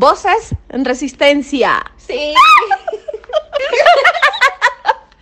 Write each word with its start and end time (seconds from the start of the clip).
Voces 0.00 0.54
en 0.68 0.84
resistencia. 0.84 1.82
Sí. 1.96 2.14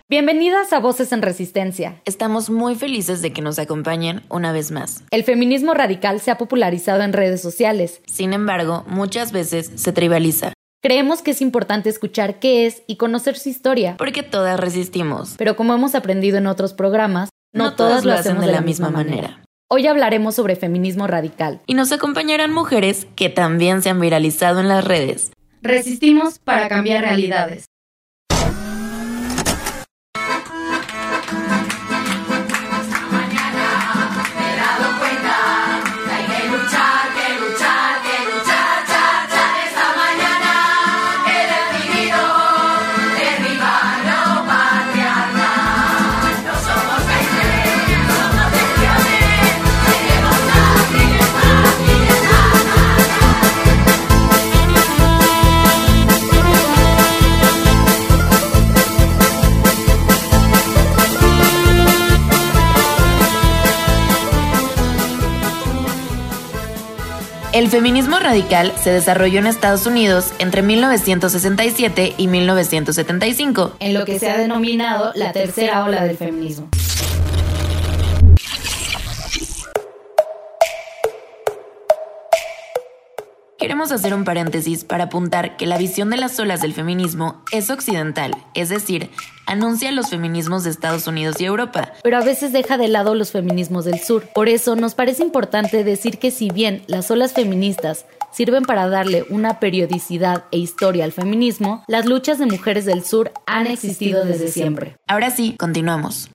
Bienvenidas 0.07 0.71
a 0.71 0.79
Voces 0.79 1.11
en 1.11 1.23
Resistencia. 1.23 1.99
Estamos 2.05 2.51
muy 2.51 2.75
felices 2.75 3.23
de 3.23 3.33
que 3.33 3.41
nos 3.41 3.57
acompañen 3.57 4.21
una 4.29 4.51
vez 4.51 4.69
más. 4.69 5.03
El 5.09 5.23
feminismo 5.23 5.73
radical 5.73 6.21
se 6.21 6.29
ha 6.29 6.37
popularizado 6.37 7.01
en 7.01 7.13
redes 7.13 7.41
sociales. 7.41 8.03
Sin 8.05 8.33
embargo, 8.33 8.83
muchas 8.85 9.31
veces 9.31 9.71
se 9.73 9.93
tribaliza. 9.93 10.53
Creemos 10.83 11.23
que 11.23 11.31
es 11.31 11.41
importante 11.41 11.89
escuchar 11.89 12.37
qué 12.37 12.67
es 12.67 12.83
y 12.85 12.97
conocer 12.97 13.35
su 13.35 13.49
historia. 13.49 13.95
Porque 13.97 14.21
todas 14.21 14.59
resistimos. 14.59 15.33
Pero 15.39 15.55
como 15.55 15.73
hemos 15.73 15.95
aprendido 15.95 16.37
en 16.37 16.45
otros 16.45 16.75
programas, 16.75 17.29
no, 17.51 17.63
No 17.63 17.75
todas 17.75 18.03
todas 18.03 18.05
lo 18.05 18.13
hacemos 18.13 18.43
hacen 18.43 18.51
de 18.51 18.55
la 18.55 18.61
misma 18.61 18.91
manera. 18.91 19.41
Hoy 19.69 19.85
hablaremos 19.85 20.35
sobre 20.35 20.55
feminismo 20.55 21.07
radical. 21.07 21.59
Y 21.67 21.73
nos 21.73 21.91
acompañarán 21.91 22.53
mujeres 22.53 23.05
que 23.17 23.27
también 23.27 23.81
se 23.81 23.89
han 23.89 23.99
viralizado 23.99 24.61
en 24.61 24.69
las 24.69 24.85
redes. 24.85 25.33
Resistimos 25.61 26.39
para 26.39 26.69
cambiar 26.69 27.01
realidades. 27.03 27.65
El 67.57 67.69
feminismo 67.69 68.19
radical 68.19 68.71
se 68.79 68.91
desarrolló 68.91 69.39
en 69.39 69.47
Estados 69.47 69.87
Unidos 69.87 70.31
entre 70.37 70.61
1967 70.61 72.13
y 72.15 72.27
1975. 72.27 73.77
En 73.79 73.95
lo 73.95 74.05
que 74.05 74.19
se 74.19 74.29
ha 74.29 74.37
denominado 74.37 75.11
la 75.15 75.31
tercera 75.31 75.83
ola 75.83 76.03
del 76.03 76.17
feminismo. 76.17 76.69
Queremos 83.67 83.91
hacer 83.91 84.13
un 84.13 84.23
paréntesis 84.23 84.85
para 84.85 85.03
apuntar 85.03 85.57
que 85.57 85.65
la 85.65 85.77
visión 85.77 86.09
de 86.09 86.15
las 86.15 86.39
olas 86.39 86.61
del 86.61 86.71
feminismo 86.71 87.41
es 87.51 87.69
occidental, 87.69 88.31
es 88.53 88.69
decir, 88.69 89.09
anuncia 89.45 89.91
los 89.91 90.09
feminismos 90.09 90.63
de 90.63 90.69
Estados 90.69 91.05
Unidos 91.05 91.41
y 91.41 91.43
Europa. 91.43 91.91
pero 92.01 92.15
a 92.15 92.23
veces 92.23 92.53
deja 92.53 92.77
de 92.77 92.87
lado 92.87 93.13
los 93.13 93.31
feminismos 93.31 93.83
del 93.83 93.99
sur. 93.99 94.23
Por 94.33 94.47
eso 94.47 94.77
nos 94.77 94.95
parece 94.95 95.21
importante 95.21 95.83
decir 95.83 96.17
que 96.17 96.31
si 96.31 96.49
bien 96.49 96.83
las 96.87 97.11
olas 97.11 97.33
feministas 97.33 98.05
sirven 98.31 98.63
para 98.63 98.87
darle 98.87 99.25
una 99.29 99.59
periodicidad 99.59 100.45
e 100.51 100.59
historia 100.59 101.03
al 101.03 101.11
feminismo, 101.11 101.83
las 101.89 102.05
luchas 102.05 102.39
de 102.39 102.45
mujeres 102.45 102.85
del 102.85 103.03
sur 103.03 103.33
han 103.47 103.67
existido 103.67 104.23
desde 104.23 104.47
siempre. 104.47 104.95
Ahora 105.07 105.29
sí, 105.29 105.57
continuamos. 105.59 106.29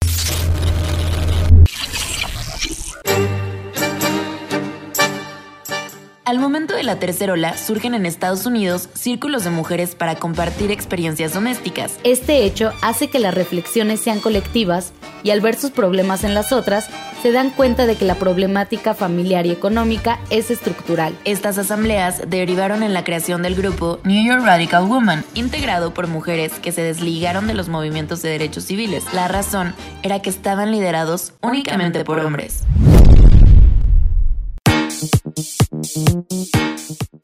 Al 6.33 6.39
momento 6.39 6.75
de 6.75 6.83
la 6.83 6.99
tercera 6.99 7.35
ola 7.35 7.59
surgen 7.59 7.93
en 7.93 8.07
Estados 8.07 8.47
Unidos 8.47 8.89
círculos 8.95 9.45
de 9.45 9.51
mujeres 9.51 9.95
para 9.95 10.15
compartir 10.15 10.71
experiencias 10.71 11.35
domésticas. 11.35 11.99
Este 12.05 12.45
hecho 12.47 12.73
hace 12.81 13.11
que 13.11 13.19
las 13.19 13.35
reflexiones 13.35 14.01
sean 14.01 14.19
colectivas 14.19 14.95
y 15.23 15.29
al 15.29 15.43
ver 15.43 15.57
sus 15.57 15.73
problemas 15.73 16.25
en 16.25 16.33
las 16.33 16.51
otras, 16.53 16.89
se 17.21 17.33
dan 17.33 17.51
cuenta 17.51 17.85
de 17.85 17.97
que 17.97 18.07
la 18.07 18.15
problemática 18.15 18.95
familiar 18.95 19.45
y 19.45 19.51
económica 19.51 20.21
es 20.31 20.51
estructural. 20.51 21.15
Estas 21.27 21.59
asambleas 21.59 22.23
derivaron 22.27 22.83
en 22.83 22.95
la 22.95 23.05
creación 23.05 23.43
del 23.43 23.55
grupo 23.55 24.01
New 24.05 24.27
York 24.27 24.43
Radical 24.43 24.87
Woman, 24.87 25.27
integrado 25.35 25.93
por 25.93 26.07
mujeres 26.07 26.55
que 26.61 26.73
se 26.73 26.83
desligaron 26.83 27.47
de 27.47 27.53
los 27.53 27.69
movimientos 27.69 28.23
de 28.23 28.31
derechos 28.31 28.65
civiles. 28.65 29.05
La 29.13 29.29
razón 29.29 29.75
era 30.03 30.23
que 30.23 30.31
estaban 30.31 30.71
liderados 30.71 31.35
únicamente 31.43 32.07
por 32.07 32.21
hombres. 32.21 32.65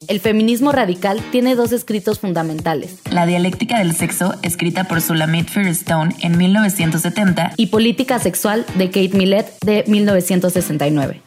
El 0.07 0.19
feminismo 0.19 0.71
radical 0.71 1.21
tiene 1.31 1.55
dos 1.55 1.71
escritos 1.71 2.19
fundamentales, 2.19 2.95
La 3.11 3.25
dialéctica 3.25 3.79
del 3.79 3.95
sexo, 3.95 4.33
escrita 4.41 4.85
por 4.85 5.01
Sulamit 5.01 5.47
Firestone 5.47 6.15
en 6.21 6.37
1970, 6.37 7.53
y 7.57 7.67
Política 7.67 8.17
Sexual 8.19 8.65
de 8.75 8.87
Kate 8.87 9.15
Millett 9.15 9.63
de 9.63 9.83
1969. 9.87 11.21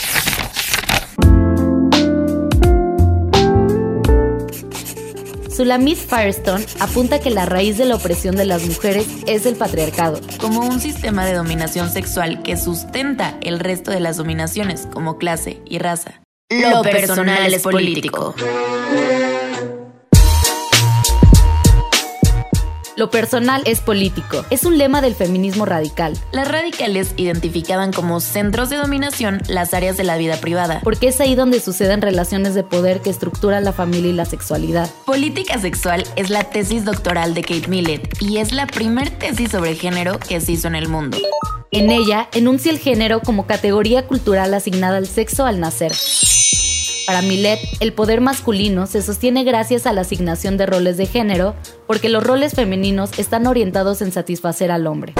Sulamit 5.55 5.99
Firestone 5.99 6.65
apunta 6.81 7.21
que 7.21 7.31
la 7.31 7.45
raíz 7.45 7.79
de 7.79 7.85
la 7.85 7.95
opresión 7.95 8.35
de 8.37 8.47
las 8.47 8.67
mujeres 8.67 9.07
es 9.27 9.45
el 9.47 9.55
patriarcado, 9.55 10.21
como 10.41 10.67
un 10.67 10.81
sistema 10.81 11.27
de 11.27 11.35
dominación 11.35 11.91
sexual 11.91 12.43
que 12.43 12.57
sustenta 12.57 13.39
el 13.43 13.61
resto 13.61 13.91
de 13.91 14.01
las 14.01 14.17
dominaciones, 14.17 14.89
como 14.91 15.19
clase 15.19 15.61
y 15.67 15.79
raza. 15.79 16.22
Lo 16.61 16.83
personal 16.83 17.55
es 17.55 17.63
político. 17.63 18.35
Lo 22.95 23.11
personal 23.11 23.63
es 23.65 23.81
político. 23.81 24.45
Es 24.51 24.65
un 24.65 24.77
lema 24.77 25.01
del 25.01 25.15
feminismo 25.15 25.65
radical, 25.65 26.13
Las 26.31 26.49
radicales 26.49 27.15
identificaban 27.17 27.91
como 27.91 28.21
centros 28.21 28.69
de 28.69 28.77
dominación 28.77 29.41
las 29.49 29.73
áreas 29.73 29.97
de 29.97 30.05
la 30.05 30.19
vida 30.19 30.37
privada. 30.37 30.81
porque 30.85 31.09
es 31.09 31.19
ahí 31.23 31.35
donde 31.35 31.59
suceden 31.59 32.03
relaciones 32.03 32.55
de 32.55 32.65
poder 32.65 33.01
que 33.01 33.09
estructuran 33.09 33.65
la 33.65 33.73
familia 33.73 34.11
y 34.11 34.15
la 34.15 34.27
sexualidad. 34.27 34.91
Política 35.07 35.59
sexual 35.59 36.05
es 36.17 36.29
la 36.29 36.45
tesis 36.45 36.85
doctoral 36.85 37.33
de 37.33 37.43
Kate 37.43 37.69
Millett 37.69 38.21
y 38.21 38.37
es 38.39 38.53
la 38.53 38.67
primer 38.67 39.09
tesis 39.09 39.53
sobre 39.53 39.75
género 39.75 40.19
que 40.19 40.39
se 40.43 40.53
hizo 40.53 40.69
en 40.69 40.75
el 40.75 40.89
mundo. 40.89 41.17
En 41.71 41.91
ella 41.91 42.29
enuncia 42.35 42.71
el 42.71 42.79
género 42.79 43.21
como 43.23 43.47
categoría 43.47 44.07
cultural 44.07 44.53
asignada 44.53 44.99
al 44.99 45.07
sexo 45.07 45.47
al 45.47 45.59
nacer. 45.61 45.93
Para 47.07 47.23
Millet, 47.23 47.59
el 47.81 47.93
poder 47.93 48.21
masculino 48.21 48.87
se 48.87 49.03
sostiene 49.03 49.45
gracias 49.45 49.87
a 49.87 49.93
la 49.93 50.03
asignación 50.03 50.57
de 50.57 50.67
roles 50.67 50.97
de 50.97 51.07
género, 51.07 51.55
porque 51.87 52.09
los 52.09 52.23
roles 52.23 52.55
femeninos 52.55 53.19
están 53.19 53.47
orientados 53.47 54.03
en 54.03 54.13
satisfacer 54.13 54.71
al 54.71 54.87
hombre. 54.87 55.15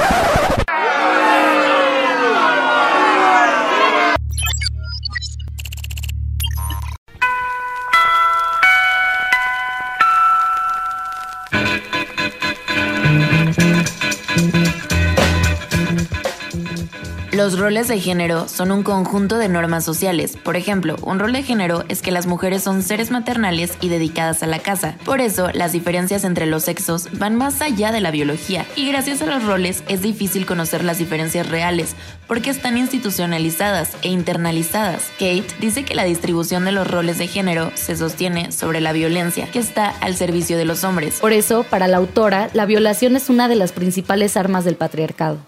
Los 17.43 17.59
roles 17.59 17.89
de 17.89 17.99
género 17.99 18.47
son 18.47 18.71
un 18.71 18.85
conjunto 18.85 19.37
de 19.37 19.49
normas 19.49 19.85
sociales. 19.85 20.39
Por 20.45 20.55
ejemplo, 20.55 20.95
un 21.03 21.19
rol 21.19 21.33
de 21.33 21.43
género 21.43 21.83
es 21.89 22.01
que 22.01 22.13
las 22.13 22.29
mujeres 22.29 22.63
son 22.63 22.85
seres 22.85 23.11
maternales 23.11 23.73
y 23.81 23.89
dedicadas 23.89 24.45
a 24.45 24.47
la 24.47 24.61
casa. 24.61 24.95
Por 25.05 25.21
eso, 25.21 25.51
las 25.53 25.73
diferencias 25.73 26.23
entre 26.23 26.47
los 26.47 26.63
sexos 26.63 27.09
van 27.15 27.35
más 27.35 27.61
allá 27.61 27.91
de 27.91 28.01
la 28.01 28.13
biología. 28.13 28.65
Y 28.77 28.87
gracias 28.87 29.23
a 29.23 29.27
los 29.27 29.43
roles 29.45 29.83
es 29.89 30.03
difícil 30.03 30.47
conocer 30.47 30.85
las 30.85 30.99
diferencias 30.99 31.49
reales, 31.49 31.97
porque 32.29 32.51
están 32.51 32.79
institucionalizadas 32.79 33.97
e 34.03 34.11
internalizadas. 34.11 35.11
Kate 35.19 35.49
dice 35.59 35.85
que 35.85 35.97
la 35.97 36.05
distribución 36.05 36.65
de 36.65 36.71
los 36.71 36.89
roles 36.89 37.19
de 37.19 37.27
género 37.27 37.73
se 37.75 37.97
sostiene 37.97 38.53
sobre 38.53 38.81
la 38.81 38.93
violencia, 38.93 39.51
que 39.51 39.59
está 39.59 39.89
al 39.89 40.15
servicio 40.15 40.57
de 40.57 40.65
los 40.65 40.85
hombres. 40.85 41.19
Por 41.19 41.33
eso, 41.33 41.65
para 41.65 41.89
la 41.89 41.97
autora, 41.97 42.51
la 42.53 42.67
violación 42.67 43.17
es 43.17 43.31
una 43.31 43.49
de 43.49 43.57
las 43.57 43.73
principales 43.73 44.37
armas 44.37 44.65
del 44.65 44.77
patriarcado. 44.77 45.39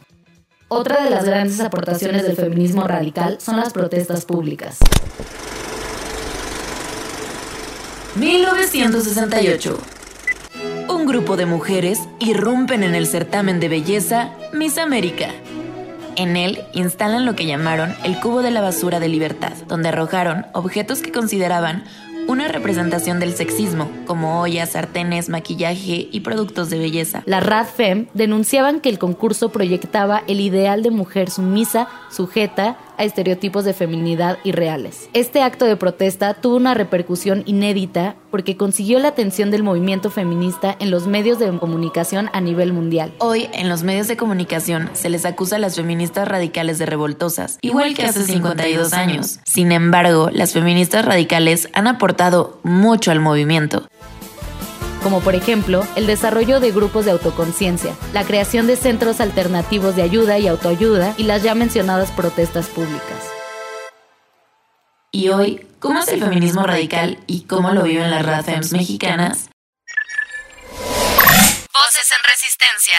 Otra 0.68 1.04
de 1.04 1.10
las 1.10 1.24
grandes 1.24 1.60
aportaciones 1.60 2.22
del 2.22 2.36
feminismo 2.36 2.86
radical 2.88 3.38
son 3.40 3.56
las 3.58 3.72
protestas 3.72 4.24
públicas. 4.24 4.78
1968. 8.16 9.78
Un 10.88 11.06
grupo 11.06 11.36
de 11.36 11.46
mujeres 11.46 11.98
irrumpen 12.18 12.82
en 12.82 12.94
el 12.94 13.06
certamen 13.06 13.60
de 13.60 13.68
belleza 13.68 14.30
Miss 14.52 14.78
América. 14.78 15.28
En 16.16 16.36
él 16.36 16.64
instalan 16.72 17.26
lo 17.26 17.34
que 17.34 17.46
llamaron 17.46 17.94
el 18.04 18.18
cubo 18.20 18.40
de 18.40 18.52
la 18.52 18.60
basura 18.60 19.00
de 19.00 19.08
libertad, 19.08 19.52
donde 19.66 19.88
arrojaron 19.88 20.46
objetos 20.52 21.00
que 21.00 21.12
consideraban 21.12 21.84
una 22.26 22.48
representación 22.48 23.20
del 23.20 23.34
sexismo, 23.34 23.90
como 24.06 24.40
ollas, 24.40 24.70
sartenes, 24.72 25.28
maquillaje 25.28 26.08
y 26.10 26.20
productos 26.20 26.70
de 26.70 26.78
belleza. 26.78 27.22
La 27.26 27.40
RADFEM 27.40 28.06
denunciaban 28.14 28.80
que 28.80 28.88
el 28.88 28.98
concurso 28.98 29.50
proyectaba 29.50 30.22
el 30.26 30.40
ideal 30.40 30.82
de 30.82 30.90
mujer 30.90 31.30
sumisa, 31.30 31.88
sujeta, 32.10 32.76
a 32.96 33.04
estereotipos 33.04 33.64
de 33.64 33.74
feminidad 33.74 34.38
irreales. 34.44 35.08
Este 35.12 35.42
acto 35.42 35.64
de 35.64 35.76
protesta 35.76 36.34
tuvo 36.34 36.56
una 36.56 36.74
repercusión 36.74 37.42
inédita 37.46 38.16
porque 38.30 38.56
consiguió 38.56 38.98
la 38.98 39.08
atención 39.08 39.50
del 39.50 39.62
movimiento 39.62 40.10
feminista 40.10 40.76
en 40.78 40.90
los 40.90 41.06
medios 41.06 41.38
de 41.38 41.56
comunicación 41.58 42.30
a 42.32 42.40
nivel 42.40 42.72
mundial. 42.72 43.12
Hoy, 43.18 43.48
en 43.52 43.68
los 43.68 43.82
medios 43.82 44.08
de 44.08 44.16
comunicación, 44.16 44.90
se 44.92 45.08
les 45.08 45.24
acusa 45.24 45.56
a 45.56 45.58
las 45.58 45.76
feministas 45.76 46.26
radicales 46.26 46.78
de 46.78 46.86
revoltosas, 46.86 47.58
igual 47.62 47.94
que 47.94 48.04
hace 48.04 48.24
52 48.24 48.92
años. 48.92 49.40
Sin 49.44 49.72
embargo, 49.72 50.30
las 50.32 50.52
feministas 50.52 51.04
radicales 51.04 51.68
han 51.72 51.86
aportado 51.86 52.58
mucho 52.62 53.10
al 53.10 53.20
movimiento 53.20 53.86
como 55.04 55.20
por 55.20 55.36
ejemplo 55.36 55.86
el 55.94 56.06
desarrollo 56.06 56.58
de 56.60 56.72
grupos 56.72 57.04
de 57.04 57.10
autoconciencia, 57.12 57.94
la 58.14 58.24
creación 58.24 58.66
de 58.66 58.74
centros 58.76 59.20
alternativos 59.20 59.94
de 59.94 60.02
ayuda 60.02 60.38
y 60.38 60.48
autoayuda 60.48 61.14
y 61.18 61.24
las 61.24 61.42
ya 61.42 61.54
mencionadas 61.54 62.10
protestas 62.10 62.68
públicas. 62.68 63.30
Y 65.12 65.28
hoy, 65.28 65.66
¿cómo 65.78 66.00
es 66.00 66.08
el 66.08 66.20
feminismo 66.20 66.64
radical 66.64 67.18
y 67.26 67.42
cómo 67.42 67.70
lo 67.72 67.82
viven 67.82 68.10
las 68.10 68.24
RADFEMS 68.24 68.72
mexicanas? 68.72 69.50
Voces 70.70 72.10
en 72.10 72.22
Resistencia. 72.30 72.98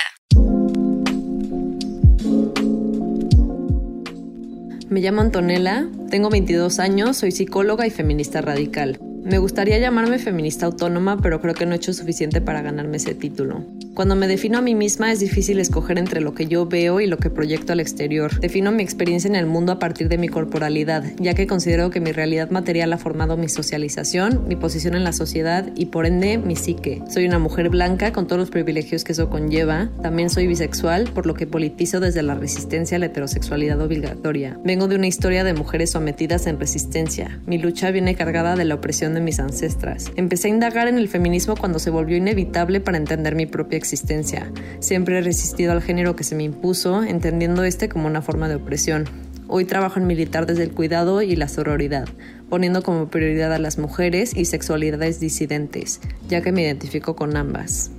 Me 4.89 5.01
llamo 5.01 5.21
Antonella, 5.21 5.87
tengo 6.11 6.29
22 6.29 6.77
años, 6.79 7.17
soy 7.17 7.31
psicóloga 7.31 7.87
y 7.87 7.89
feminista 7.89 8.41
radical. 8.41 8.99
Me 9.25 9.39
gustaría 9.39 9.79
llamarme 9.79 10.19
feminista 10.19 10.67
autónoma, 10.67 11.19
pero 11.19 11.41
creo 11.41 11.55
que 11.55 11.65
no 11.65 11.73
he 11.73 11.77
hecho 11.77 11.93
suficiente 11.93 12.41
para 12.41 12.61
ganarme 12.61 12.97
ese 12.97 13.15
título. 13.15 13.65
Cuando 13.95 14.15
me 14.15 14.27
defino 14.27 14.59
a 14.59 14.61
mí 14.61 14.75
misma 14.75 15.11
es 15.11 15.19
difícil 15.19 15.59
escoger 15.59 15.97
entre 15.97 16.21
lo 16.21 16.35
que 16.35 16.45
yo 16.45 16.67
veo 16.67 16.99
y 16.99 17.07
lo 17.07 17.17
que 17.17 17.31
proyecto 17.31 17.73
al 17.73 17.79
exterior. 17.79 18.39
Defino 18.39 18.71
mi 18.71 18.83
experiencia 18.83 19.27
en 19.27 19.35
el 19.35 19.47
mundo 19.47 19.71
a 19.71 19.79
partir 19.79 20.09
de 20.09 20.19
mi 20.19 20.27
corporalidad, 20.27 21.05
ya 21.17 21.33
que 21.33 21.47
considero 21.47 21.89
que 21.89 22.01
mi 22.01 22.11
realidad 22.11 22.51
material 22.51 22.93
ha 22.93 22.99
formado 22.99 23.35
mi 23.35 23.49
socialización, 23.49 24.47
mi 24.47 24.57
posición 24.57 24.95
en 24.95 25.05
la 25.05 25.13
sociedad 25.13 25.71
y 25.75 25.87
por 25.87 26.05
ende 26.05 26.37
mi 26.37 26.55
psique. 26.55 27.01
Soy 27.09 27.25
una 27.25 27.39
mujer 27.39 27.69
blanca 27.69 28.11
con 28.11 28.27
todos 28.27 28.39
los 28.39 28.51
privilegios 28.51 29.03
que 29.03 29.13
eso 29.13 29.31
conlleva. 29.31 29.89
También 30.03 30.29
soy 30.29 30.45
bisexual, 30.45 31.05
por 31.05 31.25
lo 31.25 31.33
que 31.33 31.47
politizo 31.47 31.99
desde 31.99 32.21
la 32.21 32.35
resistencia 32.35 32.97
a 32.97 32.99
la 32.99 33.07
heterosexualidad 33.07 33.81
obligatoria. 33.81 34.59
Vengo 34.63 34.87
de 34.87 34.97
una 34.97 35.07
historia 35.07 35.43
de 35.43 35.53
mujeres 35.53 35.89
sometidas 35.91 36.45
en 36.45 36.59
resistencia. 36.59 37.39
Mi 37.47 37.57
lucha 37.57 37.89
viene 37.89 38.13
cargada 38.13 38.55
de 38.55 38.65
la 38.65 38.75
opresión 38.75 39.14
de 39.15 39.21
mis 39.21 39.39
ancestras. 39.39 40.11
Empecé 40.15 40.47
a 40.47 40.51
indagar 40.51 40.87
en 40.87 40.99
el 40.99 41.09
feminismo 41.09 41.55
cuando 41.55 41.79
se 41.79 41.89
volvió 41.89 42.15
inevitable 42.15 42.81
para 42.81 42.97
entender 42.97 43.33
mi 43.33 43.47
propia 43.47 43.77
existencia. 43.77 44.51
Siempre 44.79 45.17
he 45.17 45.21
resistido 45.21 45.71
al 45.71 45.81
género 45.81 46.15
que 46.15 46.23
se 46.23 46.35
me 46.35 46.43
impuso, 46.43 47.01
entendiendo 47.03 47.63
este 47.63 47.89
como 47.89 48.05
una 48.05 48.21
forma 48.21 48.47
de 48.47 48.55
opresión. 48.55 49.05
Hoy 49.47 49.65
trabajo 49.65 49.99
en 49.99 50.07
militar 50.07 50.45
desde 50.45 50.63
el 50.63 50.71
cuidado 50.71 51.21
y 51.21 51.35
la 51.35 51.47
sororidad, 51.47 52.07
poniendo 52.49 52.83
como 52.83 53.09
prioridad 53.09 53.53
a 53.53 53.59
las 53.59 53.77
mujeres 53.77 54.35
y 54.35 54.45
sexualidades 54.45 55.19
disidentes, 55.19 56.01
ya 56.27 56.41
que 56.41 56.51
me 56.51 56.63
identifico 56.63 57.15
con 57.15 57.37
ambas. 57.37 57.91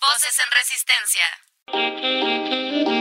Voces 0.00 0.38
en 0.38 0.50
resistencia. 1.72 2.93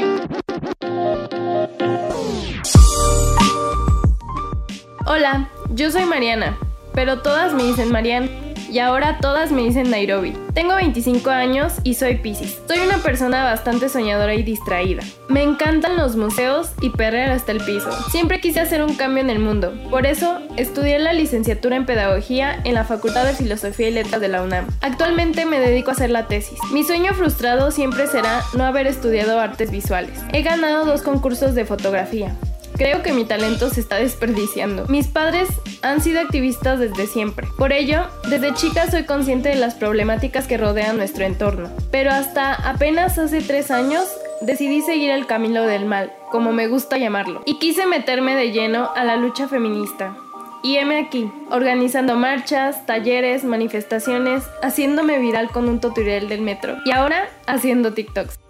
Hola, 5.16 5.48
yo 5.70 5.92
soy 5.92 6.06
Mariana, 6.06 6.58
pero 6.96 7.22
todas 7.22 7.54
me 7.54 7.62
dicen 7.62 7.92
Marian 7.92 8.32
y 8.72 8.80
ahora 8.80 9.20
todas 9.22 9.52
me 9.52 9.62
dicen 9.62 9.92
Nairobi. 9.92 10.36
Tengo 10.56 10.74
25 10.74 11.30
años 11.30 11.74
y 11.84 11.94
soy 11.94 12.16
Pisces. 12.16 12.60
Soy 12.68 12.80
una 12.80 12.98
persona 12.98 13.44
bastante 13.44 13.90
soñadora 13.90 14.34
y 14.34 14.42
distraída. 14.42 15.04
Me 15.30 15.44
encantan 15.44 15.98
los 15.98 16.16
museos 16.16 16.72
y 16.82 16.90
perrear 16.90 17.30
hasta 17.30 17.52
el 17.52 17.60
piso. 17.64 17.92
Siempre 18.10 18.42
quise 18.42 18.60
hacer 18.60 18.84
un 18.84 18.96
cambio 18.96 19.22
en 19.22 19.30
el 19.30 19.38
mundo. 19.38 19.76
Por 19.92 20.08
eso, 20.08 20.40
estudié 20.58 20.98
la 20.98 21.14
licenciatura 21.14 21.76
en 21.76 21.86
Pedagogía 21.86 22.60
en 22.64 22.74
la 22.74 22.84
Facultad 22.84 23.24
de 23.24 23.34
Filosofía 23.34 23.90
y 23.90 23.94
Letras 23.94 24.20
de 24.20 24.30
la 24.30 24.42
UNAM. 24.42 24.66
Actualmente 24.82 25.46
me 25.46 25.60
dedico 25.60 25.92
a 25.92 25.94
hacer 25.94 26.10
la 26.10 26.26
tesis. 26.26 26.58
Mi 26.72 26.84
sueño 26.84 27.14
frustrado 27.14 27.70
siempre 27.70 28.08
será 28.08 28.42
no 28.58 28.66
haber 28.66 28.88
estudiado 28.88 29.40
artes 29.40 29.70
visuales. 29.70 30.20
He 30.32 30.42
ganado 30.42 30.86
dos 30.86 31.04
concursos 31.04 31.54
de 31.54 31.66
fotografía. 31.66 32.36
Creo 32.76 33.04
que 33.04 33.14
mi 33.14 33.26
talento 33.26 33.70
se 33.70 33.82
está 33.82 33.98
desperdiciando. 33.98 34.86
Mis 34.88 35.08
padres 35.08 35.50
han 35.82 36.02
sido 36.02 36.20
activistas 36.22 36.80
desde 36.80 37.08
siempre. 37.08 37.48
Por 37.58 37.72
ello, 37.72 38.08
desde 38.30 38.54
chica 38.54 38.90
soy 38.90 39.06
consciente 39.06 39.50
de 39.50 39.56
las 39.56 39.76
problemáticas 39.76 40.48
que 40.48 40.58
rodean 40.58 40.98
nuestro 40.98 41.26
entorno. 41.26 41.70
Pero 41.92 42.12
hasta 42.12 42.54
apenas 42.54 43.18
hace 43.20 43.42
tres 43.42 43.70
años 43.70 44.06
decidí 44.42 44.82
seguir 44.82 45.12
el 45.12 45.26
camino 45.26 45.64
del 45.64 45.86
mal, 45.86 46.12
como 46.32 46.52
me 46.52 46.68
gusta 46.68 46.98
llamarlo, 46.98 47.44
y 47.46 47.60
quise 47.60 47.86
meterme 47.86 48.36
de 48.36 48.52
lleno 48.52 48.90
a 48.96 49.04
la 49.04 49.16
lucha 49.16 49.48
feminista. 49.48 50.18
Y 50.64 50.78
heme 50.78 50.98
aquí, 50.98 51.30
organizando 51.52 52.16
marchas, 52.16 52.86
talleres, 52.86 53.44
manifestaciones, 53.44 54.44
haciéndome 54.62 55.20
viral 55.20 55.50
con 55.50 55.68
un 55.68 55.82
tutorial 55.82 56.30
del 56.30 56.42
metro 56.42 56.78
y 56.86 56.92
ahora 56.92 57.28
haciendo 57.48 57.94
TikToks. 57.94 58.43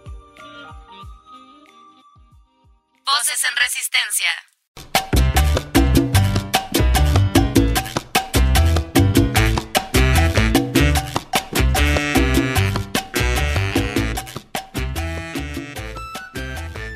Voces 3.05 3.43
en 3.43 3.55
Resistencia. 3.57 4.52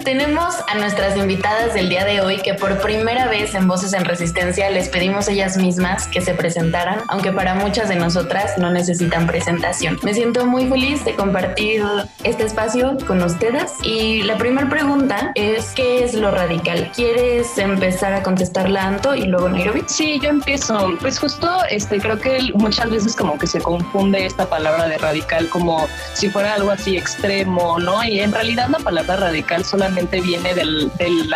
Tenemos 0.08 0.56
a 0.70 0.76
nuestras 0.76 1.18
invitadas 1.18 1.74
del 1.74 1.90
día 1.90 2.06
de 2.06 2.22
hoy 2.22 2.38
que 2.38 2.54
por 2.54 2.80
primera 2.80 3.28
vez 3.28 3.54
en 3.56 3.68
Voces 3.68 3.92
en 3.92 4.06
Resistencia 4.06 4.70
les 4.70 4.88
pedimos 4.88 5.28
ellas 5.28 5.58
mismas 5.58 6.08
que 6.08 6.22
se 6.22 6.34
presentaran, 6.34 7.02
aunque 7.10 7.34
para 7.34 7.56
muchas 7.56 7.90
de 7.90 7.98
nosotras 7.98 8.58
no 8.58 8.72
necesitan 8.72 9.28
presentación. 9.28 10.00
Me 10.04 10.14
siento 10.14 10.46
muy 10.46 10.66
feliz 10.70 11.04
de 11.04 11.14
compartir 11.14 11.84
este 12.24 12.46
espacio 12.46 12.96
con 13.06 13.22
ustedes 13.22 13.74
y 13.84 14.24
la 14.24 14.38
primera 14.38 14.70
pregunta 14.70 15.34
es 15.36 15.74
¿qué 15.76 16.06
es 16.06 16.14
lo 16.14 16.32
radical? 16.32 16.90
¿Quieres 16.96 17.58
empezar 17.58 18.14
a 18.14 18.24
contestarla 18.24 18.88
Anto 18.88 19.14
y 19.14 19.24
luego 19.24 19.50
Nairobi? 19.50 19.84
Sí, 19.88 20.22
yo 20.24 20.30
empiezo. 20.30 20.94
Pues 21.02 21.20
justo 21.20 21.50
este 21.70 22.00
creo 22.00 22.18
que 22.18 22.54
muchas 22.54 22.90
veces 22.90 23.14
como 23.14 23.38
que 23.38 23.46
se 23.46 23.60
confunde 23.60 24.26
esta 24.26 24.46
palabra 24.50 24.88
de 24.88 24.98
radical 25.00 25.50
como 25.50 25.86
si 26.14 26.30
fuera 26.30 26.54
algo 26.54 26.72
así 26.72 26.96
extremo, 26.96 27.78
¿no? 27.78 28.02
Y 28.06 28.22
en 28.22 28.32
realidad 28.32 28.70
la 28.70 28.80
palabra 28.80 29.18
radical 29.18 29.66
solamente 29.66 29.97
viene 30.06 30.54
del, 30.54 30.92
del 30.98 31.30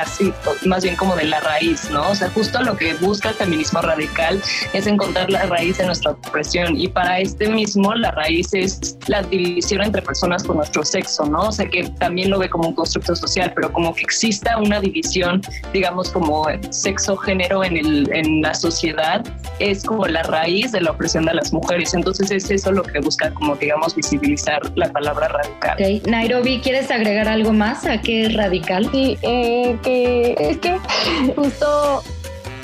más 0.66 0.84
bien 0.84 0.96
como 0.96 1.16
de 1.16 1.26
la 1.26 1.40
raíz, 1.40 1.90
¿no? 1.90 2.10
O 2.10 2.16
sea, 2.16 2.30
justo 2.30 2.62
lo 2.62 2.76
que 2.76 2.94
busca 2.96 3.30
el 3.30 3.36
feminismo 3.36 3.82
radical 3.82 4.42
es 4.74 4.88
encontrar 4.88 5.30
la 5.30 5.46
raíz 5.46 5.78
de 5.78 5.86
nuestra 5.86 6.12
opresión 6.12 6.80
y 6.80 6.88
para 6.88 7.20
este 7.20 7.50
mismo 7.50 7.94
la 7.96 8.12
raíz 8.12 8.54
es 8.54 8.98
la 9.08 9.22
división 9.24 9.84
entre 9.84 10.02
personas 10.02 10.44
por 10.44 10.56
nuestro 10.56 10.84
sexo, 10.84 11.26
¿no? 11.26 11.48
O 11.48 11.52
sea, 11.52 11.68
que 11.68 11.84
también 12.00 12.30
lo 12.30 12.40
ve 12.40 12.50
como 12.50 12.70
un 12.70 12.76
constructo 12.76 13.16
social, 13.16 13.52
pero 13.56 13.72
como 13.72 13.94
que 13.94 14.02
exista 14.02 14.58
una 14.58 14.80
división, 14.80 15.42
digamos, 15.74 16.10
como 16.10 16.46
sexo-género 16.70 17.64
en, 17.64 17.78
el, 17.78 18.10
en 18.14 18.42
la 18.42 18.54
sociedad, 18.54 19.24
es 19.60 19.84
como 19.84 20.06
la 20.06 20.24
raíz 20.24 20.72
de 20.72 20.82
la 20.82 20.92
opresión 20.92 21.26
de 21.26 21.34
las 21.34 21.54
mujeres. 21.54 21.94
Entonces 21.94 22.32
es 22.32 22.50
eso 22.50 22.72
lo 22.72 22.84
que 22.84 23.00
busca 23.00 23.34
como, 23.34 23.56
digamos, 23.56 23.96
visibilizar 23.96 24.62
la 24.76 24.92
palabra 24.92 25.28
radical. 25.28 25.74
Okay. 25.74 26.02
Nairobi, 26.06 26.60
¿quieres 26.60 26.92
agregar 26.92 27.28
algo 27.28 27.54
más 27.54 27.86
a 27.86 28.02
qué 28.02 28.26
es 28.26 28.34
radical? 28.34 28.51
Sí, 28.52 29.18
eh, 29.22 29.78
que 29.82 30.36
es 30.38 30.58
que 30.58 30.78
justo 31.36 32.04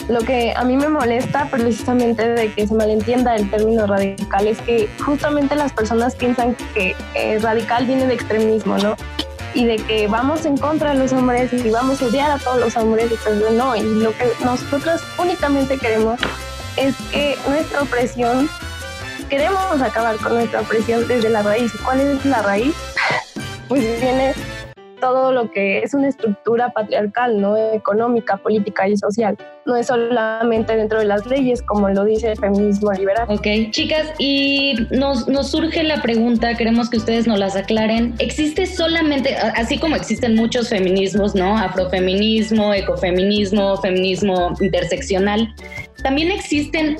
lo 0.09 0.19
que 0.19 0.53
a 0.53 0.63
mí 0.65 0.75
me 0.75 0.89
molesta 0.89 1.47
precisamente 1.49 2.27
de 2.27 2.51
que 2.51 2.67
se 2.67 2.73
malentienda 2.73 3.35
el 3.35 3.49
término 3.49 3.87
radical 3.87 4.47
es 4.47 4.59
que 4.61 4.89
justamente 5.05 5.55
las 5.55 5.71
personas 5.71 6.15
piensan 6.15 6.55
que 6.73 6.93
eh, 7.13 7.39
radical 7.39 7.85
viene 7.85 8.05
de 8.05 8.13
extremismo, 8.13 8.77
¿no? 8.77 8.95
Y 9.53 9.65
de 9.65 9.77
que 9.77 10.07
vamos 10.07 10.45
en 10.45 10.57
contra 10.57 10.91
de 10.93 10.99
los 10.99 11.13
hombres 11.13 11.53
y 11.53 11.69
vamos 11.69 12.01
a 12.01 12.05
odiar 12.05 12.31
a 12.31 12.37
todos 12.37 12.59
los 12.59 12.75
hombres, 12.75 13.09
entonces 13.09 13.51
no, 13.53 13.75
y 13.75 13.81
lo 13.81 14.11
que 14.11 14.25
nosotros 14.43 15.01
únicamente 15.17 15.77
queremos 15.77 16.19
es 16.75 16.95
que 17.11 17.37
nuestra 17.47 17.81
opresión, 17.81 18.49
queremos 19.29 19.81
acabar 19.81 20.17
con 20.17 20.33
nuestra 20.33 20.61
opresión 20.61 21.07
desde 21.07 21.29
la 21.29 21.43
raíz. 21.43 21.71
¿Cuál 21.83 22.01
es 22.01 22.25
la 22.25 22.41
raíz? 22.41 22.75
Pues 23.67 23.81
viene 23.99 24.33
todo 24.99 25.31
lo 25.31 25.51
que 25.51 25.79
es 25.79 25.93
una 25.93 26.07
estructura 26.07 26.69
patriarcal, 26.69 27.39
¿no? 27.39 27.57
Económica, 27.57 28.37
política 28.37 28.87
y 28.87 28.97
social. 28.97 29.37
no 29.65 29.75
es 29.75 29.87
solamente 29.87 30.75
dentro 30.75 30.99
de 30.99 31.05
las 31.05 31.25
leyes, 31.25 31.61
como 31.61 31.89
lo 31.89 32.05
dice 32.05 32.31
el 32.31 32.37
feminismo 32.37 32.91
liberal. 32.93 33.25
Ok, 33.29 33.71
chicas, 33.71 34.13
y 34.17 34.75
nos, 34.91 35.27
nos 35.27 35.51
surge 35.51 35.83
la 35.83 36.01
pregunta, 36.01 36.55
queremos 36.55 36.89
que 36.89 36.97
ustedes 36.97 37.27
nos 37.27 37.37
las 37.37 37.55
aclaren. 37.55 38.15
¿Existe 38.19 38.65
solamente, 38.65 39.35
así 39.35 39.77
como 39.77 39.95
existen 39.95 40.35
muchos 40.35 40.69
feminismos, 40.69 41.35
¿no? 41.35 41.57
Afrofeminismo, 41.57 42.73
ecofeminismo, 42.73 43.77
feminismo 43.77 44.53
interseccional, 44.61 45.53
¿también 46.01 46.31
existen 46.31 46.97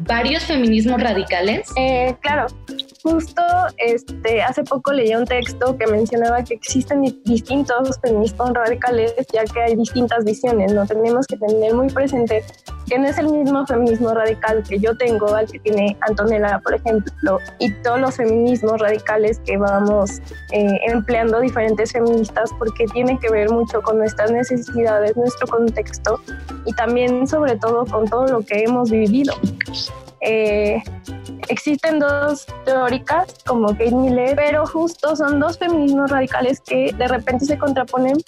varios 0.00 0.44
feminismos 0.44 1.00
radicales? 1.00 1.68
Eh, 1.76 2.14
claro, 2.20 2.46
justo 3.10 3.42
este, 3.78 4.42
hace 4.42 4.62
poco 4.64 4.92
leí 4.92 5.14
un 5.14 5.24
texto 5.24 5.76
que 5.78 5.86
mencionaba 5.86 6.44
que 6.44 6.54
existen 6.54 7.02
distintos 7.24 7.98
feminismos 8.02 8.52
radicales, 8.52 9.14
ya 9.32 9.44
que 9.44 9.60
hay 9.60 9.76
distintas 9.76 10.24
visiones, 10.24 10.72
¿no? 10.72 10.86
Tenemos 10.86 11.26
que 11.26 11.36
tener 11.36 11.74
muy 11.74 11.88
presente 11.88 12.44
que 12.86 12.98
no 12.98 13.06
es 13.06 13.18
el 13.18 13.28
mismo 13.28 13.66
feminismo 13.66 14.12
radical 14.12 14.62
que 14.68 14.78
yo 14.78 14.96
tengo, 14.96 15.34
al 15.34 15.46
que 15.46 15.58
tiene 15.60 15.96
Antonella, 16.02 16.58
por 16.60 16.74
ejemplo, 16.74 17.38
y 17.58 17.72
todos 17.82 18.00
los 18.00 18.16
feminismos 18.16 18.80
radicales 18.80 19.40
que 19.44 19.56
vamos 19.56 20.20
eh, 20.52 20.80
empleando 20.86 21.40
diferentes 21.40 21.92
feministas, 21.92 22.50
porque 22.58 22.86
tiene 22.92 23.18
que 23.18 23.30
ver 23.30 23.50
mucho 23.50 23.82
con 23.82 23.98
nuestras 23.98 24.30
necesidades, 24.30 25.16
nuestro 25.16 25.46
contexto 25.46 26.20
y 26.64 26.72
también 26.74 27.26
sobre 27.26 27.56
todo 27.56 27.84
con 27.86 28.06
todo 28.08 28.26
lo 28.26 28.40
que 28.40 28.64
hemos 28.64 28.90
vivido. 28.90 29.34
Eh, 30.20 30.82
existen 31.48 31.98
dos 31.98 32.46
teóricas 32.64 33.36
como 33.46 33.68
Kate 33.68 33.92
Miller, 33.92 34.36
pero 34.36 34.66
justo 34.66 35.16
son 35.16 35.40
dos 35.40 35.58
feminismos 35.58 36.10
radicales 36.10 36.60
que 36.60 36.92
de 36.92 37.08
repente 37.08 37.44
se 37.44 37.58
contraponen, 37.58 38.18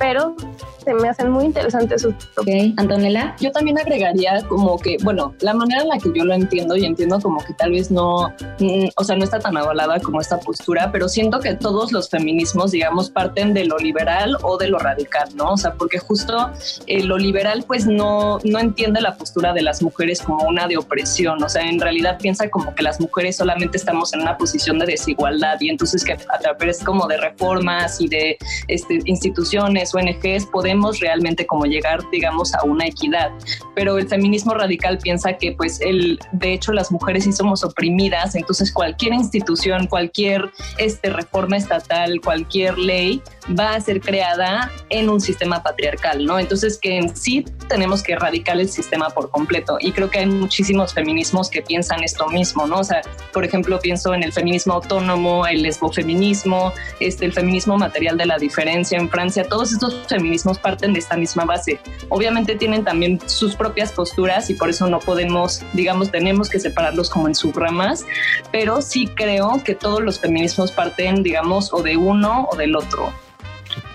pero 0.00 0.34
se 0.82 0.94
me 0.94 1.10
hacen 1.10 1.30
muy 1.30 1.44
interesantes 1.44 2.02
sus 2.02 2.14
Ok, 2.38 2.48
Antonella. 2.78 3.36
Yo 3.38 3.52
también 3.52 3.78
agregaría 3.78 4.42
como 4.48 4.78
que, 4.78 4.96
bueno, 5.02 5.34
la 5.40 5.52
manera 5.52 5.82
en 5.82 5.88
la 5.88 5.98
que 5.98 6.10
yo 6.14 6.24
lo 6.24 6.32
entiendo 6.32 6.74
y 6.74 6.86
entiendo 6.86 7.20
como 7.20 7.44
que 7.44 7.52
tal 7.52 7.72
vez 7.72 7.90
no, 7.90 8.32
mm, 8.58 8.88
o 8.96 9.04
sea, 9.04 9.14
no 9.16 9.24
está 9.24 9.38
tan 9.38 9.58
avalada 9.58 10.00
como 10.00 10.22
esta 10.22 10.40
postura, 10.40 10.90
pero 10.90 11.06
siento 11.06 11.38
que 11.40 11.54
todos 11.54 11.92
los 11.92 12.08
feminismos, 12.08 12.70
digamos, 12.70 13.10
parten 13.10 13.52
de 13.52 13.66
lo 13.66 13.76
liberal 13.76 14.38
o 14.42 14.56
de 14.56 14.68
lo 14.68 14.78
radical, 14.78 15.28
¿no? 15.34 15.52
O 15.52 15.56
sea, 15.58 15.74
porque 15.74 15.98
justo 15.98 16.50
eh, 16.86 17.02
lo 17.02 17.18
liberal 17.18 17.62
pues 17.66 17.86
no, 17.86 18.38
no 18.44 18.58
entiende 18.58 19.02
la 19.02 19.16
postura 19.16 19.52
de 19.52 19.60
las 19.60 19.82
mujeres 19.82 20.22
como 20.22 20.44
una 20.44 20.66
de 20.66 20.78
opresión, 20.78 21.42
o 21.42 21.48
sea, 21.50 21.68
en 21.68 21.78
realidad 21.78 22.18
piensa 22.18 22.48
como 22.48 22.74
que 22.74 22.82
las 22.82 23.00
mujeres 23.00 23.36
solamente 23.36 23.76
estamos 23.76 24.14
en 24.14 24.22
una 24.22 24.38
posición 24.38 24.78
de 24.78 24.86
desigualdad 24.86 25.60
y 25.60 25.68
entonces 25.68 26.04
que 26.04 26.12
a 26.12 26.38
través 26.38 26.82
como 26.82 27.06
de 27.06 27.18
reformas 27.18 28.00
y 28.00 28.08
de 28.08 28.38
este, 28.68 29.00
instituciones, 29.04 29.89
ONGs, 29.94 30.46
podemos 30.46 31.00
realmente 31.00 31.46
como 31.46 31.64
llegar, 31.64 32.00
digamos, 32.10 32.54
a 32.54 32.64
una 32.64 32.86
equidad. 32.86 33.30
Pero 33.74 33.98
el 33.98 34.08
feminismo 34.08 34.54
radical 34.54 34.98
piensa 34.98 35.34
que, 35.34 35.52
pues, 35.52 35.80
el, 35.80 36.18
de 36.32 36.52
hecho, 36.52 36.72
las 36.72 36.90
mujeres 36.90 37.24
sí 37.24 37.32
somos 37.32 37.64
oprimidas, 37.64 38.34
entonces 38.34 38.72
cualquier 38.72 39.14
institución, 39.14 39.86
cualquier 39.86 40.50
este, 40.78 41.10
reforma 41.10 41.56
estatal, 41.56 42.20
cualquier 42.20 42.78
ley 42.78 43.22
va 43.58 43.74
a 43.74 43.80
ser 43.80 44.00
creada 44.00 44.70
en 44.88 45.08
un 45.08 45.20
sistema 45.20 45.62
patriarcal, 45.62 46.24
¿no? 46.24 46.38
Entonces 46.38 46.78
que 46.78 46.98
en 46.98 47.16
sí 47.16 47.44
tenemos 47.68 48.02
que 48.02 48.12
erradicar 48.12 48.58
el 48.58 48.68
sistema 48.68 49.10
por 49.10 49.30
completo. 49.30 49.78
Y 49.80 49.92
creo 49.92 50.10
que 50.10 50.20
hay 50.20 50.26
muchísimos 50.26 50.94
feminismos 50.94 51.50
que 51.50 51.62
piensan 51.62 52.02
esto 52.02 52.28
mismo, 52.28 52.66
¿no? 52.66 52.80
O 52.80 52.84
sea, 52.84 53.02
por 53.32 53.44
ejemplo, 53.44 53.78
pienso 53.80 54.14
en 54.14 54.22
el 54.22 54.32
feminismo 54.32 54.74
autónomo, 54.74 55.46
el 55.46 55.62
lesbofeminismo, 55.62 56.72
este, 56.98 57.26
el 57.26 57.32
feminismo 57.32 57.76
material 57.76 58.16
de 58.16 58.26
la 58.26 58.38
diferencia 58.38 58.98
en 58.98 59.08
Francia, 59.08 59.44
todos 59.44 59.72
estos 59.72 60.06
feminismos 60.08 60.58
parten 60.58 60.92
de 60.92 60.98
esta 60.98 61.16
misma 61.16 61.44
base. 61.44 61.80
Obviamente 62.08 62.54
tienen 62.56 62.84
también 62.84 63.20
sus 63.26 63.54
propias 63.54 63.92
posturas 63.92 64.50
y 64.50 64.54
por 64.54 64.70
eso 64.70 64.88
no 64.88 64.98
podemos, 65.00 65.62
digamos, 65.72 66.10
tenemos 66.10 66.48
que 66.48 66.58
separarlos 66.60 67.10
como 67.10 67.28
en 67.28 67.34
subramas, 67.34 68.04
pero 68.52 68.82
sí 68.82 69.08
creo 69.14 69.62
que 69.64 69.74
todos 69.74 70.02
los 70.02 70.18
feminismos 70.20 70.72
parten, 70.72 71.22
digamos, 71.22 71.72
o 71.72 71.82
de 71.82 71.96
uno 71.96 72.48
o 72.50 72.56
del 72.56 72.76
otro. 72.76 73.12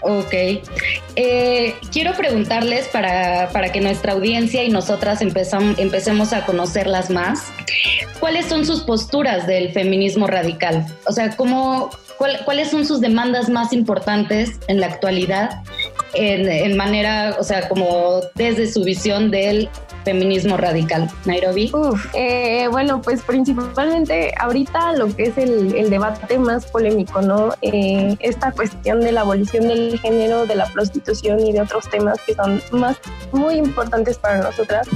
Ok. 0.02 0.34
Eh, 1.16 1.76
quiero 1.92 2.14
preguntarles 2.14 2.88
para, 2.90 3.50
para, 3.50 3.72
que 3.72 3.82
nuestra 3.82 4.14
audiencia 4.14 4.64
y 4.64 4.70
nosotras 4.70 5.22
empecemos 5.22 6.34
a 6.34 6.46
conocerlas 6.46 7.10
más, 7.10 7.52
¿cuáles 8.20 8.46
son 8.46 8.66
sus 8.66 8.82
posturas 8.82 9.48
del 9.48 9.72
feminismo 9.72 10.28
radical? 10.28 10.86
O 11.08 11.12
sea, 11.12 11.36
¿cómo, 11.36 11.90
¿cuáles 12.18 12.70
son 12.70 12.86
sus 12.86 13.02
demandas 13.02 13.50
más 13.50 13.74
importantes 13.74 14.60
en 14.68 14.80
la 14.80 14.88
actualidad 14.88 15.64
en, 16.14 16.78
manera, 16.78 17.36
o 17.40 17.44
sea, 17.44 17.68
como 17.68 18.22
desde 18.36 18.72
su 18.72 18.84
visión 18.84 19.32
del 19.32 19.70
feminismo 20.04 20.56
radical. 20.56 21.10
Nairobi. 21.26 21.72
Eh, 22.14 22.68
bueno, 22.70 23.02
pues 23.02 23.22
principalmente 23.24 24.34
ahorita 24.40 24.94
lo 24.94 25.14
que 25.16 25.24
es 25.24 25.38
el, 25.38 25.90
debate 25.90 26.38
más 26.38 26.66
polémico, 26.68 27.22
¿no? 27.22 27.54
Eh, 27.62 28.16
esta 28.20 28.52
cuestión 28.52 29.02
de 29.02 29.12
la 29.12 29.22
abolición 29.22 29.68
del 29.68 30.00
género, 30.00 30.46
de 30.46 30.56
la 30.56 30.68
prostitución 30.68 31.40
y 31.40 31.52
de 31.54 31.62
otros 31.62 31.90
temas 31.90 32.20
que 32.26 32.36
son 32.36 32.62
más 32.72 32.98
muy 33.32 33.56
importantes 33.56 34.18
para 34.18 34.38
nosotras, 34.38 34.88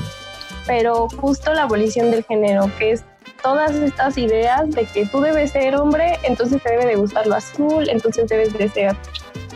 pero 0.67 1.07
justo 1.09 1.53
la 1.53 1.63
abolición 1.63 2.11
del 2.11 2.23
género, 2.23 2.69
que 2.77 2.91
es 2.91 3.03
todas 3.41 3.71
estas 3.71 4.17
ideas 4.17 4.69
de 4.71 4.85
que 4.85 5.05
tú 5.05 5.21
debes 5.21 5.51
ser 5.51 5.75
hombre, 5.75 6.19
entonces 6.23 6.61
te 6.61 6.71
debe 6.71 6.85
de 6.85 6.95
gustar 6.95 7.25
lo 7.27 7.35
azul, 7.35 7.89
entonces 7.89 8.27
debes 8.29 8.53
de 8.53 8.69
ser 8.69 8.95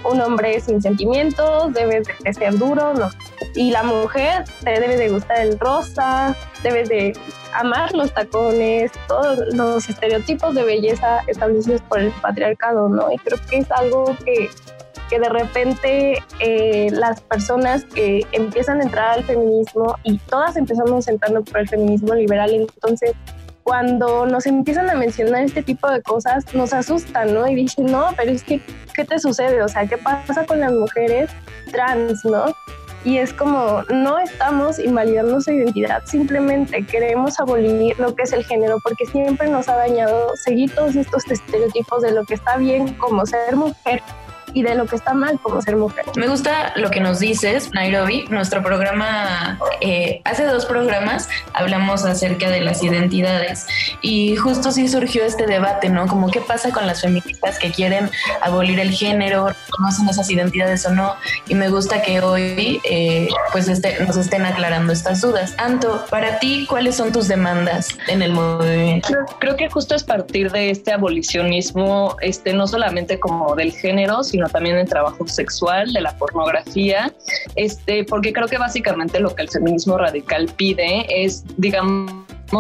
un 0.03 0.21
hombre 0.21 0.59
sin 0.59 0.81
sentimientos, 0.81 1.73
debe 1.73 2.01
de 2.23 2.33
ser 2.33 2.57
duro, 2.57 2.93
no. 2.93 3.09
Y 3.55 3.71
la 3.71 3.83
mujer 3.83 4.45
debe 4.61 4.97
de 4.97 5.09
gustar 5.09 5.41
el 5.41 5.59
rosa, 5.59 6.35
debes 6.61 6.89
de 6.89 7.13
amar 7.53 7.93
los 7.93 8.13
tacones, 8.13 8.91
todos 9.07 9.39
los 9.53 9.87
estereotipos 9.87 10.55
de 10.55 10.63
belleza 10.63 11.21
establecidos 11.27 11.81
por 11.81 11.99
el 11.99 12.11
patriarcado, 12.11 12.89
¿no? 12.89 13.11
Y 13.11 13.17
creo 13.17 13.39
que 13.49 13.57
es 13.59 13.71
algo 13.71 14.15
que, 14.25 14.49
que 15.09 15.19
de 15.19 15.29
repente 15.29 16.23
eh, 16.39 16.89
las 16.91 17.21
personas 17.21 17.85
que 17.85 18.25
empiezan 18.31 18.81
a 18.81 18.83
entrar 18.83 19.17
al 19.19 19.23
feminismo 19.23 19.95
y 20.03 20.17
todas 20.17 20.57
empezamos 20.57 21.07
entrando 21.07 21.43
por 21.43 21.59
el 21.59 21.69
feminismo 21.69 22.13
liberal, 22.15 22.51
entonces 22.53 23.13
cuando 23.63 24.25
nos 24.25 24.45
empiezan 24.45 24.89
a 24.89 24.95
mencionar 24.95 25.43
este 25.43 25.63
tipo 25.63 25.89
de 25.89 26.01
cosas, 26.01 26.53
nos 26.53 26.73
asustan, 26.73 27.33
¿no? 27.33 27.47
Y 27.47 27.55
dicen, 27.55 27.85
no, 27.85 28.09
pero 28.17 28.31
es 28.31 28.43
que, 28.43 28.61
¿qué 28.93 29.05
te 29.05 29.19
sucede? 29.19 29.61
O 29.63 29.67
sea, 29.67 29.87
¿qué 29.87 29.97
pasa 29.97 30.45
con 30.45 30.59
las 30.59 30.71
mujeres 30.71 31.29
trans, 31.71 32.23
¿no? 32.25 32.45
Y 33.05 33.17
es 33.17 33.33
como, 33.33 33.83
no 33.89 34.17
estamos 34.17 34.79
invalidando 34.79 35.41
su 35.41 35.51
identidad, 35.51 36.03
simplemente 36.05 36.85
queremos 36.85 37.37
abolir 37.37 37.99
lo 37.99 38.15
que 38.15 38.23
es 38.23 38.31
el 38.31 38.45
género, 38.45 38.77
porque 38.81 39.05
siempre 39.05 39.49
nos 39.49 39.67
ha 39.67 39.75
dañado 39.75 40.29
seguir 40.37 40.73
todos 40.73 40.95
estos 40.95 41.29
estereotipos 41.29 42.01
de 42.01 42.11
lo 42.11 42.23
que 42.23 42.35
está 42.35 42.55
bien 42.55 42.93
como 42.93 43.25
ser 43.25 43.57
mujer 43.57 44.01
y 44.53 44.63
de 44.63 44.75
lo 44.75 44.85
que 44.85 44.95
está 44.95 45.13
mal 45.13 45.39
como 45.41 45.61
ser 45.61 45.75
mujer. 45.75 46.05
Me 46.15 46.27
gusta 46.27 46.73
lo 46.75 46.91
que 46.91 46.99
nos 46.99 47.19
dices, 47.19 47.71
Nairobi. 47.73 48.25
Nuestro 48.29 48.63
programa, 48.63 49.59
eh, 49.81 50.21
hace 50.23 50.45
dos 50.45 50.65
programas 50.65 51.29
hablamos 51.53 52.05
acerca 52.05 52.49
de 52.49 52.61
las 52.61 52.83
identidades 52.83 53.67
y 54.01 54.35
justo 54.35 54.71
sí 54.71 54.87
surgió 54.87 55.23
este 55.23 55.45
debate, 55.45 55.89
¿no? 55.89 56.07
Como 56.07 56.29
qué 56.29 56.41
pasa 56.41 56.71
con 56.71 56.87
las 56.87 57.01
feministas 57.01 57.59
que 57.59 57.71
quieren 57.71 58.09
abolir 58.41 58.79
el 58.79 58.91
género, 58.91 59.49
conocen 59.71 60.09
esas 60.09 60.29
identidades 60.29 60.85
o 60.85 60.91
no. 60.91 61.15
Y 61.47 61.55
me 61.55 61.69
gusta 61.69 62.01
que 62.01 62.21
hoy 62.21 62.81
eh, 62.83 63.27
pues 63.51 63.67
este, 63.67 64.03
nos 64.05 64.17
estén 64.17 64.45
aclarando 64.45 64.93
estas 64.93 65.21
dudas. 65.21 65.53
Anto, 65.57 66.05
para 66.09 66.39
ti, 66.39 66.65
¿cuáles 66.69 66.95
son 66.95 67.11
tus 67.11 67.27
demandas 67.27 67.89
en 68.07 68.21
el 68.21 68.33
movimiento? 68.33 69.09
Creo 69.39 69.55
que 69.55 69.69
justo 69.69 69.95
es 69.95 70.03
partir 70.03 70.51
de 70.51 70.69
este 70.69 70.91
abolicionismo, 70.91 72.15
este, 72.21 72.53
no 72.53 72.67
solamente 72.67 73.19
como 73.19 73.55
del 73.55 73.71
género, 73.71 74.23
sino 74.23 74.42
también 74.49 74.77
el 74.77 74.87
trabajo 74.87 75.27
sexual, 75.27 75.93
de 75.93 76.01
la 76.01 76.15
pornografía, 76.17 77.11
este, 77.55 78.03
porque 78.03 78.33
creo 78.33 78.47
que 78.47 78.57
básicamente 78.57 79.19
lo 79.19 79.35
que 79.35 79.43
el 79.43 79.49
feminismo 79.49 79.97
radical 79.97 80.49
pide 80.55 81.05
es, 81.09 81.43
digamos, 81.57 82.11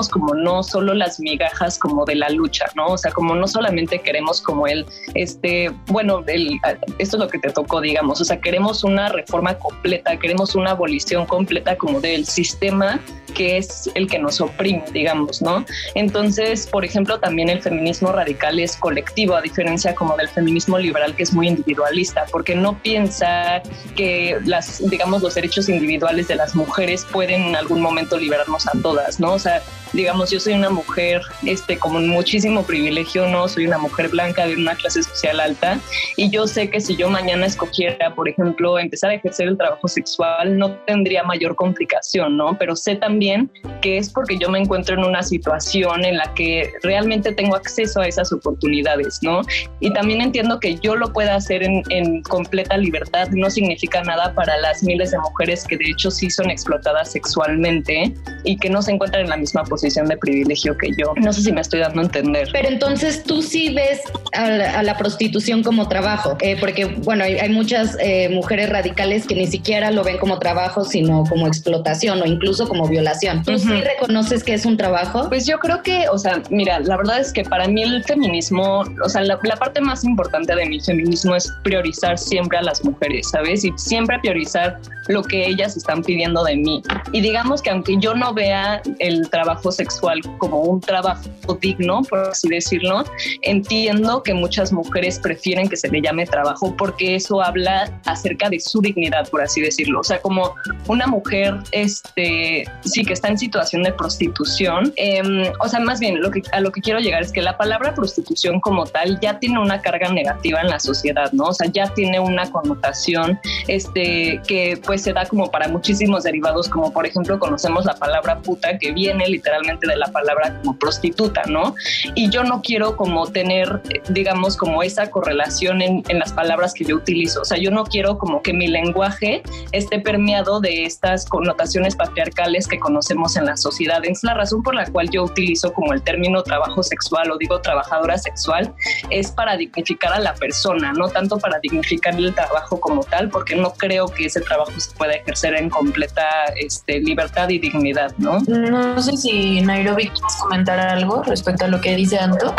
como 0.09 0.33
no 0.33 0.63
solo 0.63 0.93
las 0.93 1.19
migajas 1.19 1.77
como 1.77 2.05
de 2.05 2.15
la 2.15 2.29
lucha, 2.29 2.65
¿no? 2.75 2.87
O 2.87 2.97
sea, 2.97 3.11
como 3.11 3.35
no 3.35 3.47
solamente 3.47 3.99
queremos 3.99 4.41
como 4.41 4.67
el, 4.67 4.85
este, 5.13 5.71
bueno, 5.87 6.23
el, 6.27 6.59
esto 6.97 7.17
es 7.17 7.19
lo 7.23 7.27
que 7.27 7.39
te 7.39 7.49
tocó, 7.49 7.81
digamos, 7.81 8.19
o 8.21 8.25
sea, 8.25 8.39
queremos 8.39 8.83
una 8.83 9.09
reforma 9.09 9.57
completa, 9.57 10.17
queremos 10.17 10.55
una 10.55 10.71
abolición 10.71 11.25
completa 11.25 11.77
como 11.77 12.01
del 12.01 12.25
sistema 12.25 12.99
que 13.33 13.57
es 13.57 13.89
el 13.95 14.07
que 14.07 14.19
nos 14.19 14.39
oprime, 14.41 14.83
digamos, 14.93 15.41
¿no? 15.41 15.65
Entonces, 15.95 16.67
por 16.67 16.85
ejemplo, 16.85 17.19
también 17.19 17.49
el 17.49 17.61
feminismo 17.61 18.11
radical 18.11 18.59
es 18.59 18.77
colectivo, 18.77 19.35
a 19.35 19.41
diferencia 19.41 19.95
como 19.95 20.15
del 20.17 20.29
feminismo 20.29 20.77
liberal 20.77 21.15
que 21.15 21.23
es 21.23 21.33
muy 21.33 21.47
individualista, 21.47 22.25
porque 22.31 22.55
no 22.55 22.77
piensa 22.81 23.61
que 23.95 24.37
las, 24.45 24.87
digamos, 24.89 25.21
los 25.21 25.35
derechos 25.35 25.69
individuales 25.69 26.27
de 26.27 26.35
las 26.35 26.55
mujeres 26.55 27.05
pueden 27.11 27.41
en 27.41 27.55
algún 27.55 27.81
momento 27.81 28.17
liberarnos 28.17 28.67
a 28.67 28.71
todas, 28.81 29.19
¿no? 29.19 29.33
O 29.33 29.39
sea, 29.39 29.61
digamos, 29.93 30.31
yo 30.31 30.39
soy 30.39 30.53
una 30.53 30.69
mujer 30.69 31.21
este, 31.45 31.77
con 31.77 32.07
muchísimo 32.07 32.63
privilegio, 32.63 33.27
no 33.27 33.47
soy 33.47 33.67
una 33.67 33.77
mujer 33.77 34.09
blanca 34.09 34.47
de 34.47 34.55
una 34.55 34.75
clase 34.75 35.03
social 35.03 35.39
alta 35.39 35.79
y 36.17 36.29
yo 36.31 36.47
sé 36.47 36.69
que 36.69 36.81
si 36.81 36.95
yo 36.95 37.09
mañana 37.09 37.45
escogiera, 37.45 38.13
por 38.15 38.27
ejemplo, 38.27 38.79
empezar 38.79 39.11
a 39.11 39.15
ejercer 39.15 39.47
el 39.47 39.57
trabajo 39.57 39.87
sexual, 39.87 40.57
no 40.57 40.71
tendría 40.87 41.23
mayor 41.23 41.55
complicación, 41.55 42.37
¿no? 42.37 42.57
Pero 42.57 42.75
sé 42.75 42.95
también 42.95 43.51
que 43.81 43.97
es 43.97 44.09
porque 44.09 44.37
yo 44.37 44.49
me 44.49 44.59
encuentro 44.59 44.95
en 44.95 45.05
una 45.05 45.21
situación 45.21 46.03
en 46.05 46.17
la 46.17 46.33
que 46.33 46.71
realmente 46.81 47.31
tengo 47.31 47.55
acceso 47.55 48.01
a 48.01 48.07
esas 48.07 48.33
oportunidades, 48.33 49.19
¿no? 49.21 49.41
Y 49.79 49.93
también 49.93 50.21
entiendo 50.21 50.59
que 50.59 50.75
yo 50.79 50.95
lo 50.95 51.13
pueda 51.13 51.35
hacer 51.35 51.63
en, 51.63 51.83
en 51.89 52.23
completa 52.23 52.77
libertad, 52.77 53.29
no 53.29 53.49
significa 53.49 54.01
nada 54.01 54.33
para 54.33 54.57
las 54.57 54.83
miles 54.83 55.11
de 55.11 55.19
mujeres 55.19 55.65
que 55.65 55.77
de 55.77 55.91
hecho 55.91 56.09
sí 56.09 56.31
son 56.31 56.49
explotadas 56.49 57.11
sexualmente 57.11 58.11
y 58.43 58.57
que 58.57 58.69
no 58.69 58.81
se 58.81 58.91
encuentran 58.91 59.23
en 59.23 59.29
la 59.29 59.37
misma 59.37 59.63
posición 59.63 59.82
de 59.83 60.17
privilegio 60.17 60.77
que 60.77 60.91
yo. 60.97 61.13
No 61.17 61.33
sé 61.33 61.41
si 61.41 61.51
me 61.51 61.61
estoy 61.61 61.81
dando 61.81 62.01
a 62.01 62.05
entender. 62.05 62.49
Pero 62.51 62.69
entonces 62.69 63.23
tú 63.23 63.41
sí 63.41 63.73
ves 63.73 64.01
a 64.33 64.81
la, 64.81 64.97
prostitución 64.97 65.63
como 65.63 65.87
trabajo, 65.89 66.37
eh, 66.39 66.55
porque 66.59 66.85
bueno, 66.85 67.23
hay, 67.23 67.49
muchas 67.49 67.97
eh, 67.99 68.29
mujeres 68.29 68.69
radicales 68.69 69.25
que 69.25 69.35
ni 69.35 69.47
siquiera 69.47 69.91
lo 69.91 70.03
ven 70.03 70.17
como 70.17 70.39
trabajo, 70.39 70.85
sino 70.85 71.23
como 71.27 71.47
explotación 71.47 72.21
o 72.21 72.25
incluso 72.25 72.67
como 72.67 72.87
violación. 72.87 73.43
¿Tú 73.43 73.57
sí 73.57 73.81
reconoces 73.81 74.43
que 74.43 74.53
es 74.53 74.65
un 74.65 74.77
trabajo? 74.77 75.27
Pues 75.29 75.45
yo 75.45 75.57
creo 75.57 75.81
que, 75.81 76.07
o 76.09 76.17
sea, 76.17 76.41
mira, 76.49 76.79
la 76.79 76.95
verdad 76.95 77.19
es 77.19 77.33
que 77.33 77.43
para 77.43 77.67
mí 77.67 77.81
el 77.81 78.03
feminismo, 78.03 78.83
o 79.03 79.09
sea, 79.09 79.21
la, 79.23 79.39
la 79.43 79.55
parte 79.55 79.81
más 79.81 80.03
importante 80.03 80.55
de 80.55 80.65
mi 80.67 80.79
feminismo 80.79 81.35
es 81.35 81.51
priorizar 81.63 82.17
siempre 82.17 82.59
a 82.59 82.61
las 82.61 82.83
mujeres, 82.85 83.29
¿sabes? 83.29 83.65
Y 83.65 83.73
siempre 83.77 84.19
priorizar 84.19 84.79
lo 85.07 85.23
que 85.23 85.47
ellas 85.47 85.75
están 85.75 86.03
pidiendo 86.03 86.43
de 86.43 86.55
mí. 86.55 86.81
Y 87.11 87.21
digamos 87.21 87.61
que 87.61 87.69
aunque 87.69 87.97
yo 87.99 88.13
no 88.13 88.33
vea 88.33 88.81
el 88.99 89.29
trabajo 89.29 89.71
sexual 89.73 90.21
como 90.37 90.61
un 90.61 90.79
trabajo 90.79 91.27
digno, 91.59 92.01
por 92.03 92.19
así 92.19 92.47
decirlo, 92.47 93.03
entiendo 93.41 94.23
que 94.23 94.33
muchas 94.33 94.71
mujeres 94.71 95.19
prefieren 95.19 95.67
que 95.67 95.77
se 95.77 95.89
le 95.89 96.01
llame 96.01 96.25
trabajo 96.25 96.75
porque 96.77 97.15
eso 97.15 97.41
habla 97.41 97.91
acerca 98.05 98.49
de 98.49 98.59
su 98.59 98.81
dignidad, 98.81 99.29
por 99.29 99.41
así 99.41 99.61
decirlo. 99.61 99.99
O 99.99 100.03
sea, 100.03 100.21
como 100.21 100.55
una 100.87 101.07
mujer, 101.07 101.55
este, 101.71 102.65
sí 102.83 103.03
que 103.03 103.13
está 103.13 103.27
en 103.29 103.37
situación 103.37 103.83
de 103.83 103.91
prostitución, 103.93 104.93
em, 104.95 105.51
o 105.59 105.67
sea, 105.67 105.79
más 105.79 105.99
bien 105.99 106.21
lo 106.21 106.31
que, 106.31 106.41
a 106.51 106.59
lo 106.59 106.71
que 106.71 106.81
quiero 106.81 106.99
llegar 106.99 107.21
es 107.21 107.31
que 107.31 107.41
la 107.41 107.57
palabra 107.57 107.93
prostitución 107.93 108.59
como 108.59 108.85
tal 108.85 109.19
ya 109.19 109.39
tiene 109.39 109.59
una 109.59 109.81
carga 109.81 110.11
negativa 110.11 110.61
en 110.61 110.69
la 110.69 110.79
sociedad, 110.79 111.31
¿no? 111.31 111.45
O 111.45 111.53
sea, 111.53 111.69
ya 111.71 111.93
tiene 111.93 112.19
una 112.19 112.49
connotación, 112.51 113.39
este, 113.67 114.41
que 114.47 114.79
pues 114.85 115.01
se 115.01 115.13
da 115.13 115.25
como 115.25 115.49
para 115.51 115.67
muchísimos 115.67 116.23
derivados, 116.23 116.69
como 116.69 116.91
por 116.91 117.05
ejemplo 117.05 117.39
conocemos 117.39 117.85
la 117.85 117.95
palabra 117.95 118.39
puta 118.39 118.77
que 118.77 118.91
viene 118.91 119.27
literalmente 119.27 119.62
de 119.63 119.95
la 119.95 120.07
palabra 120.07 120.59
como 120.59 120.77
prostituta, 120.77 121.43
¿no? 121.47 121.75
Y 122.15 122.29
yo 122.29 122.43
no 122.43 122.61
quiero 122.61 122.95
como 122.95 123.27
tener, 123.27 123.81
digamos, 124.09 124.57
como 124.57 124.83
esa 124.83 125.09
correlación 125.09 125.81
en, 125.81 126.03
en, 126.07 126.19
las 126.19 126.33
palabras 126.33 126.73
que 126.73 126.85
yo 126.85 126.97
utilizo. 126.97 127.41
O 127.41 127.45
sea, 127.45 127.57
yo 127.57 127.71
no 127.71 127.83
quiero 127.83 128.17
como 128.17 128.41
que 128.41 128.53
mi 128.53 128.67
lenguaje 128.67 129.41
esté 129.71 129.99
permeado 129.99 130.59
de 130.59 130.85
estas 130.85 131.25
connotaciones 131.25 131.95
patriarcales 131.95 132.67
que 132.67 132.79
conocemos 132.79 133.35
en 133.35 133.45
la 133.45 133.57
sociedad. 133.57 134.01
Es 134.03 134.23
la 134.23 134.33
razón 134.33 134.63
por 134.63 134.75
la 134.75 134.85
cual 134.85 135.09
yo 135.09 135.23
utilizo 135.23 135.73
como 135.73 135.93
el 135.93 136.01
término 136.01 136.43
trabajo 136.43 136.83
sexual 136.83 137.31
o 137.31 137.37
digo 137.37 137.59
trabajadora 137.61 138.17
sexual, 138.17 138.73
es 139.09 139.31
para 139.31 139.57
dignificar 139.57 140.13
a 140.13 140.19
la 140.19 140.33
persona, 140.35 140.93
no 140.93 141.07
tanto 141.07 141.37
para 141.37 141.59
dignificar 141.59 142.15
el 142.15 142.33
trabajo 142.33 142.79
como 142.79 143.03
tal, 143.03 143.29
porque 143.29 143.55
no 143.55 143.73
creo 143.73 144.07
que 144.07 144.25
ese 144.25 144.41
trabajo 144.41 144.71
se 144.77 144.91
pueda 144.95 145.13
ejercer 145.13 145.55
en 145.55 145.69
completa 145.69 146.25
este, 146.55 146.99
libertad 146.99 147.49
y 147.49 147.59
dignidad, 147.59 148.13
¿no? 148.17 148.39
No 148.47 149.01
sé 149.01 149.17
si 149.17 149.42
Nairobi, 149.61 150.09
¿quieres 150.09 150.35
comentar 150.41 150.79
algo 150.79 151.23
respecto 151.23 151.65
a 151.65 151.67
lo 151.67 151.81
que 151.81 151.95
dice 151.95 152.17
Anto? 152.17 152.53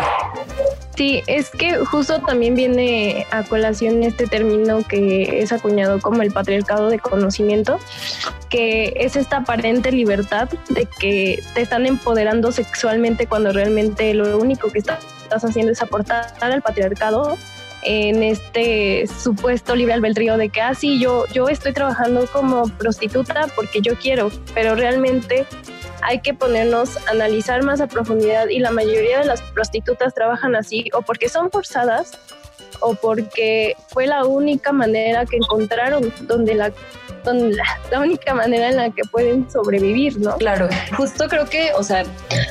Sí, 0.96 1.22
es 1.26 1.50
que 1.50 1.78
justo 1.78 2.20
también 2.20 2.54
viene 2.54 3.26
a 3.32 3.42
colación 3.42 4.04
este 4.04 4.28
término 4.28 4.82
que 4.86 5.40
es 5.40 5.52
acuñado 5.52 6.00
como 6.00 6.22
el 6.22 6.30
patriarcado 6.30 6.88
de 6.88 7.00
conocimiento, 7.00 7.80
que 8.48 8.94
es 8.96 9.16
esta 9.16 9.38
aparente 9.38 9.90
libertad 9.90 10.48
de 10.68 10.86
que 11.00 11.42
te 11.54 11.62
están 11.62 11.86
empoderando 11.86 12.52
sexualmente 12.52 13.26
cuando 13.26 13.52
realmente 13.52 14.14
lo 14.14 14.38
único 14.38 14.70
que 14.70 14.78
estás 14.78 15.00
haciendo 15.30 15.72
es 15.72 15.82
aportar 15.82 16.32
al 16.40 16.62
patriarcado 16.62 17.36
en 17.82 18.22
este 18.22 19.06
supuesto 19.06 19.74
libre 19.74 19.94
albedrío 19.94 20.36
de 20.36 20.48
que, 20.48 20.60
ah, 20.60 20.74
sí, 20.74 21.00
yo, 21.00 21.24
yo 21.32 21.48
estoy 21.48 21.72
trabajando 21.72 22.26
como 22.32 22.68
prostituta 22.68 23.46
porque 23.54 23.80
yo 23.80 23.96
quiero, 23.96 24.30
pero 24.54 24.74
realmente 24.74 25.44
hay 26.04 26.20
que 26.20 26.34
ponernos 26.34 26.96
a 27.08 27.12
analizar 27.12 27.62
más 27.62 27.80
a 27.80 27.86
profundidad 27.86 28.48
y 28.48 28.58
la 28.58 28.70
mayoría 28.70 29.20
de 29.20 29.24
las 29.24 29.40
prostitutas 29.40 30.14
trabajan 30.14 30.54
así 30.54 30.90
o 30.92 31.00
porque 31.00 31.28
son 31.30 31.50
forzadas 31.50 32.18
o 32.80 32.94
porque 32.94 33.74
fue 33.88 34.06
la 34.06 34.24
única 34.26 34.70
manera 34.72 35.24
que 35.24 35.36
encontraron 35.36 36.12
donde 36.22 36.54
la 36.54 36.72
la, 37.32 38.00
única 38.00 38.34
manera 38.34 38.68
en 38.68 38.76
la 38.76 38.90
que 38.90 39.02
pueden 39.10 39.50
sobrevivir, 39.50 40.18
¿no? 40.20 40.36
Claro, 40.36 40.68
justo 40.96 41.28
creo 41.28 41.48
que, 41.48 41.72
o 41.74 41.82
sea, 41.82 42.04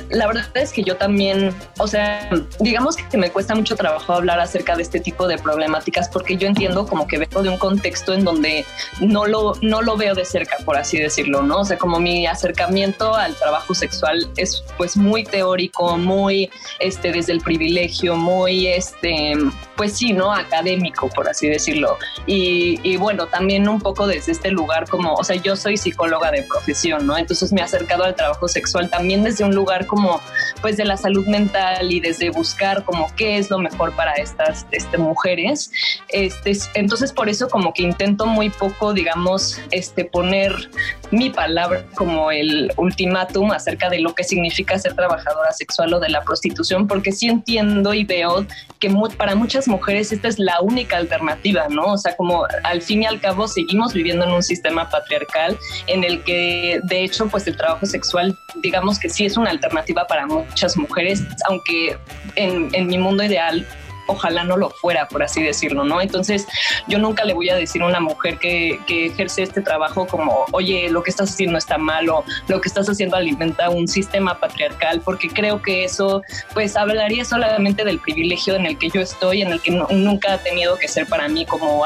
la 0.10 0.28
verdad 0.28 0.46
es 0.56 0.72
que 0.72 0.84
yo 0.84 0.98
también, 0.98 1.54
o 1.78 1.88
sea, 1.88 2.30
digamos 2.60 2.98
que 2.98 3.18
me 3.18 3.32
cuesta 3.32 3.56
mucho 3.56 3.76
trabajo 3.76 4.14
hablar 4.14 4.40
acerca 4.40 4.76
de 4.76 4.84
este 4.84 5.00
tipo 5.00 5.28
de 5.28 5.38
problemáticas 5.38 6.10
porque 6.10 6.38
yo 6.38 6.48
entiendo 6.48 6.88
como 6.88 7.08
que 7.08 7.18
vengo 7.18 7.44
de 7.44 7.50
un 7.50 7.58
contexto 7.58 8.14
en 8.14 8.24
donde 8.24 8.66
no 9.00 9.26
lo, 9.26 9.54
no 9.62 9.82
lo 9.82 9.98
veo 9.98 10.16
de 10.16 10.26
cerca, 10.26 10.58
por 10.66 10.78
así 10.78 10.98
decirlo, 10.98 11.44
¿no? 11.44 11.60
O 11.60 11.66
sea, 11.66 11.78
como 11.78 12.00
mi 12.00 12.26
acercamiento 12.26 13.14
al 13.16 13.36
trabajo 13.36 13.74
sexual 13.74 14.30
es 14.38 14.64
pues 14.78 14.98
muy 14.98 15.24
teórico, 15.24 15.98
muy, 15.98 16.50
este, 16.80 17.12
desde 17.12 17.34
el 17.34 17.42
privilegio, 17.42 18.16
muy, 18.16 18.68
este, 18.68 19.34
pues 19.76 19.98
sí, 19.98 20.14
¿no? 20.14 20.34
Académico, 20.34 21.10
por 21.10 21.30
así 21.30 21.48
decirlo. 21.48 21.98
Y, 22.26 22.80
y 22.84 22.98
bueno, 22.98 23.28
también 23.28 23.68
un 23.68 23.80
poco 23.80 24.08
desde 24.08 24.32
este 24.32 24.52
lugar 24.52 24.63
lugar 24.64 24.88
como, 24.88 25.14
o 25.14 25.24
sea, 25.24 25.36
yo 25.36 25.56
soy 25.58 25.76
psicóloga 25.76 26.32
de 26.32 26.44
profesión, 26.44 27.06
¿no? 27.06 27.18
Entonces 27.18 27.52
me 27.52 27.60
he 27.60 27.64
acercado 27.64 28.06
al 28.06 28.16
trabajo 28.16 28.48
sexual 28.48 28.90
también 28.90 29.24
desde 29.24 29.44
un 29.44 29.54
lugar 29.54 29.86
como, 29.86 30.22
pues, 30.62 30.78
de 30.78 30.86
la 30.86 30.96
salud 30.96 31.28
mental 31.28 31.92
y 31.92 32.00
desde 32.00 32.30
buscar 32.30 32.86
como 32.86 33.14
qué 33.18 33.38
es 33.38 33.50
lo 33.50 33.60
mejor 33.60 33.94
para 33.94 34.14
estas 34.14 34.66
este, 34.72 34.98
mujeres. 34.98 35.70
Este, 36.08 36.54
entonces, 36.76 37.12
por 37.12 37.28
eso 37.28 37.50
como 37.50 37.74
que 37.74 37.84
intento 37.84 38.26
muy 38.26 38.50
poco, 38.50 38.94
digamos, 38.94 39.60
este, 39.72 40.06
poner 40.06 40.70
mi 41.12 41.30
palabra 41.30 41.86
como 41.96 42.32
el 42.32 42.72
ultimátum 42.78 43.52
acerca 43.52 43.90
de 43.90 44.00
lo 44.00 44.16
que 44.16 44.24
significa 44.24 44.80
ser 44.80 44.96
trabajadora 44.96 45.52
sexual 45.52 45.94
o 45.94 46.00
de 46.00 46.10
la 46.10 46.22
prostitución, 46.22 46.88
porque 46.88 47.12
sí 47.12 47.28
entiendo 47.28 47.94
y 47.94 48.06
veo 48.06 48.46
que 48.80 48.90
para 49.18 49.36
muchas 49.36 49.68
mujeres 49.68 50.12
esta 50.12 50.28
es 50.28 50.40
la 50.40 50.62
única 50.62 50.98
alternativa, 50.98 51.68
¿no? 51.70 51.94
O 51.94 51.98
sea, 51.98 52.16
como 52.16 52.46
al 52.64 52.82
fin 52.82 53.04
y 53.04 53.06
al 53.06 53.20
cabo 53.20 53.48
seguimos 53.48 53.94
viviendo 53.94 54.26
en 54.26 54.32
un 54.32 54.44
sistema 54.54 54.90
patriarcal 54.90 55.58
en 55.88 56.04
el 56.04 56.24
que 56.24 56.80
de 56.84 57.04
hecho 57.04 57.28
pues 57.28 57.48
el 57.48 57.56
trabajo 57.58 57.86
sexual 57.86 58.38
digamos 58.56 59.00
que 59.00 59.10
sí 59.10 59.26
es 59.26 59.38
una 59.38 59.50
alternativa 59.50 60.06
para 60.08 60.26
muchas 60.26 60.78
mujeres, 60.78 61.24
aunque 61.50 61.98
en, 62.36 62.70
en 62.74 62.88
mi 62.88 62.98
mundo 62.98 63.24
ideal 63.24 63.66
ojalá 64.08 64.44
no 64.44 64.58
lo 64.58 64.70
fuera, 64.70 65.08
por 65.08 65.24
así 65.24 65.42
decirlo, 65.42 65.84
¿no? 65.84 66.02
Entonces, 66.02 66.48
yo 66.88 67.00
nunca 67.00 67.24
le 67.24 67.34
voy 67.34 67.50
a 67.50 67.56
decir 67.56 67.82
a 67.82 67.88
una 67.88 68.00
mujer 68.00 68.38
que, 68.38 68.80
que 68.88 69.08
ejerce 69.08 69.44
este 69.44 69.62
trabajo 69.62 70.08
como, 70.08 70.46
oye, 70.52 70.90
lo 70.90 71.04
que 71.04 71.10
estás 71.10 71.32
haciendo 71.32 71.58
está 71.58 71.78
malo, 71.78 72.24
lo 72.48 72.62
que 72.62 72.68
estás 72.68 72.90
haciendo 72.90 73.16
alimenta 73.16 73.70
un 73.70 73.88
sistema 73.88 74.40
patriarcal, 74.40 75.02
porque 75.02 75.30
creo 75.30 75.62
que 75.62 75.84
eso, 75.84 76.22
pues, 76.54 76.76
hablaría 76.76 77.26
solamente 77.26 77.84
del 77.84 78.00
privilegio 78.00 78.56
en 78.56 78.66
el 78.66 78.78
que 78.78 78.90
yo 78.90 79.02
estoy, 79.02 79.42
en 79.42 79.52
el 79.52 79.62
que 79.62 79.72
nunca 79.72 80.34
ha 80.34 80.38
tenido 80.38 80.78
que 80.78 80.88
ser 80.88 81.08
para 81.08 81.28
mí 81.28 81.46
como 81.46 81.84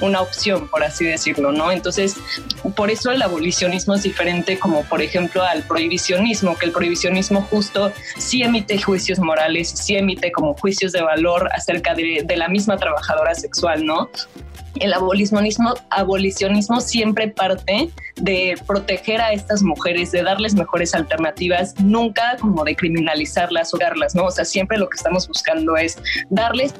una 0.00 0.20
opción, 0.20 0.68
por 0.68 0.82
así 0.82 1.04
decirlo, 1.04 1.52
¿no? 1.52 1.72
Entonces, 1.72 2.16
por 2.76 2.90
eso 2.90 3.10
el 3.10 3.22
abolicionismo 3.22 3.94
es 3.94 4.02
diferente 4.02 4.58
como, 4.58 4.84
por 4.84 5.02
ejemplo, 5.02 5.42
al 5.42 5.62
prohibicionismo, 5.64 6.58
que 6.58 6.66
el 6.66 6.72
prohibicionismo 6.72 7.42
justo 7.42 7.92
sí 8.18 8.42
emite 8.42 8.80
juicios 8.80 9.18
morales, 9.18 9.68
sí 9.68 9.96
emite 9.96 10.32
como 10.32 10.54
juicios 10.54 10.92
de 10.92 11.02
valor, 11.02 11.19
acerca 11.52 11.94
de, 11.94 12.24
la 12.36 12.48
misma 12.48 12.76
trabajadora 12.76 13.34
sexual, 13.34 13.84
¿no? 13.84 14.08
El 14.78 14.92
abolicionismo, 14.92 15.74
abolicionismo 15.90 16.80
siempre 16.80 17.28
parte 17.28 17.90
de 18.16 18.56
proteger 18.66 19.20
a 19.20 19.32
estas 19.32 19.62
mujeres, 19.62 20.12
de 20.12 20.22
darles 20.22 20.54
mejores 20.54 20.94
alternativas, 20.94 21.78
nunca 21.80 22.36
como 22.40 22.64
de 22.64 22.76
criminalizarlas 22.76 23.74
o 23.74 23.78
darlas, 23.78 24.14
¿no? 24.14 24.26
O 24.26 24.30
sea, 24.30 24.44
siempre 24.44 24.78
lo 24.78 24.88
que 24.88 24.96
estamos 24.96 25.26
buscando 25.26 25.76
es 25.76 25.98
darles 26.30 26.74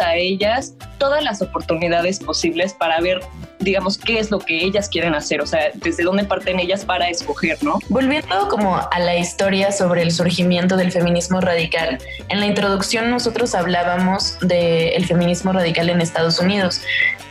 a 0.00 0.16
ellas 0.16 0.74
todas 0.98 1.22
las 1.22 1.42
oportunidades 1.42 2.18
posibles 2.18 2.72
para 2.72 3.00
ver 3.00 3.20
digamos, 3.64 3.98
qué 3.98 4.18
es 4.18 4.30
lo 4.30 4.38
que 4.38 4.64
ellas 4.64 4.88
quieren 4.88 5.14
hacer, 5.14 5.40
o 5.40 5.46
sea, 5.46 5.70
desde 5.74 6.04
dónde 6.04 6.24
parten 6.24 6.60
ellas 6.60 6.84
para 6.84 7.08
escoger, 7.08 7.62
¿no? 7.62 7.78
Volviendo 7.88 8.48
como 8.48 8.76
a 8.76 8.98
la 8.98 9.16
historia 9.16 9.72
sobre 9.72 10.02
el 10.02 10.12
surgimiento 10.12 10.76
del 10.76 10.92
feminismo 10.92 11.40
radical, 11.40 11.98
en 12.28 12.40
la 12.40 12.46
introducción 12.46 13.10
nosotros 13.10 13.54
hablábamos 13.54 14.38
del 14.40 15.04
feminismo 15.06 15.52
radical 15.52 15.90
en 15.90 16.00
Estados 16.00 16.38
Unidos, 16.38 16.80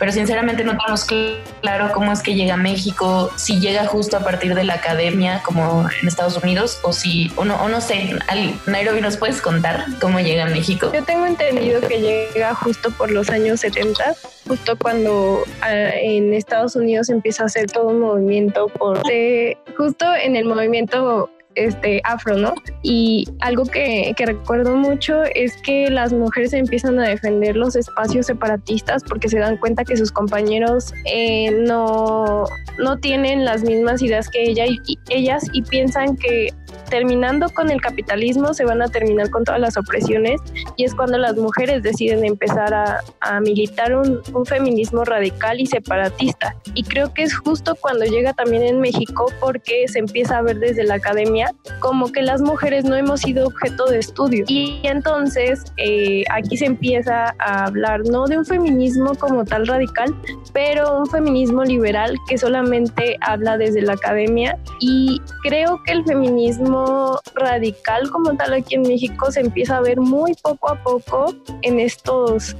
pero 0.04 0.12
sinceramente 0.12 0.66
no 0.66 0.76
tenemos 0.76 1.06
claro 1.62 1.90
cómo 1.94 2.12
es 2.12 2.22
que 2.22 2.36
llega 2.36 2.56
a 2.56 2.58
México, 2.58 3.32
si 3.38 3.62
llega 3.62 3.86
justo 3.86 4.18
a 4.18 4.20
partir 4.20 4.54
de 4.54 4.66
la 4.66 4.74
academia 4.74 5.42
como 5.46 5.88
en 6.02 6.08
Estados 6.10 6.36
Unidos 6.44 6.78
o 6.84 6.92
si, 6.92 7.32
o 7.38 7.46
no, 7.46 7.56
o 7.64 7.70
no 7.70 7.80
sé, 7.80 8.10
Nairobi, 8.68 9.00
¿nos 9.00 9.16
puedes 9.16 9.42
contar 9.42 9.86
cómo 10.02 10.20
llega 10.20 10.44
a 10.44 10.48
México? 10.48 10.92
Yo 10.94 11.06
tengo 11.06 11.26
entendido 11.26 11.80
que 11.80 12.02
llega 12.02 12.54
justo 12.54 12.92
por 12.92 13.12
los 13.12 13.30
años 13.30 13.62
70, 13.62 14.14
justo 14.46 14.78
cuando 14.78 15.46
ah, 15.62 15.72
en 15.72 16.34
Estados 16.34 16.76
Unidos 16.76 17.08
empieza 17.08 17.44
a 17.44 17.46
hacer 17.46 17.68
todo 17.68 17.88
un 17.88 18.02
movimiento 18.02 18.68
por, 18.68 19.04
justo 19.78 20.14
en 20.22 20.36
el 20.36 20.44
movimiento 20.44 21.30
este, 21.56 22.02
afro, 22.04 22.38
¿no? 22.38 22.54
Y 22.82 23.28
algo 23.42 23.66
que, 23.66 24.14
que, 24.18 24.26
recuerdo 24.26 24.76
mucho 24.76 25.24
es 25.36 25.56
que 25.58 25.90
las 25.90 26.14
mujeres 26.14 26.54
empiezan 26.54 27.00
a 27.00 27.08
defender 27.08 27.56
los 27.56 27.76
espacios 27.76 28.26
separatistas 28.26 29.04
porque 29.04 29.30
se 29.30 29.40
dan 29.40 29.58
cuenta 29.58 29.84
que 29.84 29.98
sus 29.98 30.12
compañeros 30.12 30.94
eh, 31.06 31.52
no, 31.52 32.46
no 32.80 32.98
tienen 32.98 33.46
las 33.46 33.64
mismas 33.64 34.02
ideas 34.02 34.30
que 34.30 34.44
ella 34.44 34.66
y, 34.66 34.80
ellas 35.10 35.46
y 35.54 35.62
piensan 35.62 36.18
que 36.18 36.54
terminando 36.90 37.50
con 37.50 37.72
el 37.72 37.82
capitalismo 37.82 38.54
se 38.54 38.66
van 38.66 38.82
a 38.82 38.88
terminar 38.88 39.30
con 39.30 39.44
todas 39.44 39.60
las 39.60 39.78
opresiones 39.78 40.40
y 40.76 40.84
es 40.84 40.94
cuando 40.94 41.18
las 41.18 41.36
mujeres 41.36 41.82
deciden 41.82 42.24
empezar 42.24 42.74
a, 42.74 43.02
a 43.22 43.40
militar 43.40 43.96
un, 43.96 44.22
un, 44.34 44.46
feminismo 44.46 45.04
radical 45.04 45.60
y 45.60 45.66
separatista. 45.66 46.56
Y 46.74 46.84
creo 46.84 47.14
que 47.14 47.24
es 47.24 47.36
justo 47.36 47.76
cuando 47.80 48.06
llega 48.06 48.34
también 48.34 48.64
en 48.64 48.80
México 48.80 49.26
porque 49.40 49.88
se 49.88 50.00
empieza 50.00 50.38
a 50.38 50.42
ver 50.42 50.60
desde 50.60 50.84
la 50.84 50.96
academia 50.96 51.43
como 51.80 52.12
que 52.12 52.22
las 52.22 52.42
mujeres 52.42 52.86
no 52.86 52.96
hemos 52.96 53.22
sido 53.22 53.48
objeto 53.48 53.86
de 53.86 54.00
estudio. 54.00 54.46
Y 54.48 54.82
entonces 54.84 55.64
eh, 55.78 56.24
aquí 56.32 56.58
se 56.58 56.66
empieza 56.66 57.36
a 57.40 57.66
hablar 57.66 58.02
no 58.10 58.26
de 58.26 58.38
un 58.38 58.46
feminismo 58.46 59.16
como 59.16 59.46
tal 59.46 59.68
radical, 59.68 60.14
pero 60.54 61.00
un 61.00 61.08
feminismo 61.08 61.64
liberal 61.64 62.18
que 62.28 62.38
solamente 62.38 63.18
habla 63.22 63.58
desde 63.58 63.82
la 63.82 63.94
academia 63.94 64.58
y 64.80 65.22
creo 65.44 65.82
que 65.86 65.94
el 65.94 66.04
feminismo 66.06 67.20
radical 67.36 68.10
como 68.12 68.36
tal 68.36 68.54
aquí 68.54 68.76
en 68.76 68.84
México 68.84 69.32
se 69.32 69.42
empieza 69.42 69.78
a 69.78 69.82
ver 69.82 70.00
muy 70.00 70.34
poco 70.42 70.70
a 70.70 70.82
poco 70.84 71.34
en 71.62 71.80
estos 71.80 72.56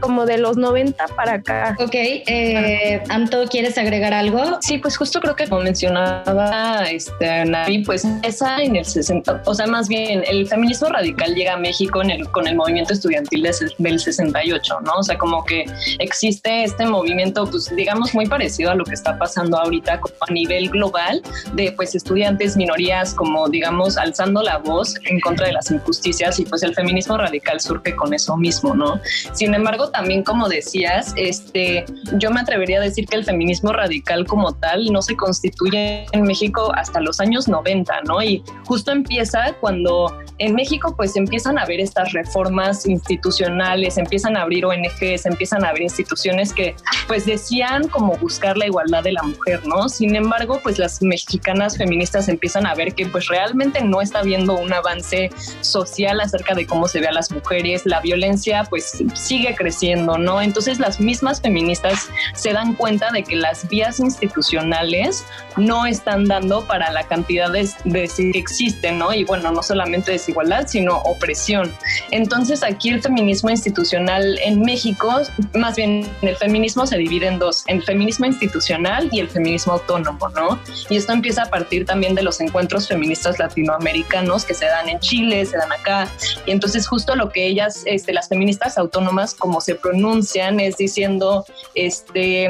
como 0.00 0.26
de 0.26 0.38
los 0.38 0.56
90 0.56 1.06
para 1.16 1.34
acá. 1.34 1.76
Ok, 1.78 1.94
eh, 1.94 3.02
Anto, 3.08 3.44
¿quieres 3.48 3.78
agregar 3.78 4.12
algo? 4.12 4.58
Sí, 4.60 4.78
pues 4.78 4.96
justo 4.96 5.20
creo 5.20 5.36
que 5.36 5.48
como 5.48 5.62
mencionaba 5.62 6.84
este, 6.90 7.44
Navi, 7.44 7.84
pues 7.84 8.04
esa 8.22 8.62
en 8.62 8.76
el 8.76 8.84
60, 8.84 9.42
o 9.44 9.54
sea, 9.54 9.66
más 9.66 9.88
bien 9.88 10.22
el 10.26 10.46
feminismo 10.46 10.88
radical 10.88 11.34
llega 11.34 11.54
a 11.54 11.56
México 11.56 12.02
en 12.02 12.10
el, 12.10 12.28
con 12.30 12.46
el 12.46 12.56
movimiento 12.56 12.92
estudiantil 12.92 13.48
del 13.78 14.00
68, 14.00 14.80
¿no? 14.80 14.92
O 14.98 15.02
sea, 15.02 15.18
como 15.18 15.44
que 15.44 15.64
existe 15.98 16.64
este 16.64 16.86
movimiento, 16.86 17.46
pues 17.46 17.74
digamos, 17.74 18.14
muy 18.14 18.26
parecido 18.26 18.70
a 18.70 18.74
lo 18.74 18.84
que 18.84 18.94
está 18.94 19.18
pasando 19.18 19.58
ahorita 19.58 20.00
a 20.20 20.32
nivel 20.32 20.70
global 20.70 21.22
de 21.54 21.72
pues 21.72 21.94
estudiantes, 21.94 22.56
minorías, 22.56 23.14
como 23.14 23.48
digamos, 23.48 23.96
alzando 23.96 24.42
la 24.42 24.58
voz 24.58 24.94
en 25.04 25.20
contra 25.20 25.46
de 25.46 25.52
las 25.52 25.70
injusticias 25.70 26.38
y 26.38 26.44
pues 26.44 26.62
el 26.62 26.74
feminismo 26.74 27.16
radical 27.16 27.60
surge 27.60 27.94
con 27.94 28.14
eso 28.14 28.36
mismo, 28.36 28.74
¿no? 28.74 29.00
Sin 29.32 29.54
embargo, 29.54 29.90
también 29.90 30.22
como 30.22 30.48
decías, 30.48 31.12
este, 31.16 31.84
yo 32.18 32.30
me 32.30 32.40
atrevería 32.40 32.78
a 32.78 32.82
decir 32.82 33.06
que 33.06 33.16
el 33.16 33.24
feminismo 33.24 33.72
radical 33.72 34.26
como 34.26 34.52
tal 34.54 34.92
no 34.92 35.02
se 35.02 35.16
constituye 35.16 36.06
en 36.12 36.22
México 36.22 36.72
hasta 36.74 37.00
los 37.00 37.20
años 37.20 37.48
90, 37.48 38.01
Y 38.22 38.42
justo 38.66 38.92
empieza 38.92 39.54
cuando 39.60 40.16
en 40.38 40.54
México 40.54 40.94
pues 40.96 41.16
empiezan 41.16 41.58
a 41.58 41.62
haber 41.62 41.80
estas 41.80 42.12
reformas 42.12 42.86
institucionales, 42.86 43.96
empiezan 43.96 44.36
a 44.36 44.42
abrir 44.42 44.64
ONGs, 44.64 45.26
empiezan 45.26 45.64
a 45.64 45.68
haber 45.68 45.82
instituciones 45.82 46.52
que 46.52 46.74
pues 47.06 47.26
decían 47.26 47.88
como 47.88 48.16
buscar 48.16 48.56
la 48.56 48.66
igualdad 48.66 49.04
de 49.04 49.12
la 49.12 49.22
mujer, 49.22 49.64
¿no? 49.66 49.88
Sin 49.88 50.16
embargo, 50.16 50.58
pues 50.62 50.78
las 50.78 51.00
mexicanas 51.02 51.78
feministas 51.78 52.28
empiezan 52.28 52.66
a 52.66 52.74
ver 52.74 52.94
que 52.94 53.06
pues 53.06 53.28
realmente 53.28 53.82
no 53.84 54.00
está 54.00 54.20
habiendo 54.20 54.54
un 54.54 54.72
avance 54.72 55.30
social 55.60 56.20
acerca 56.20 56.54
de 56.54 56.66
cómo 56.66 56.88
se 56.88 57.00
ve 57.00 57.08
a 57.08 57.12
las 57.12 57.30
mujeres, 57.30 57.82
la 57.84 58.00
violencia 58.00 58.64
pues 58.68 59.02
sigue 59.14 59.54
creciendo, 59.54 60.18
¿no? 60.18 60.40
Entonces 60.40 60.78
las 60.78 61.00
mismas 61.00 61.40
feministas 61.40 62.08
se 62.34 62.52
dan 62.52 62.74
cuenta 62.74 63.10
de 63.12 63.22
que 63.22 63.36
las 63.36 63.68
vías 63.68 64.00
institucionales 64.00 65.24
no 65.56 65.86
están 65.86 66.24
dando 66.24 66.64
para 66.66 66.90
la 66.90 67.04
cantidad 67.04 67.50
de, 67.50 67.68
de 67.92 68.08
que 68.32 68.38
existen, 68.38 68.98
¿no? 68.98 69.12
Y 69.12 69.24
bueno, 69.24 69.50
no 69.52 69.62
solamente 69.62 70.12
desigualdad, 70.12 70.66
sino 70.66 70.98
opresión. 70.98 71.72
Entonces 72.10 72.62
aquí 72.62 72.90
el 72.90 73.02
feminismo 73.02 73.50
institucional 73.50 74.38
en 74.42 74.60
México, 74.60 75.20
más 75.54 75.76
bien 75.76 76.08
el 76.22 76.36
feminismo 76.36 76.86
se 76.86 76.98
divide 76.98 77.26
en 77.26 77.38
dos, 77.38 77.64
el 77.66 77.82
feminismo 77.82 78.26
institucional 78.26 79.08
y 79.12 79.20
el 79.20 79.28
feminismo 79.28 79.74
autónomo, 79.74 80.28
¿no? 80.30 80.58
Y 80.88 80.96
esto 80.96 81.12
empieza 81.12 81.42
a 81.44 81.50
partir 81.50 81.86
también 81.86 82.14
de 82.14 82.22
los 82.22 82.40
encuentros 82.40 82.88
feministas 82.88 83.38
latinoamericanos 83.38 84.44
que 84.44 84.54
se 84.54 84.66
dan 84.66 84.88
en 84.88 84.98
Chile, 85.00 85.44
se 85.46 85.56
dan 85.56 85.72
acá. 85.72 86.08
Y 86.46 86.52
entonces 86.52 86.86
justo 86.86 87.14
lo 87.16 87.30
que 87.30 87.46
ellas, 87.46 87.82
este, 87.86 88.12
las 88.12 88.28
feministas 88.28 88.78
autónomas, 88.78 89.34
como 89.34 89.60
se 89.60 89.74
pronuncian, 89.74 90.60
es 90.60 90.76
diciendo, 90.76 91.44
este, 91.74 92.48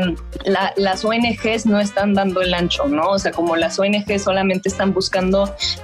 las 0.77 1.05
ONGs 1.05 1.67
no 1.67 1.81
están 1.81 2.15
dando 2.15 2.41
el 2.41 2.55
ancho, 2.55 2.87
¿no? 2.87 3.11
O 3.11 3.19
sea, 3.19 3.33
como 3.33 3.57
las 3.57 3.79
ONGs 3.79 4.23
solamente 4.23 4.69
están 4.69 4.93
buscando 4.93 5.32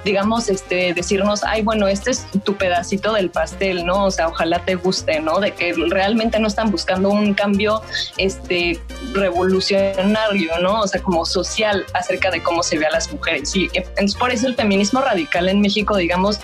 digamos, 0.05 0.49
este, 0.49 0.93
decirnos, 0.93 1.43
ay, 1.43 1.61
bueno, 1.61 1.87
este 1.87 2.11
es 2.11 2.25
tu 2.43 2.55
pedacito 2.55 3.13
del 3.13 3.29
pastel, 3.29 3.85
¿no? 3.85 4.05
O 4.05 4.11
sea, 4.11 4.27
ojalá 4.27 4.59
te 4.65 4.75
guste, 4.75 5.19
¿no? 5.19 5.39
De 5.39 5.51
que 5.51 5.73
realmente 5.89 6.39
no 6.39 6.47
están 6.47 6.71
buscando 6.71 7.09
un 7.09 7.33
cambio, 7.33 7.81
este, 8.17 8.79
revolucionario, 9.13 10.59
¿no? 10.61 10.81
O 10.81 10.87
sea, 10.87 11.01
como 11.01 11.25
social 11.25 11.85
acerca 11.93 12.31
de 12.31 12.41
cómo 12.41 12.63
se 12.63 12.77
ve 12.77 12.85
a 12.85 12.91
las 12.91 13.11
mujeres. 13.11 13.55
Y 13.55 13.69
es 13.73 14.15
por 14.15 14.31
eso 14.31 14.47
el 14.47 14.55
feminismo 14.55 15.01
radical 15.01 15.49
en 15.49 15.61
México, 15.61 15.95
digamos, 15.97 16.39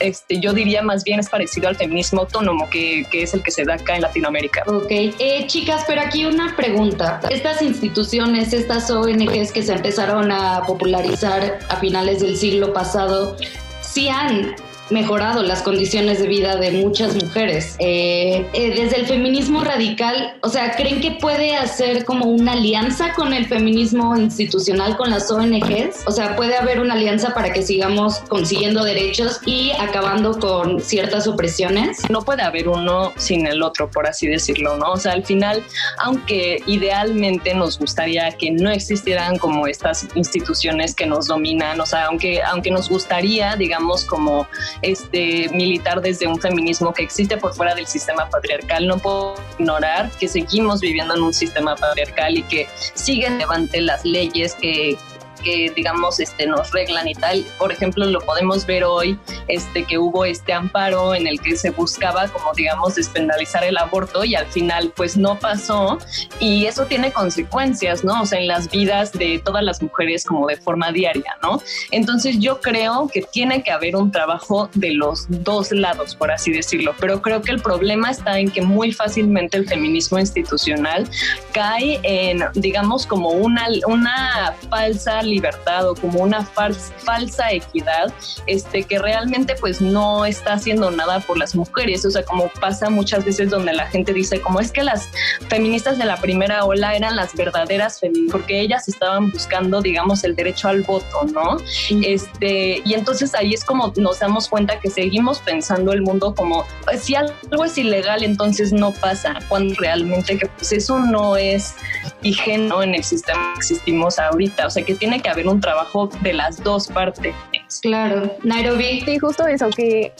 este, 0.00 0.40
yo 0.40 0.52
diría 0.52 0.82
más 0.82 1.04
bien 1.04 1.20
es 1.20 1.28
parecido 1.28 1.68
al 1.68 1.76
feminismo 1.76 2.22
autónomo, 2.22 2.68
que, 2.70 3.04
que 3.10 3.22
es 3.22 3.34
el 3.34 3.42
que 3.42 3.50
se 3.50 3.64
da 3.64 3.74
acá 3.74 3.96
en 3.96 4.02
Latinoamérica. 4.02 4.62
Ok, 4.66 4.90
eh, 4.90 5.44
chicas, 5.46 5.84
pero 5.86 6.00
aquí 6.00 6.24
una 6.26 6.54
pregunta. 6.56 7.20
Estas 7.30 7.62
instituciones, 7.62 8.52
estas 8.52 8.90
ONGs 8.90 9.52
que 9.52 9.62
se 9.62 9.72
empezaron 9.72 10.30
a 10.30 10.62
popularizar 10.66 11.58
a 11.68 11.76
finales 11.76 12.20
del 12.20 12.36
siglo 12.42 12.72
pasado 12.72 13.36
sí 13.82 14.08
han 14.08 14.56
mejorado 14.90 15.42
las 15.42 15.62
condiciones 15.62 16.20
de 16.20 16.28
vida 16.28 16.56
de 16.56 16.70
muchas 16.72 17.14
mujeres. 17.14 17.76
Eh, 17.78 18.46
eh, 18.52 18.74
desde 18.74 19.00
el 19.00 19.06
feminismo 19.06 19.64
radical, 19.64 20.34
o 20.42 20.48
sea, 20.48 20.74
¿creen 20.76 21.00
que 21.00 21.12
puede 21.12 21.56
hacer 21.56 22.04
como 22.04 22.26
una 22.26 22.52
alianza 22.52 23.14
con 23.14 23.32
el 23.32 23.46
feminismo 23.46 24.16
institucional, 24.16 24.96
con 24.96 25.10
las 25.10 25.30
ONGs? 25.30 26.02
O 26.06 26.12
sea, 26.12 26.36
¿puede 26.36 26.56
haber 26.56 26.80
una 26.80 26.94
alianza 26.94 27.34
para 27.34 27.52
que 27.52 27.62
sigamos 27.62 28.18
consiguiendo 28.28 28.84
derechos 28.84 29.40
y 29.46 29.72
acabando 29.80 30.38
con 30.38 30.80
ciertas 30.80 31.26
opresiones? 31.26 31.98
No 32.10 32.22
puede 32.22 32.42
haber 32.42 32.68
uno 32.68 33.12
sin 33.16 33.46
el 33.46 33.62
otro, 33.62 33.90
por 33.90 34.06
así 34.06 34.26
decirlo, 34.26 34.76
¿no? 34.76 34.92
O 34.92 34.96
sea, 34.96 35.12
al 35.12 35.24
final, 35.24 35.62
aunque 35.98 36.62
idealmente 36.66 37.54
nos 37.54 37.78
gustaría 37.78 38.30
que 38.32 38.50
no 38.50 38.70
existieran 38.70 39.38
como 39.38 39.66
estas 39.66 40.06
instituciones 40.14 40.94
que 40.94 41.06
nos 41.06 41.26
dominan, 41.26 41.80
o 41.80 41.86
sea, 41.86 42.06
aunque, 42.06 42.42
aunque 42.42 42.70
nos 42.70 42.88
gustaría, 42.88 43.56
digamos, 43.56 44.04
como 44.04 44.46
este, 44.80 45.48
militar 45.50 46.00
desde 46.00 46.26
un 46.26 46.40
feminismo 46.40 46.92
que 46.92 47.02
existe 47.02 47.36
por 47.36 47.54
fuera 47.54 47.74
del 47.74 47.86
sistema 47.86 48.28
patriarcal. 48.28 48.86
No 48.86 48.98
puedo 48.98 49.34
ignorar 49.58 50.10
que 50.18 50.28
seguimos 50.28 50.80
viviendo 50.80 51.14
en 51.14 51.22
un 51.22 51.34
sistema 51.34 51.76
patriarcal 51.76 52.38
y 52.38 52.42
que 52.44 52.68
siguen 52.94 53.38
levante 53.38 53.80
las 53.80 54.04
leyes 54.04 54.54
que, 54.54 54.96
que 55.42 55.72
digamos 55.74 56.20
este 56.20 56.46
nos 56.46 56.70
reglan 56.70 57.08
y 57.08 57.14
tal. 57.14 57.44
Por 57.58 57.72
ejemplo, 57.72 58.06
lo 58.06 58.20
podemos 58.20 58.66
ver 58.66 58.84
hoy 58.84 59.18
este 59.48 59.84
que 59.84 59.98
hubo 59.98 60.24
este 60.24 60.52
amparo 60.52 61.14
en 61.14 61.26
el 61.26 61.40
que 61.40 61.56
se 61.56 61.70
buscaba 61.70 62.28
como 62.28 62.52
digamos 62.54 62.94
despenalizar 62.94 63.64
el 63.64 63.76
aborto 63.76 64.24
y 64.24 64.34
al 64.34 64.46
final 64.46 64.92
pues 64.96 65.16
no 65.16 65.38
pasó 65.38 65.98
y 66.40 66.66
eso 66.66 66.86
tiene 66.86 67.12
consecuencias, 67.12 68.04
¿no? 68.04 68.22
O 68.22 68.26
sea, 68.26 68.38
en 68.38 68.48
las 68.48 68.70
vidas 68.70 69.12
de 69.12 69.40
todas 69.44 69.62
las 69.62 69.82
mujeres 69.82 70.24
como 70.24 70.46
de 70.46 70.56
forma 70.56 70.92
diaria, 70.92 71.36
¿no? 71.42 71.62
Entonces 71.90 72.38
yo 72.38 72.60
creo 72.60 73.08
que 73.12 73.22
tiene 73.22 73.62
que 73.62 73.70
haber 73.70 73.96
un 73.96 74.10
trabajo 74.10 74.70
de 74.74 74.92
los 74.92 75.26
dos 75.28 75.72
lados, 75.72 76.14
por 76.14 76.30
así 76.30 76.52
decirlo, 76.52 76.94
pero 76.98 77.20
creo 77.22 77.42
que 77.42 77.52
el 77.52 77.60
problema 77.60 78.10
está 78.10 78.38
en 78.38 78.50
que 78.50 78.62
muy 78.62 78.92
fácilmente 78.92 79.56
el 79.56 79.66
feminismo 79.68 80.18
institucional 80.18 81.08
cae 81.52 82.00
en 82.02 82.42
digamos 82.54 83.06
como 83.06 83.30
una 83.30 83.66
una 83.86 84.54
falsa 84.68 85.22
libertad 85.32 85.88
o 85.88 85.94
como 85.94 86.20
una 86.20 86.44
falsa 86.44 87.52
equidad, 87.52 88.12
este, 88.46 88.82
que 88.84 88.98
realmente 88.98 89.54
pues 89.60 89.80
no 89.80 90.24
está 90.24 90.54
haciendo 90.54 90.90
nada 90.90 91.20
por 91.20 91.38
las 91.38 91.54
mujeres. 91.54 92.04
O 92.04 92.10
sea, 92.10 92.24
como 92.24 92.48
pasa 92.60 92.90
muchas 92.90 93.24
veces 93.24 93.50
donde 93.50 93.72
la 93.72 93.86
gente 93.86 94.12
dice, 94.12 94.40
como 94.40 94.60
es 94.60 94.70
que 94.72 94.82
las 94.82 95.08
feministas 95.48 95.98
de 95.98 96.04
la 96.04 96.16
primera 96.16 96.64
ola 96.64 96.94
eran 96.94 97.16
las 97.16 97.34
verdaderas 97.34 98.00
feministas, 98.00 98.32
porque 98.32 98.60
ellas 98.60 98.88
estaban 98.88 99.30
buscando, 99.30 99.80
digamos, 99.80 100.24
el 100.24 100.34
derecho 100.36 100.68
al 100.68 100.82
voto, 100.82 101.24
¿no? 101.32 101.56
Este, 102.02 102.82
y 102.84 102.94
entonces 102.94 103.34
ahí 103.34 103.54
es 103.54 103.64
como 103.64 103.92
nos 103.96 104.20
damos 104.20 104.48
cuenta 104.48 104.78
que 104.80 104.90
seguimos 104.90 105.38
pensando 105.38 105.92
el 105.92 106.02
mundo 106.02 106.34
como, 106.34 106.64
pues, 106.84 107.02
si 107.02 107.14
algo 107.14 107.64
es 107.64 107.78
ilegal, 107.78 108.22
entonces 108.22 108.72
no 108.72 108.92
pasa, 108.92 109.38
cuando 109.48 109.74
realmente 109.78 110.38
que 110.38 110.46
pues 110.46 110.72
eso 110.72 110.98
no 110.98 111.36
es 111.36 111.74
higieno 112.22 112.82
en 112.82 112.94
el 112.94 113.04
sistema 113.04 113.52
que 113.54 113.58
existimos 113.58 114.18
ahorita, 114.18 114.66
o 114.66 114.70
sea 114.70 114.84
que 114.84 114.94
tiene 114.94 115.20
que 115.22 115.30
haber 115.30 115.48
un 115.48 115.60
trabajo 115.60 116.08
de 116.22 116.32
las 116.32 116.62
dos 116.62 116.88
partes. 116.88 117.34
Claro, 117.80 118.30
Nairobi. 118.42 119.02
Sí, 119.04 119.18
justo 119.18 119.46
eso, 119.46 119.70
que 119.70 120.12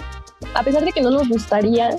a 0.55 0.63
pesar 0.63 0.85
de 0.85 0.93
que 0.93 1.01
no 1.01 1.11
nos 1.11 1.29
gustaría 1.29 1.91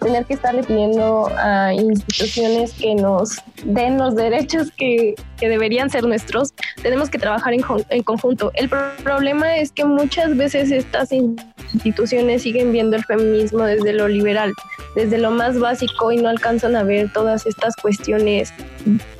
tener 0.00 0.24
que 0.24 0.34
estarle 0.34 0.62
pidiendo 0.62 1.30
a 1.36 1.72
instituciones 1.74 2.72
que 2.72 2.94
nos 2.94 3.36
den 3.64 3.98
los 3.98 4.16
derechos 4.16 4.70
que, 4.76 5.14
que 5.38 5.48
deberían 5.48 5.90
ser 5.90 6.04
nuestros, 6.04 6.54
tenemos 6.82 7.10
que 7.10 7.18
trabajar 7.18 7.52
en, 7.52 7.62
en 7.90 8.02
conjunto. 8.02 8.50
El 8.54 8.68
problema 8.68 9.56
es 9.56 9.72
que 9.72 9.84
muchas 9.84 10.36
veces 10.36 10.70
estas 10.70 11.12
instituciones 11.12 12.42
siguen 12.42 12.72
viendo 12.72 12.96
el 12.96 13.04
feminismo 13.04 13.64
desde 13.64 13.92
lo 13.92 14.08
liberal, 14.08 14.52
desde 14.96 15.18
lo 15.18 15.30
más 15.30 15.58
básico 15.58 16.12
y 16.12 16.16
no 16.16 16.28
alcanzan 16.28 16.76
a 16.76 16.82
ver 16.82 17.12
todas 17.12 17.46
estas 17.46 17.76
cuestiones. 17.76 18.52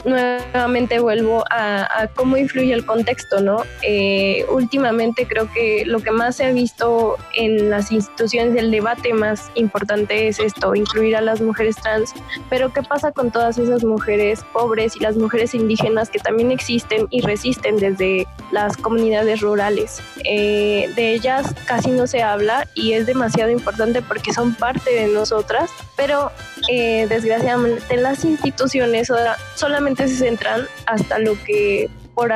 Nuevamente 0.04 0.98
vuelvo 0.98 1.44
a, 1.50 2.08
cómo 2.14 2.36
influye 2.36 2.72
el 2.72 2.86
contexto, 2.86 3.40
¿no? 3.40 3.62
Eh, 3.82 4.46
últimamente 4.50 5.26
creo 5.26 5.50
que 5.52 5.84
lo 5.84 6.00
que 6.00 6.10
más 6.10 6.36
se 6.36 6.46
ha 6.46 6.52
visto 6.52 7.16
en 7.34 7.70
las 7.70 7.92
instituciones 7.92 8.54
del 8.54 8.70
debate 8.70 9.12
más 9.12 9.50
importante 9.54 10.28
es 10.28 10.38
esto, 10.38 10.74
incluir 10.74 11.16
a 11.16 11.20
las 11.20 11.40
mujeres 11.40 11.76
trans, 11.76 12.14
pero 12.48 12.72
¿qué 12.72 12.82
pasa 12.82 13.12
con 13.12 13.30
todas 13.30 13.58
esas 13.58 13.84
mujeres 13.84 14.44
pobres 14.52 14.96
y 14.96 15.00
las 15.00 15.16
mujeres 15.16 15.54
indígenas 15.54 16.08
que 16.10 16.18
también 16.18 16.50
existen 16.50 17.06
y 17.10 17.20
resisten 17.20 17.76
desde 17.76 18.26
las 18.52 18.76
comunidades 18.76 19.40
rurales? 19.40 20.00
Eh, 20.24 20.90
de 20.96 21.12
ellas 21.12 21.54
casi 21.66 21.90
no 21.90 22.06
se 22.06 22.22
habla 22.22 22.66
y 22.74 22.92
es 22.92 23.06
demasiado 23.06 23.50
importante 23.50 24.02
porque 24.02 24.32
son 24.32 24.54
parte 24.54 24.90
de 24.90 25.08
nosotras, 25.08 25.70
pero 25.96 26.30
eh, 26.68 27.06
desgraciadamente 27.08 27.96
las 27.96 28.24
instituciones 28.24 29.10
solamente 29.54 29.89
se 29.96 30.16
centran 30.16 30.66
hasta 30.86 31.18
lo 31.18 31.34
que 31.44 31.88
por, 32.14 32.32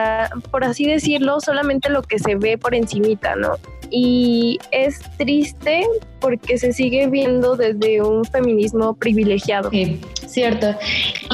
por, 0.51 0.65
así 0.65 0.87
decirlo, 0.87 1.41
solamente 1.41 1.91
lo 1.91 2.03
que 2.03 2.19
se 2.19 2.37
ve 2.37 2.57
por 2.57 2.75
encimita, 2.75 3.37
¿no? 3.37 3.57
Y 3.95 4.59
es 4.73 4.99
triste 5.17 5.87
porque 6.19 6.59
se 6.59 6.73
sigue 6.73 7.07
viendo 7.07 7.55
desde 7.55 8.03
un 8.03 8.25
feminismo 8.25 8.95
privilegiado. 8.95 9.71
Sí, 9.71 10.01
cierto. 10.27 10.75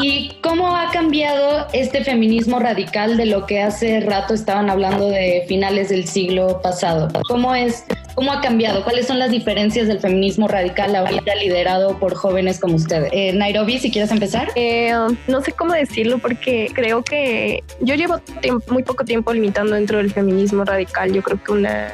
¿Y 0.03 0.33
cómo 0.43 0.77
ha 0.77 0.91
cambiado 0.91 1.69
este 1.73 2.05
feminismo 2.05 2.59
radical 2.59 3.17
de 3.17 3.25
lo 3.25 3.47
que 3.47 3.63
hace 3.63 4.01
rato 4.01 4.35
estaban 4.35 4.69
hablando 4.69 5.09
de 5.09 5.45
finales 5.49 5.89
del 5.89 6.07
siglo 6.07 6.61
pasado? 6.61 7.09
¿Cómo 7.27 7.55
es, 7.55 7.87
cómo 8.15 8.31
ha 8.31 8.43
cambiado? 8.43 8.85
¿Cuáles 8.85 9.07
son 9.07 9.19
las 9.19 9.31
diferencias 9.31 9.89
del 9.89 9.99
feminismo 9.99 10.47
radical 10.47 10.95
ahorita 10.95 11.35
liderado 11.37 11.99
por 11.99 12.15
jóvenes 12.15 12.61
como 12.61 12.75
ustedes? 12.75 13.09
Eh, 13.13 13.33
Nairobi, 13.33 13.79
si 13.79 13.91
quieres 13.91 14.11
empezar. 14.11 14.49
Eh, 14.55 14.93
no 15.29 15.41
sé 15.41 15.53
cómo 15.53 15.73
decirlo 15.73 16.19
porque 16.19 16.71
creo 16.75 17.03
que 17.03 17.65
yo 17.81 17.95
llevo 17.95 18.21
muy 18.69 18.83
poco 18.83 19.07
tiempo 19.07 19.33
limitando 19.33 19.77
dentro 19.77 19.97
del 19.97 20.13
feminismo 20.13 20.65
radical. 20.65 21.11
Yo 21.11 21.23
creo 21.23 21.43
que 21.43 21.53
una 21.53 21.91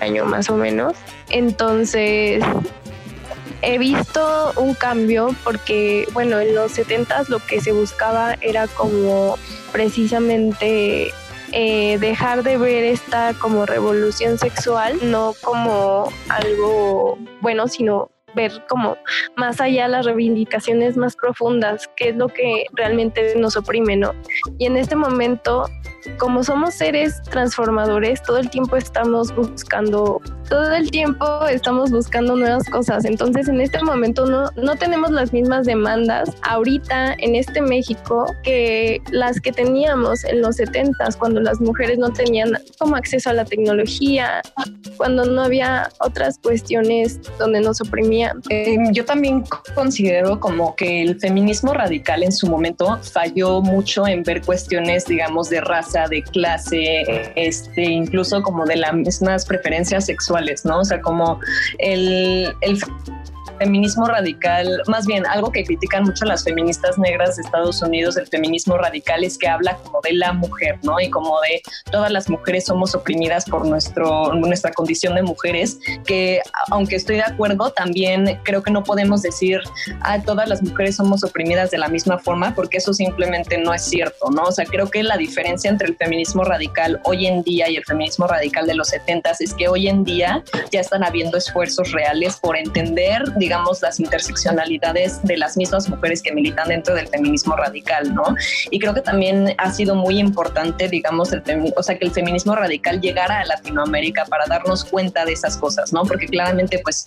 año 0.00 0.24
más 0.24 0.50
o 0.50 0.56
menos. 0.56 0.94
Entonces, 1.28 2.42
he 3.62 3.78
visto 3.78 4.52
un 4.56 4.74
cambio 4.74 5.34
porque, 5.44 6.06
bueno, 6.12 6.40
en 6.40 6.54
los 6.54 6.72
70 6.72 7.24
lo 7.28 7.38
que 7.38 7.60
se 7.60 7.72
buscaba 7.72 8.36
era 8.40 8.66
como 8.68 9.38
precisamente 9.72 11.12
eh, 11.52 11.98
dejar 11.98 12.42
de 12.42 12.56
ver 12.56 12.84
esta 12.84 13.34
como 13.34 13.66
revolución 13.66 14.38
sexual, 14.38 14.98
no 15.02 15.34
como 15.42 16.10
algo 16.28 17.18
bueno, 17.40 17.68
sino 17.68 18.10
ver 18.34 18.52
como 18.68 18.96
más 19.36 19.60
allá 19.60 19.88
las 19.88 20.06
reivindicaciones 20.06 20.96
más 20.96 21.16
profundas, 21.16 21.90
que 21.96 22.10
es 22.10 22.16
lo 22.16 22.28
que 22.28 22.66
realmente 22.72 23.34
nos 23.36 23.56
oprime, 23.56 23.96
¿no? 23.96 24.12
Y 24.58 24.66
en 24.66 24.76
este 24.76 24.94
momento 24.94 25.66
como 26.18 26.42
somos 26.42 26.74
seres 26.74 27.20
transformadores, 27.22 28.22
todo 28.22 28.38
el 28.38 28.50
tiempo 28.50 28.76
estamos 28.76 29.34
buscando, 29.34 30.20
todo 30.48 30.72
el 30.74 30.90
tiempo 30.90 31.46
estamos 31.46 31.90
buscando 31.90 32.36
nuevas 32.36 32.68
cosas. 32.68 33.04
Entonces, 33.04 33.48
en 33.48 33.60
este 33.60 33.82
momento 33.82 34.26
no, 34.26 34.50
no 34.56 34.76
tenemos 34.76 35.10
las 35.10 35.32
mismas 35.32 35.66
demandas 35.66 36.30
ahorita 36.42 37.14
en 37.18 37.34
este 37.34 37.60
México 37.60 38.26
que 38.42 39.00
las 39.10 39.40
que 39.40 39.52
teníamos 39.52 40.24
en 40.24 40.40
los 40.40 40.56
70 40.56 41.08
cuando 41.18 41.40
las 41.40 41.60
mujeres 41.60 41.98
no 41.98 42.10
tenían 42.12 42.58
como 42.78 42.96
acceso 42.96 43.30
a 43.30 43.32
la 43.32 43.44
tecnología, 43.44 44.42
cuando 44.96 45.24
no 45.24 45.42
había 45.42 45.90
otras 46.00 46.38
cuestiones 46.38 47.20
donde 47.38 47.60
nos 47.60 47.80
oprimían. 47.80 48.40
Eh, 48.48 48.76
yo 48.92 49.04
también 49.04 49.44
considero 49.74 50.40
como 50.40 50.74
que 50.76 51.02
el 51.02 51.18
feminismo 51.20 51.72
radical 51.74 52.22
en 52.22 52.32
su 52.32 52.46
momento 52.46 52.98
falló 53.02 53.60
mucho 53.60 54.06
en 54.06 54.22
ver 54.22 54.42
cuestiones, 54.42 55.06
digamos, 55.06 55.50
de 55.50 55.60
raza 55.60 55.89
de 55.92 56.22
clase, 56.22 57.32
este, 57.36 57.82
incluso 57.82 58.42
como 58.42 58.64
de 58.64 58.76
las 58.76 58.94
mismas 58.94 59.44
preferencias 59.44 60.06
sexuales, 60.06 60.64
¿no? 60.64 60.80
O 60.80 60.84
sea, 60.84 61.00
como 61.00 61.40
el, 61.78 62.52
el 62.60 62.78
feminismo 63.60 64.06
radical, 64.06 64.82
más 64.86 65.06
bien 65.06 65.26
algo 65.26 65.52
que 65.52 65.64
critican 65.64 66.04
mucho 66.04 66.24
las 66.24 66.44
feministas 66.44 66.98
negras 66.98 67.36
de 67.36 67.42
Estados 67.42 67.82
Unidos, 67.82 68.16
el 68.16 68.26
feminismo 68.26 68.78
radical 68.78 69.22
es 69.22 69.36
que 69.36 69.48
habla 69.48 69.76
como 69.76 70.00
de 70.00 70.14
la 70.14 70.32
mujer, 70.32 70.78
¿no? 70.82 70.98
Y 70.98 71.10
como 71.10 71.38
de 71.42 71.60
todas 71.92 72.10
las 72.10 72.30
mujeres 72.30 72.64
somos 72.64 72.94
oprimidas 72.94 73.44
por 73.44 73.66
nuestro, 73.66 74.32
nuestra 74.34 74.72
condición 74.72 75.14
de 75.14 75.22
mujeres, 75.22 75.78
que 76.06 76.40
aunque 76.70 76.96
estoy 76.96 77.16
de 77.16 77.24
acuerdo, 77.24 77.70
también 77.70 78.40
creo 78.44 78.62
que 78.62 78.70
no 78.70 78.82
podemos 78.82 79.20
decir, 79.20 79.60
ah, 80.00 80.18
todas 80.22 80.48
las 80.48 80.62
mujeres 80.62 80.96
somos 80.96 81.22
oprimidas 81.22 81.70
de 81.70 81.78
la 81.78 81.88
misma 81.88 82.18
forma, 82.18 82.54
porque 82.54 82.78
eso 82.78 82.94
simplemente 82.94 83.58
no 83.58 83.74
es 83.74 83.82
cierto, 83.82 84.30
¿no? 84.30 84.44
O 84.44 84.52
sea, 84.52 84.64
creo 84.64 84.88
que 84.88 85.02
la 85.02 85.18
diferencia 85.18 85.68
entre 85.70 85.88
el 85.88 85.96
feminismo 85.96 86.44
radical 86.44 86.98
hoy 87.04 87.26
en 87.26 87.42
día 87.42 87.68
y 87.68 87.76
el 87.76 87.84
feminismo 87.84 88.26
radical 88.26 88.66
de 88.66 88.74
los 88.74 88.88
70 88.88 89.32
es 89.38 89.54
que 89.54 89.68
hoy 89.68 89.88
en 89.88 90.02
día 90.02 90.42
ya 90.72 90.80
están 90.80 91.04
habiendo 91.04 91.36
esfuerzos 91.36 91.92
reales 91.92 92.36
por 92.36 92.56
entender, 92.56 93.22
digamos, 93.36 93.49
digamos, 93.50 93.82
las 93.82 93.98
interseccionalidades 93.98 95.20
de 95.24 95.36
las 95.36 95.56
mismas 95.56 95.88
mujeres 95.88 96.22
que 96.22 96.32
militan 96.32 96.68
dentro 96.68 96.94
del 96.94 97.08
feminismo 97.08 97.56
radical, 97.56 98.14
¿no? 98.14 98.22
Y 98.70 98.78
creo 98.78 98.94
que 98.94 99.00
también 99.00 99.56
ha 99.58 99.72
sido 99.72 99.96
muy 99.96 100.20
importante, 100.20 100.88
digamos, 100.88 101.32
el 101.32 101.42
o 101.74 101.82
sea, 101.82 101.98
que 101.98 102.04
el 102.04 102.12
feminismo 102.12 102.54
radical 102.54 103.00
llegara 103.00 103.40
a 103.40 103.44
Latinoamérica 103.44 104.24
para 104.26 104.46
darnos 104.46 104.84
cuenta 104.84 105.24
de 105.24 105.32
esas 105.32 105.56
cosas, 105.56 105.92
¿no? 105.92 106.04
Porque 106.04 106.28
claramente, 106.28 106.78
pues, 106.78 107.04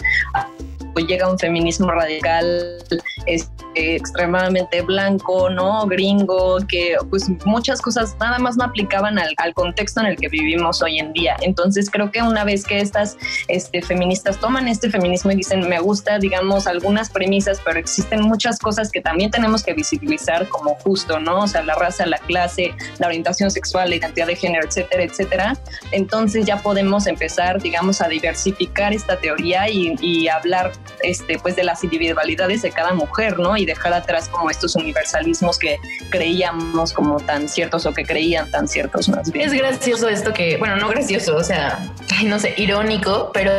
llega 1.02 1.30
un 1.30 1.40
feminismo 1.40 1.92
radical 1.92 2.78
este, 3.26 3.96
extremadamente 3.96 4.82
blanco, 4.82 5.50
¿no? 5.50 5.86
Gringo, 5.88 6.58
que 6.68 6.96
pues 7.10 7.28
muchas 7.46 7.82
cosas 7.82 8.16
nada 8.20 8.40
más 8.40 8.58
no 8.58 8.66
aplicaban 8.66 9.18
al, 9.20 9.34
contexto 9.54 10.02
en 10.02 10.08
el 10.08 10.16
que 10.18 10.30
vivimos 10.30 10.82
hoy 10.82 11.00
en 11.00 11.14
día. 11.14 11.36
Entonces 11.42 11.90
creo 11.90 12.12
que 12.12 12.22
una 12.22 12.44
vez 12.44 12.66
que 12.66 12.80
estas 12.80 13.18
este, 13.48 13.82
feministas 13.82 14.40
toman 14.40 14.68
este 14.68 14.90
feminismo 14.90 15.32
y 15.32 15.36
dicen, 15.36 15.68
me 15.68 15.80
gusta, 15.80 16.18
digamos, 16.18 16.66
algunas 16.66 17.10
premisas, 17.10 17.60
pero 17.64 17.80
existen 17.80 18.22
muchas 18.22 18.60
cosas 18.60 18.92
que 18.92 19.02
también 19.02 19.32
tenemos 19.32 19.64
que 19.64 19.74
visibilizar 19.74 20.48
como 20.50 20.76
justo, 20.76 21.20
¿no? 21.20 21.42
O 21.42 21.48
sea, 21.48 21.64
la 21.64 21.76
raza, 21.76 22.06
la 22.06 22.18
clase, 22.20 22.74
la 23.00 23.08
orientación 23.08 23.52
sexual, 23.52 23.90
la 23.90 23.98
identidad 23.98 24.28
de 24.28 24.36
género, 24.36 24.68
etcétera, 24.68 25.04
etcétera. 25.04 25.58
Entonces 25.92 26.46
ya 26.46 26.58
podemos 26.58 27.08
empezar, 27.08 27.62
digamos, 27.62 28.02
a 28.02 28.08
diversificar 28.08 28.94
esta 28.94 29.18
teoría 29.18 29.70
y 29.70 30.28
hablar 30.28 30.72
este, 31.02 31.38
pues 31.40 31.56
de 31.56 31.64
las 31.64 31.84
individualidades 31.84 32.62
de 32.62 32.72
cada 32.72 32.94
mujer, 32.94 33.40
¿no? 33.40 33.58
Y 33.58 33.66
dejar 33.66 33.94
atrás 33.94 34.30
como 34.30 34.50
estos 34.50 34.76
universalismos 34.76 35.58
que 35.60 35.78
creíamos 36.10 36.94
como 36.94 37.20
tan 37.20 37.50
ciertos 37.50 37.86
o 37.86 37.94
que 37.94 38.06
creían 38.06 38.50
tan 38.52 38.68
ciertos 38.68 39.10
más 39.10 39.32
bien. 39.32 39.48
Es 39.50 39.54
gracioso 39.54 40.10
esto 40.10 40.34
que, 40.34 40.58
bueno, 40.58 40.76
no 40.78 40.88
gracioso, 40.90 41.36
o 41.36 41.44
sea, 41.44 41.80
no 42.26 42.40
sé, 42.40 42.54
irónico, 42.58 43.32
pero 43.34 43.54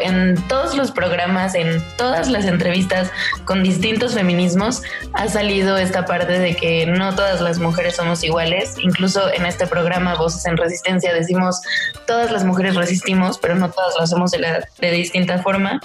en 0.00 0.36
todos 0.48 0.76
los 0.76 0.90
programas, 0.90 1.54
en 1.54 1.82
todas 1.96 2.28
las 2.28 2.44
entrevistas 2.44 3.10
con 3.44 3.62
distintos 3.62 4.14
feminismos, 4.14 4.82
ha 5.14 5.28
salido 5.28 5.78
esta 5.78 6.04
parte 6.04 6.38
de 6.38 6.54
que 6.54 6.86
no 6.86 7.14
todas 7.14 7.40
las 7.40 7.58
mujeres 7.58 7.96
somos 7.96 8.22
iguales. 8.24 8.74
Incluso 8.78 9.32
en 9.32 9.46
este 9.46 9.66
programa 9.66 10.14
Voces 10.16 10.44
en 10.46 10.56
Resistencia 10.56 11.12
decimos, 11.12 11.60
todas 12.06 12.30
las 12.30 12.44
mujeres 12.44 12.76
resistimos, 12.76 13.38
pero 13.38 13.54
no 13.54 13.70
todas 13.70 13.94
lo 13.96 14.02
hacemos 14.02 14.30
de, 14.30 14.38
la, 14.38 14.68
de 14.78 14.90
distinta 14.90 15.42
forma. 15.42 15.80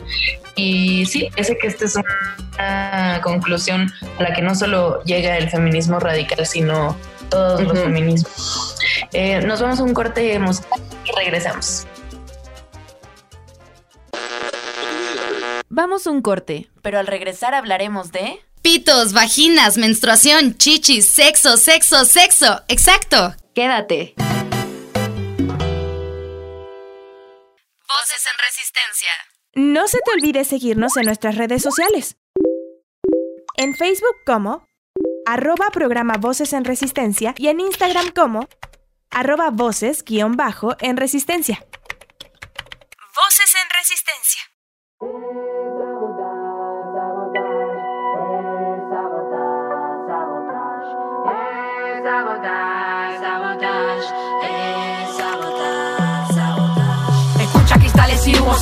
Y 0.55 0.84
sí, 1.05 1.29
ese 1.35 1.57
que 1.57 1.67
esta 1.67 1.85
es 1.85 1.95
una 1.95 3.21
conclusión 3.23 3.91
a 4.19 4.23
la 4.23 4.33
que 4.33 4.41
no 4.41 4.55
solo 4.55 5.01
llega 5.03 5.37
el 5.37 5.49
feminismo 5.49 5.99
radical, 5.99 6.45
sino 6.45 6.97
todos 7.29 7.61
los 7.61 7.79
feminismos. 7.79 8.75
Eh, 9.13 9.41
nos 9.41 9.61
vamos 9.61 9.79
a 9.79 9.83
un 9.83 9.93
corte 9.93 10.37
musical 10.39 10.81
y 11.05 11.11
regresamos. 11.15 11.85
Vamos 15.69 16.07
a 16.07 16.11
un 16.11 16.21
corte. 16.21 16.69
Pero 16.81 16.99
al 16.99 17.07
regresar 17.07 17.53
hablaremos 17.53 18.11
de... 18.11 18.39
Pitos, 18.61 19.13
vaginas, 19.13 19.77
menstruación, 19.77 20.57
chichis, 20.57 21.05
sexo, 21.05 21.57
sexo, 21.57 22.05
sexo. 22.05 22.63
Exacto. 22.67 23.35
Quédate. 23.53 24.13
Voces 27.87 28.25
en 28.25 28.37
Resistencia. 28.39 29.34
No 29.57 29.87
se 29.87 29.99
te 29.99 30.11
olvide 30.11 30.43
seguirnos 30.43 30.97
en 30.97 31.05
nuestras 31.05 31.37
redes 31.37 31.63
sociales. 31.63 32.17
En 33.55 33.73
Facebook 33.73 34.17
como 34.25 34.67
arroba 35.25 35.69
programa 35.71 36.15
Voces 36.19 36.51
en 36.51 36.65
Resistencia 36.65 37.33
y 37.37 37.47
en 37.47 37.61
Instagram 37.61 38.11
como 38.13 38.49
arroba 39.11 39.51
voces 39.51 40.03
guion 40.03 40.33
bajo 40.35 40.75
en 40.81 40.97
Resistencia. 40.97 41.65
Voces 43.15 43.55
en 43.63 43.69
Resistencia. 43.69 44.41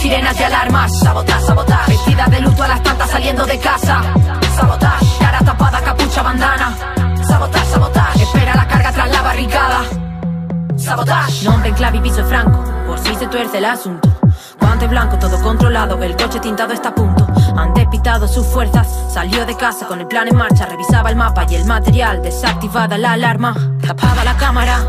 Sirenas 0.04 0.38
y 0.38 0.44
alarmas. 0.44 1.00
Sabotage, 1.00 1.46
sabotage. 1.46 1.88
Vestida 1.88 2.26
de 2.26 2.42
luto 2.42 2.64
a 2.64 2.68
las 2.68 2.84
tantas 2.84 3.10
saliendo 3.10 3.46
de 3.46 3.58
casa. 3.58 4.02
Sabotage. 4.56 5.18
Cara 5.20 5.40
tapada, 5.40 5.82
capucha, 5.82 6.22
bandana. 6.22 6.76
Sabotage, 7.26 7.68
sabotage. 7.68 8.22
Espera 8.22 8.54
la 8.56 8.68
carga 8.68 8.92
tras 8.92 9.10
la 9.10 9.22
barricada. 9.22 9.80
Sabotage. 10.76 11.44
Nombre 11.46 11.70
en 11.70 11.76
clave 11.76 11.98
y 11.98 12.02
piso 12.02 12.24
franco. 12.26 12.60
Por 12.86 13.00
si 13.00 13.16
se 13.16 13.28
tuerce 13.28 13.58
el 13.60 13.66
asunto. 13.66 14.10
Guante 14.60 14.88
blanco, 14.88 15.18
todo 15.18 15.42
controlado. 15.42 16.04
El 16.04 16.18
coche 16.18 16.42
tintado 16.42 16.74
está 16.74 16.90
a 16.90 16.96
punto. 16.96 17.26
Han 17.56 17.74
despitado 17.74 18.28
sus 18.28 18.46
fuerzas. 18.46 18.88
Salió 19.10 19.46
de 19.46 19.56
casa 19.56 19.88
con 19.88 20.02
el 20.02 20.08
plan 20.08 20.28
en 20.28 20.36
marcha. 20.36 20.66
Revisaba 20.66 21.12
el 21.12 21.16
mapa 21.16 21.46
y 21.50 21.56
el 21.56 21.66
material. 21.66 22.22
Desactivada 22.22 22.98
la 22.98 23.14
alarma. 23.14 23.56
Tapaba 23.82 24.26
la 24.26 24.36
cámara. 24.36 24.80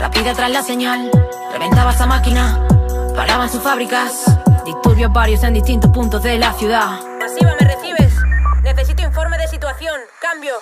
Rápida 0.00 0.34
tras 0.34 0.50
la 0.50 0.62
señal. 0.62 1.12
Reventaba 1.52 1.92
esa 1.92 2.06
máquina. 2.06 2.58
Paraban 3.14 3.48
sus 3.48 3.62
fábricas. 3.62 4.37
Varios 5.06 5.44
en 5.44 5.54
distintos 5.54 5.92
puntos 5.92 6.22
de 6.24 6.38
la 6.38 6.52
ciudad. 6.52 7.00
Masiva, 7.20 7.52
¿me 7.60 7.66
recibes? 7.66 8.14
Necesito 8.64 9.02
informe 9.02 9.38
de 9.38 9.46
situación. 9.46 9.94
Cambio. 10.20 10.54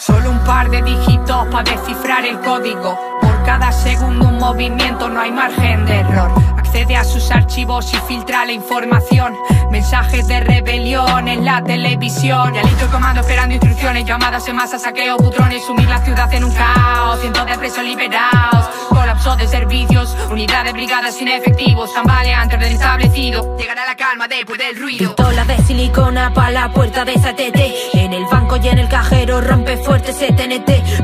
Solo 0.00 0.30
un 0.30 0.38
par 0.40 0.68
de 0.68 0.82
dígitos 0.82 1.46
para 1.46 1.70
descifrar 1.70 2.26
el 2.26 2.38
código. 2.40 2.98
Por 3.20 3.44
cada 3.44 3.70
segundo 3.70 4.28
un 4.28 4.38
movimiento 4.38 5.08
no 5.08 5.20
hay 5.20 5.30
margen 5.30 5.86
de 5.86 6.00
error. 6.00 6.43
Accede 6.74 6.96
a 6.96 7.04
sus 7.04 7.30
archivos 7.30 7.94
y 7.94 7.96
filtra 8.08 8.44
la 8.44 8.50
información. 8.50 9.32
Mensajes 9.70 10.26
de 10.26 10.40
rebelión 10.40 11.28
en 11.28 11.44
la 11.44 11.62
televisión. 11.62 12.52
Y 12.52 12.58
el 12.58 12.90
comando 12.90 13.20
esperando 13.20 13.54
instrucciones. 13.54 14.04
Llamadas 14.04 14.48
en 14.48 14.56
masa, 14.56 14.76
saqueo, 14.80 15.16
putrones. 15.18 15.64
Sumir 15.64 15.88
la 15.88 16.04
ciudad 16.04 16.34
en 16.34 16.42
un 16.42 16.52
caos. 16.52 17.20
Cientos 17.20 17.46
de 17.46 17.58
presos 17.58 17.84
liberados. 17.84 18.68
Colapso 18.88 19.36
de 19.36 19.46
servicios. 19.46 20.16
Unidades, 20.32 20.72
brigadas 20.72 21.14
sin 21.14 21.28
efectivos. 21.28 21.94
Tambaleantes 21.94 22.58
del 22.58 22.72
establecido. 22.72 23.56
Llegará 23.56 23.86
la 23.86 23.94
calma 23.94 24.26
después 24.26 24.58
del 24.58 24.76
ruido. 24.76 25.14
Pistola 25.14 25.44
de 25.44 25.56
silicona 25.58 26.34
para 26.34 26.50
la 26.50 26.72
puerta 26.72 27.04
de 27.04 27.14
esa 27.14 27.36
TT. 27.36 27.94
En 27.94 28.12
el 28.12 28.24
banco 28.24 28.56
y 28.56 28.66
en 28.66 28.78
el 28.78 28.88
cajero 28.88 29.40
rompe 29.40 29.76
fuerte 29.76 30.10
ese. 30.10 30.34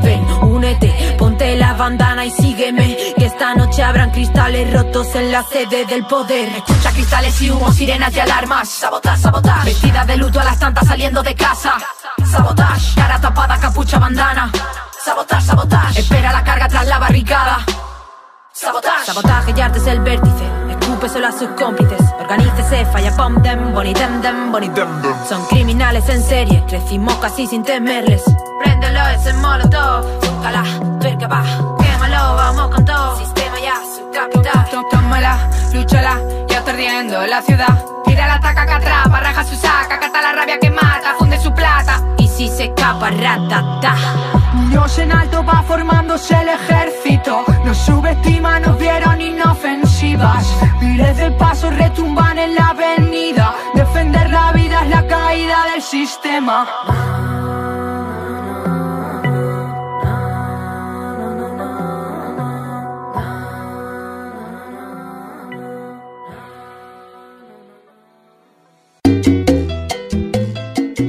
Ven, 0.02 0.26
únete, 0.42 1.16
ponte 1.40 1.57
la 1.57 1.72
bandana 1.72 2.24
y 2.24 2.31
sígueme. 2.31 2.96
Que 3.16 3.26
esta 3.26 3.55
noche 3.55 3.83
habrán 3.83 4.11
cristales 4.11 4.72
rotos 4.72 5.14
en 5.14 5.33
la 5.33 5.42
sede 5.42 5.87
del 5.87 6.05
poder. 6.05 6.48
Escucha 6.48 6.92
cristales 6.92 7.40
y 7.40 7.50
humo, 7.50 7.72
sirenas 7.72 8.14
y 8.14 8.20
alarmas. 8.20 8.68
Sabotage, 8.68 9.20
sabotage. 9.20 9.64
Vestida 9.64 10.05
de 10.05 10.16
luto 10.16 10.40
a 10.40 10.44
las 10.44 10.59
tantas 10.59 10.87
saliendo 10.87 11.22
de 11.22 11.35
casa. 11.35 11.72
Sabotage. 12.31 12.94
Cara 12.94 13.20
tapada, 13.20 13.59
capucha, 13.59 13.98
bandana. 13.98 14.53
Sabotage, 15.03 15.46
sabotage. 15.46 16.00
Espera 16.00 16.33
la 16.33 16.44
carga 16.44 16.68
tras 16.68 16.87
la 16.87 16.98
barricada. 16.98 17.64
Sabotage. 18.53 19.07
Sabotaje 19.07 19.55
y 19.57 19.61
arte 19.61 19.79
es 19.79 19.87
el 19.87 20.00
vértice. 20.00 20.44
Escúpeselo 20.68 21.26
a 21.26 21.33
sus 21.33 21.48
cómplices. 21.50 22.10
Organícese, 22.30 22.86
falla 22.92 23.10
pom 23.16 23.42
dem, 23.42 23.72
boni 23.74 23.92
dem 23.92 24.20
dem, 24.22 24.52
boni 24.52 24.68
dem 24.68 25.02
dem. 25.02 25.14
Son 25.28 25.44
criminales 25.46 26.08
en 26.08 26.22
serie. 26.22 26.62
Crecimos 26.68 27.16
casi 27.16 27.44
sin 27.48 27.64
temerles. 27.64 28.22
Préndelo 28.62 29.00
ese 29.08 29.32
molotov. 29.32 30.04
Zúcala, 30.22 30.62
tuerca 31.00 31.26
va. 31.26 31.42
Quémalo, 31.80 32.36
vamos 32.36 32.70
con 32.72 32.84
todo. 32.84 33.16
Sistema 33.16 33.58
ya, 33.58 33.74
su 33.82 34.08
capital. 34.12 34.64
Tómala, 34.92 35.50
lúchala, 35.72 36.20
ya 36.48 36.58
está 36.58 36.70
ardiendo 36.70 37.26
la 37.26 37.42
ciudad. 37.42 37.84
Tira 38.04 38.28
la 38.28 38.38
taca 38.38 38.64
que 38.64 38.72
atrapa, 38.74 39.20
raja 39.20 39.44
su 39.44 39.56
saca, 39.56 39.98
cata 39.98 40.22
la 40.22 40.32
rabia 40.32 40.60
que 40.60 40.70
mata, 40.70 41.16
funde 41.18 41.36
su 41.36 41.52
plata. 41.52 42.00
Y 42.16 42.28
si 42.28 42.46
se 42.46 42.66
escapa, 42.66 43.10
ratata. 43.10 43.96
Dios 44.68 44.98
en 44.98 45.10
alto 45.10 45.44
va 45.44 45.64
formándose 45.66 46.40
el 46.40 46.48
sistema. 55.80 56.68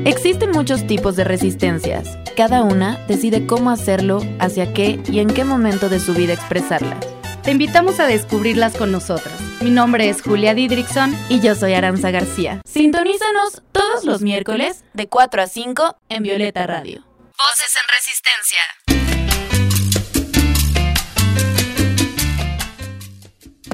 Existen 0.06 0.52
muchos 0.52 0.86
tipos 0.88 1.16
de 1.16 1.24
resistencias. 1.24 2.18
Cada 2.36 2.64
una 2.64 2.98
decide 3.08 3.46
cómo 3.48 3.70
hacerlo, 3.70 4.22
hacia 4.40 4.74
qué 4.74 5.00
y 5.10 5.20
en 5.20 5.28
qué 5.28 5.44
momento 5.44 5.90
de 5.90 6.00
su 6.00 6.14
vida 6.14 6.34
expresarlas. 6.34 7.00
Te 7.44 7.52
invitamos 7.52 8.00
a 8.00 8.08
descubrirlas 8.08 8.76
con 8.78 8.92
nosotras. 8.92 9.51
Mi 9.62 9.70
nombre 9.70 10.10
es 10.10 10.24
Julia 10.24 10.56
Didrickson 10.56 11.16
y 11.30 11.40
yo 11.40 11.54
soy 11.54 11.76
Aranza 11.76 12.10
García. 12.10 12.62
Sintonízanos 12.66 13.62
todos 13.72 14.06
los 14.06 14.22
miércoles 14.22 14.84
de 14.94 15.08
4 15.08 15.44
a 15.44 15.48
5 15.48 15.98
en 16.10 16.24
Violeta 16.24 16.66
Radio. 16.66 17.06
Voces 17.38 17.76
en 17.76 17.88
Resistencia. 17.96 19.51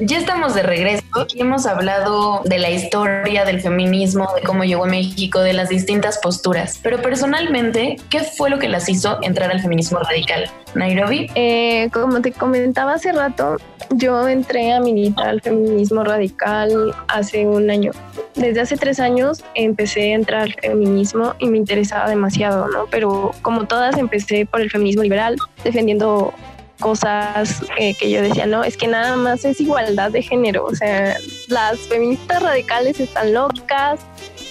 Ya 0.00 0.16
estamos 0.16 0.54
de 0.54 0.62
regreso 0.62 1.02
y 1.34 1.40
hemos 1.40 1.66
hablado 1.66 2.42
de 2.44 2.60
la 2.60 2.70
historia 2.70 3.44
del 3.44 3.60
feminismo, 3.60 4.28
de 4.36 4.42
cómo 4.42 4.62
llegó 4.62 4.84
a 4.84 4.86
México, 4.86 5.40
de 5.40 5.52
las 5.52 5.70
distintas 5.70 6.18
posturas. 6.18 6.78
Pero 6.80 7.02
personalmente, 7.02 7.96
¿qué 8.08 8.20
fue 8.20 8.48
lo 8.48 8.60
que 8.60 8.68
las 8.68 8.88
hizo 8.88 9.18
entrar 9.22 9.50
al 9.50 9.60
feminismo 9.60 9.98
radical? 9.98 10.48
Nairobi. 10.76 11.28
Eh, 11.34 11.90
como 11.92 12.20
te 12.20 12.30
comentaba 12.30 12.94
hace 12.94 13.10
rato, 13.10 13.56
yo 13.90 14.28
entré 14.28 14.72
a 14.72 14.78
militar 14.78 15.30
al 15.30 15.40
feminismo 15.40 16.04
radical 16.04 16.94
hace 17.08 17.44
un 17.44 17.68
año. 17.68 17.90
Desde 18.36 18.60
hace 18.60 18.76
tres 18.76 19.00
años 19.00 19.42
empecé 19.56 20.12
a 20.12 20.14
entrar 20.14 20.42
al 20.42 20.54
feminismo 20.54 21.34
y 21.40 21.48
me 21.48 21.58
interesaba 21.58 22.08
demasiado, 22.08 22.68
¿no? 22.68 22.86
Pero 22.88 23.32
como 23.42 23.66
todas 23.66 23.98
empecé 23.98 24.46
por 24.46 24.60
el 24.60 24.70
feminismo 24.70 25.02
liberal, 25.02 25.36
defendiendo 25.64 26.32
cosas 26.80 27.62
eh, 27.78 27.94
que 27.94 28.10
yo 28.10 28.22
decía, 28.22 28.46
no, 28.46 28.64
es 28.64 28.76
que 28.76 28.86
nada 28.86 29.16
más 29.16 29.44
es 29.44 29.60
igualdad 29.60 30.10
de 30.10 30.22
género, 30.22 30.64
o 30.64 30.74
sea, 30.74 31.16
las 31.48 31.78
feministas 31.80 32.42
radicales 32.42 33.00
están 33.00 33.34
locas, 33.34 34.00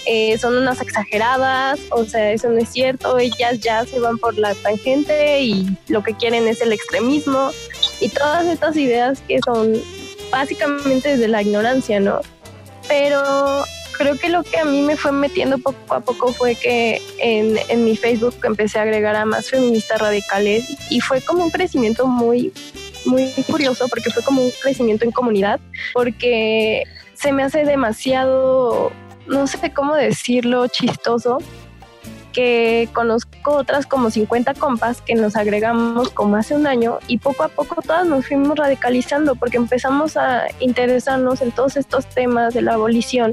eh, 0.06 0.38
son 0.38 0.56
unas 0.56 0.80
exageradas, 0.80 1.80
o 1.90 2.04
sea, 2.04 2.32
eso 2.32 2.48
no 2.48 2.58
es 2.58 2.68
cierto, 2.70 3.18
ellas 3.18 3.60
ya 3.60 3.84
se 3.84 4.00
van 4.00 4.18
por 4.18 4.38
la 4.38 4.54
tangente 4.54 5.40
y 5.40 5.66
lo 5.88 6.02
que 6.02 6.14
quieren 6.14 6.48
es 6.48 6.60
el 6.60 6.72
extremismo 6.72 7.50
y 8.00 8.08
todas 8.08 8.46
estas 8.46 8.76
ideas 8.76 9.20
que 9.26 9.38
son 9.44 9.74
básicamente 10.30 11.10
desde 11.10 11.28
la 11.28 11.42
ignorancia, 11.42 12.00
¿no? 12.00 12.20
Pero 12.88 13.64
creo 13.98 14.16
que 14.16 14.28
lo 14.28 14.44
que 14.44 14.58
a 14.58 14.64
mí 14.64 14.80
me 14.80 14.96
fue 14.96 15.12
metiendo 15.12 15.58
poco 15.58 15.94
a 15.94 16.00
poco 16.00 16.32
fue 16.32 16.54
que 16.54 17.02
en, 17.18 17.58
en, 17.68 17.84
mi 17.84 17.96
Facebook 17.96 18.36
empecé 18.44 18.78
a 18.78 18.82
agregar 18.82 19.16
a 19.16 19.26
más 19.26 19.50
feministas 19.50 20.00
radicales 20.00 20.64
y 20.88 21.00
fue 21.00 21.20
como 21.20 21.44
un 21.44 21.50
crecimiento 21.50 22.06
muy, 22.06 22.52
muy 23.04 23.30
curioso 23.50 23.88
porque 23.88 24.10
fue 24.10 24.22
como 24.22 24.42
un 24.42 24.52
crecimiento 24.62 25.04
en 25.04 25.10
comunidad, 25.10 25.60
porque 25.92 26.84
se 27.14 27.32
me 27.32 27.42
hace 27.42 27.64
demasiado, 27.64 28.92
no 29.26 29.46
sé 29.48 29.72
cómo 29.72 29.96
decirlo, 29.96 30.68
chistoso 30.68 31.38
que 32.32 32.88
conozco 32.92 33.52
otras 33.52 33.86
como 33.86 34.10
50 34.10 34.54
compas 34.54 35.00
que 35.00 35.16
nos 35.16 35.34
agregamos 35.34 36.10
como 36.10 36.36
hace 36.36 36.54
un 36.54 36.66
año 36.66 36.98
y 37.08 37.18
poco 37.18 37.42
a 37.42 37.48
poco 37.48 37.82
todas 37.82 38.06
nos 38.06 38.26
fuimos 38.26 38.56
radicalizando 38.56 39.34
porque 39.34 39.56
empezamos 39.56 40.16
a 40.16 40.46
interesarnos 40.60 41.40
en 41.40 41.50
todos 41.50 41.76
estos 41.76 42.06
temas 42.06 42.54
de 42.54 42.62
la 42.62 42.74
abolición 42.74 43.32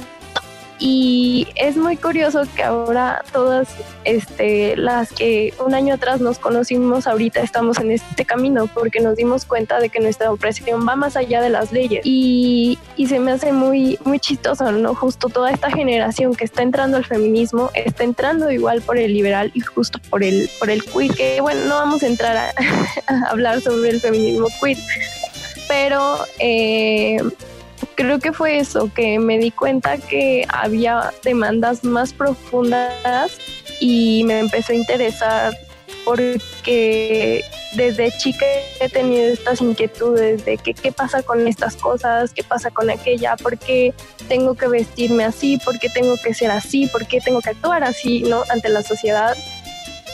Y 0.77 1.47
es 1.55 1.77
muy 1.77 1.95
curioso 1.95 2.43
que 2.55 2.63
ahora 2.63 3.23
todas 3.31 3.69
este, 4.03 4.75
las 4.75 5.11
que 5.11 5.53
un 5.65 5.73
año 5.73 5.93
atrás 5.93 6.19
nos 6.19 6.37
conocimos, 6.37 7.07
ahorita 7.07 7.39
estamos 7.41 7.79
en 7.79 7.91
este 7.91 8.25
camino 8.25 8.67
porque 8.67 8.99
nos 8.99 9.15
dimos 9.15 9.45
cuenta 9.45 9.79
de 9.79 9.89
que 9.89 9.99
nuestra 9.99 10.31
opresión 10.31 10.87
va 10.87 10.95
más 10.95 11.15
allá 11.15 11.41
de 11.41 11.49
las 11.49 11.71
leyes. 11.71 12.01
Y, 12.03 12.77
y 12.97 13.07
se 13.07 13.19
me 13.19 13.31
hace 13.31 13.53
muy, 13.53 13.97
muy 14.03 14.19
chistoso, 14.19 14.71
¿no? 14.71 14.93
Justo 14.95 15.29
toda 15.29 15.51
esta 15.51 15.71
generación 15.71 16.35
que 16.35 16.43
está 16.43 16.61
entrando 16.61 16.97
al 16.97 17.05
feminismo 17.05 17.71
está 17.73 18.03
entrando 18.03 18.51
igual 18.51 18.81
por 18.81 18.97
el 18.97 19.13
liberal 19.13 19.51
y 19.53 19.61
justo 19.61 19.99
por 20.09 20.23
el, 20.23 20.49
por 20.59 20.69
el 20.69 20.83
queer, 20.83 21.13
que 21.13 21.41
bueno, 21.41 21.65
no 21.65 21.75
vamos 21.75 22.03
a 22.03 22.07
entrar 22.07 22.35
a, 22.35 22.53
a 23.07 23.29
hablar 23.29 23.61
sobre 23.61 23.91
el 23.91 24.01
feminismo 24.01 24.47
queer, 24.61 24.77
pero... 25.67 26.17
Eh, 26.39 27.17
creo 27.95 28.19
que 28.19 28.33
fue 28.33 28.57
eso, 28.57 28.91
que 28.93 29.19
me 29.19 29.37
di 29.37 29.51
cuenta 29.51 29.97
que 29.97 30.45
había 30.49 31.11
demandas 31.23 31.83
más 31.83 32.13
profundas 32.13 33.37
y 33.79 34.23
me 34.25 34.39
empezó 34.39 34.73
a 34.73 34.75
interesar 34.75 35.57
porque 36.03 37.43
desde 37.73 38.15
chica 38.17 38.45
he 38.79 38.89
tenido 38.89 39.25
estas 39.25 39.59
inquietudes 39.61 40.45
de 40.45 40.57
que 40.57 40.73
qué 40.73 40.91
pasa 40.91 41.23
con 41.23 41.47
estas 41.47 41.75
cosas, 41.75 42.31
qué 42.31 42.43
pasa 42.43 42.71
con 42.71 42.89
aquella, 42.89 43.35
por 43.35 43.57
qué 43.57 43.93
tengo 44.27 44.55
que 44.55 44.67
vestirme 44.67 45.25
así, 45.25 45.57
por 45.57 45.79
qué 45.79 45.89
tengo 45.89 46.15
que 46.23 46.33
ser 46.33 46.51
así, 46.51 46.87
por 46.87 47.07
qué 47.07 47.19
tengo 47.21 47.41
que 47.41 47.49
actuar 47.49 47.83
así, 47.83 48.21
¿no? 48.21 48.43
Ante 48.49 48.69
la 48.69 48.83
sociedad 48.83 49.35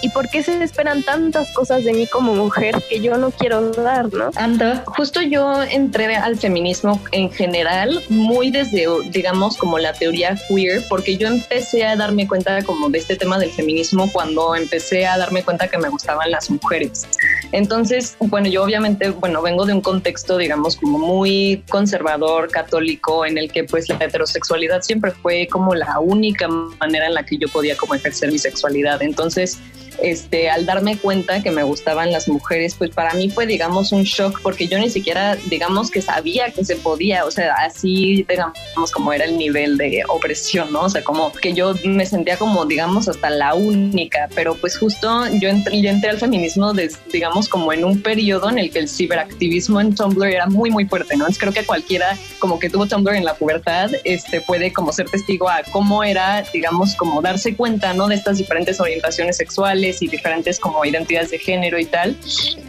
y 0.02 0.10
por 0.10 0.30
qué 0.30 0.43
se 0.43 0.64
esperan 0.64 1.04
tantas 1.04 1.52
cosas 1.54 1.84
de 1.84 1.93
mí 1.93 2.08
como 2.08 2.34
mujer 2.34 2.76
que 2.89 2.99
yo 2.99 3.18
no 3.18 3.32
quiero 3.32 3.72
dar, 3.72 4.12
¿no? 4.14 4.32
Anda, 4.36 4.84
justo 4.86 5.22
yo 5.22 5.62
entré 5.64 6.16
al 6.16 6.38
feminismo 6.38 7.02
en 7.12 7.32
general 7.32 8.02
muy 8.10 8.52
desde, 8.52 8.88
digamos, 9.12 9.58
como 9.58 9.80
la 9.80 9.93
teoría 9.93 10.38
queer, 10.47 10.84
porque 10.89 11.18
yo 11.18 11.28
empecé 11.28 11.86
a 11.86 11.95
darme 11.95 12.28
cuenta 12.28 12.64
como 12.64 12.89
de 12.89 12.99
este 12.99 13.16
tema 13.16 13.38
del 13.38 13.52
feminismo 13.52 14.12
cuando 14.12 14.56
empecé 14.56 15.06
a 15.06 15.18
darme 15.18 15.43
cuenta 15.43 15.68
que 15.68 15.78
me 15.78 15.89
gustaban 15.89 16.32
las 16.32 16.49
mujeres. 16.49 17.08
Entonces, 17.52 18.16
bueno, 18.20 18.47
yo 18.47 18.64
obviamente, 18.64 19.10
bueno, 19.10 19.41
vengo 19.41 19.66
de 19.66 19.74
un 19.74 19.82
contexto, 19.82 20.38
digamos, 20.38 20.76
como 20.76 20.97
muy 20.99 21.64
conservador, 21.70 22.49
católico, 22.49 23.26
en 23.26 23.38
el 23.38 23.52
que 23.52 23.64
pues 23.64 23.89
la 23.89 23.95
heterosexualidad 23.95 24.82
siempre 24.82 25.12
fue 25.12 25.47
como 25.47 25.76
la 25.76 25.99
única 25.99 26.47
manera 26.47 27.08
en 27.08 27.14
la 27.14 27.24
que 27.24 27.38
yo 27.38 27.47
podía 27.47 27.76
como 27.76 27.95
ejercer 27.95 28.32
mi 28.32 28.39
sexualidad. 28.39 29.02
Entonces, 29.02 29.60
este, 30.02 30.50
al 30.50 30.66
darme 30.66 30.98
cuenta 30.98 31.42
que 31.42 31.52
me 31.52 31.64
gustaban 31.64 32.12
las 32.12 32.28
mujeres, 32.28 32.76
pues 32.76 32.92
para 32.92 33.14
mí 33.14 33.30
fue, 33.30 33.46
digamos, 33.46 33.92
un 33.92 34.04
shock 34.04 34.42
porque 34.42 34.68
yo 34.68 34.80
ni 34.80 34.89
siquiera, 34.89 35.36
digamos, 35.50 35.92
que 35.92 36.02
sabía 36.02 36.52
que 36.52 36.64
se 36.64 36.76
podía, 36.76 37.26
o 37.26 37.32
sea, 37.32 37.54
así, 37.66 38.26
digamos, 38.28 38.92
como 38.92 39.14
era 39.14 39.26
el 39.26 39.38
nivel 39.38 39.78
de 39.78 40.04
opresión, 40.08 40.72
¿no? 40.72 40.84
O 40.84 40.89
sea, 40.89 41.04
como 41.04 41.32
que 41.32 41.54
yo 41.54 41.74
me 41.84 42.06
sentía 42.06 42.38
como, 42.38 42.66
digamos, 42.66 43.08
hasta 43.08 43.30
la 43.30 43.54
única, 43.54 44.30
pero 44.36 44.56
pues 44.56 44.78
justo 44.78 45.28
yo 45.39 45.50
entré, 45.50 46.10
al 46.10 46.20
feminismo, 46.20 46.74
digamos, 47.12 47.48
como 47.48 47.74
en 47.74 47.86
un 47.86 48.02
periodo 48.02 48.50
en 48.50 48.60
el 48.60 48.72
que 48.72 48.80
el 48.80 48.89
ciberactivismo 48.89 49.80
en 49.80 49.96
Tumblr 49.96 50.28
era 50.28 50.48
muy, 50.48 50.72
muy 50.72 50.86
fuerte, 50.86 51.16
¿no? 51.16 51.26
Entonces 51.26 51.39
creo 51.39 51.54
que 51.54 51.66
cualquiera 51.66 52.18
como 52.39 52.60
que 52.60 52.70
tuvo 52.70 52.88
Tumblr 52.88 53.16
en 53.16 53.26
la 53.26 53.36
pubertad, 53.36 53.92
este, 54.04 54.42
puede 54.42 54.74
como 54.74 54.92
ser 54.92 55.10
testigo 55.10 55.50
a 55.50 55.64
cómo 55.72 56.04
era, 56.04 56.44
digamos, 56.54 56.96
como 56.96 57.22
darse 57.22 57.56
cuenta, 57.56 57.94
¿no? 57.94 58.08
De 58.08 58.16
estas 58.16 58.38
diferentes 58.38 58.80
orientaciones 58.80 59.38
sexuales 59.38 59.81
y 59.82 60.08
diferentes 60.08 60.60
como 60.60 60.86
identidades 60.86 61.32
de 61.32 61.40
género 61.40 61.80
y 61.80 61.86
tal. 61.86 62.16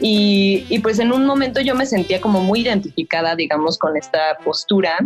Y, 0.01 0.79
pues 0.83 0.99
en 0.99 1.13
un 1.13 1.27
momento 1.27 1.61
yo 1.61 1.75
me 1.75 1.87
sentía 1.87 2.21
como 2.21 2.41
muy 2.41 2.61
identificada, 2.61 3.37
digamos, 3.37 3.79
con 3.79 3.97
esta 3.97 4.39
postura 4.45 4.99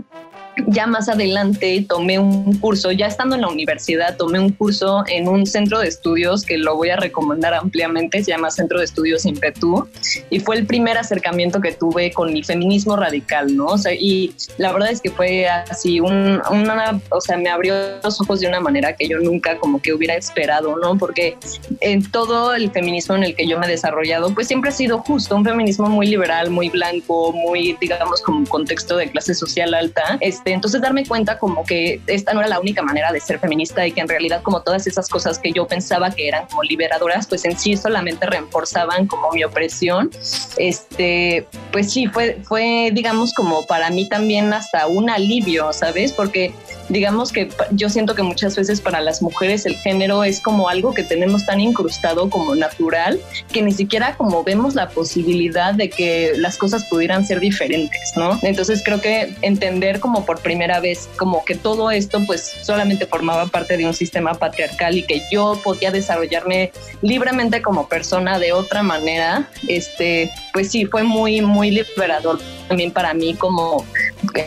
ya 0.68 0.86
más 0.86 1.08
adelante 1.08 1.84
tomé 1.88 2.18
un 2.18 2.58
curso, 2.58 2.90
ya 2.92 3.06
estando 3.06 3.34
en 3.34 3.42
la 3.42 3.48
universidad, 3.48 4.16
tomé 4.16 4.38
un 4.40 4.50
curso 4.50 5.04
en 5.06 5.28
un 5.28 5.46
centro 5.46 5.78
de 5.78 5.88
estudios 5.88 6.44
que 6.44 6.58
lo 6.58 6.76
voy 6.76 6.90
a 6.90 6.96
recomendar 6.96 7.54
ampliamente, 7.54 8.24
se 8.24 8.30
llama 8.30 8.50
Centro 8.50 8.78
de 8.78 8.84
Estudios 8.84 9.26
Impetu, 9.26 9.88
y 10.30 10.40
fue 10.40 10.56
el 10.56 10.66
primer 10.66 10.98
acercamiento 10.98 11.60
que 11.60 11.72
tuve 11.72 12.12
con 12.12 12.32
mi 12.32 12.42
feminismo 12.42 12.96
radical, 12.96 13.54
¿no? 13.54 13.66
O 13.66 13.78
sea, 13.78 13.92
y 13.94 14.34
la 14.58 14.72
verdad 14.72 14.90
es 14.90 15.00
que 15.00 15.10
fue 15.10 15.46
así, 15.48 16.00
un, 16.00 16.40
una, 16.50 17.00
o 17.10 17.20
sea, 17.20 17.36
me 17.36 17.50
abrió 17.50 17.74
los 18.02 18.20
ojos 18.20 18.40
de 18.40 18.48
una 18.48 18.60
manera 18.60 18.94
que 18.94 19.08
yo 19.08 19.18
nunca 19.18 19.58
como 19.58 19.80
que 19.80 19.92
hubiera 19.92 20.14
esperado, 20.14 20.76
¿no? 20.78 20.96
Porque 20.96 21.36
en 21.80 22.10
todo 22.10 22.54
el 22.54 22.70
feminismo 22.70 23.14
en 23.16 23.24
el 23.24 23.36
que 23.36 23.46
yo 23.46 23.58
me 23.58 23.66
he 23.66 23.70
desarrollado, 23.70 24.34
pues 24.34 24.46
siempre 24.46 24.70
ha 24.70 24.72
sido 24.72 24.98
justo, 24.98 25.36
un 25.36 25.44
feminismo 25.44 25.88
muy 25.88 26.06
liberal, 26.06 26.50
muy 26.50 26.68
blanco, 26.70 27.32
muy, 27.32 27.76
digamos, 27.80 28.22
como 28.22 28.38
un 28.38 28.46
contexto 28.46 28.96
de 28.96 29.10
clase 29.10 29.34
social 29.34 29.74
alta, 29.74 30.18
este, 30.46 30.52
entonces 30.52 30.80
darme 30.80 31.04
cuenta 31.04 31.38
como 31.38 31.64
que 31.64 32.00
esta 32.06 32.32
no 32.32 32.38
era 32.38 32.48
la 32.48 32.60
única 32.60 32.80
manera 32.80 33.10
de 33.10 33.18
ser 33.18 33.40
feminista 33.40 33.84
y 33.84 33.90
que 33.90 34.00
en 34.00 34.08
realidad 34.08 34.42
como 34.42 34.62
todas 34.62 34.86
esas 34.86 35.08
cosas 35.08 35.40
que 35.40 35.50
yo 35.50 35.66
pensaba 35.66 36.10
que 36.10 36.28
eran 36.28 36.46
como 36.46 36.62
liberadoras, 36.62 37.26
pues 37.26 37.44
en 37.44 37.58
sí 37.58 37.76
solamente 37.76 38.26
reforzaban 38.26 39.08
como 39.08 39.32
mi 39.32 39.42
opresión. 39.42 40.08
Este, 40.56 41.48
pues 41.72 41.92
sí, 41.92 42.06
fue, 42.06 42.38
fue 42.44 42.90
digamos 42.92 43.34
como 43.34 43.66
para 43.66 43.90
mí 43.90 44.08
también 44.08 44.52
hasta 44.52 44.86
un 44.86 45.10
alivio, 45.10 45.72
¿sabes? 45.72 46.12
Porque 46.12 46.54
digamos 46.88 47.32
que 47.32 47.48
yo 47.72 47.88
siento 47.88 48.14
que 48.14 48.22
muchas 48.22 48.54
veces 48.54 48.80
para 48.80 49.00
las 49.00 49.20
mujeres 49.22 49.66
el 49.66 49.74
género 49.76 50.22
es 50.22 50.40
como 50.40 50.68
algo 50.68 50.94
que 50.94 51.02
tenemos 51.02 51.44
tan 51.44 51.60
incrustado 51.60 52.30
como 52.30 52.54
natural 52.54 53.20
que 53.52 53.62
ni 53.62 53.72
siquiera 53.72 54.14
como 54.16 54.44
vemos 54.44 54.76
la 54.76 54.88
posibilidad 54.90 55.74
de 55.74 55.90
que 55.90 56.34
las 56.36 56.56
cosas 56.56 56.84
pudieran 56.84 57.26
ser 57.26 57.40
diferentes, 57.40 58.12
¿no? 58.14 58.38
Entonces 58.42 58.82
creo 58.84 59.00
que 59.00 59.34
entender 59.42 59.98
como 59.98 60.24
por 60.24 60.35
primera 60.36 60.80
vez 60.80 61.08
como 61.16 61.44
que 61.44 61.54
todo 61.54 61.90
esto 61.90 62.20
pues 62.26 62.42
solamente 62.62 63.06
formaba 63.06 63.46
parte 63.46 63.76
de 63.76 63.86
un 63.86 63.94
sistema 63.94 64.34
patriarcal 64.34 64.96
y 64.96 65.02
que 65.02 65.22
yo 65.30 65.60
podía 65.62 65.90
desarrollarme 65.90 66.72
libremente 67.02 67.62
como 67.62 67.88
persona 67.88 68.38
de 68.38 68.52
otra 68.52 68.82
manera, 68.82 69.48
este, 69.68 70.30
pues 70.52 70.70
sí, 70.70 70.86
fue 70.86 71.02
muy, 71.02 71.40
muy 71.40 71.70
liberador 71.70 72.38
también 72.68 72.90
para 72.90 73.14
mí 73.14 73.34
como 73.34 73.84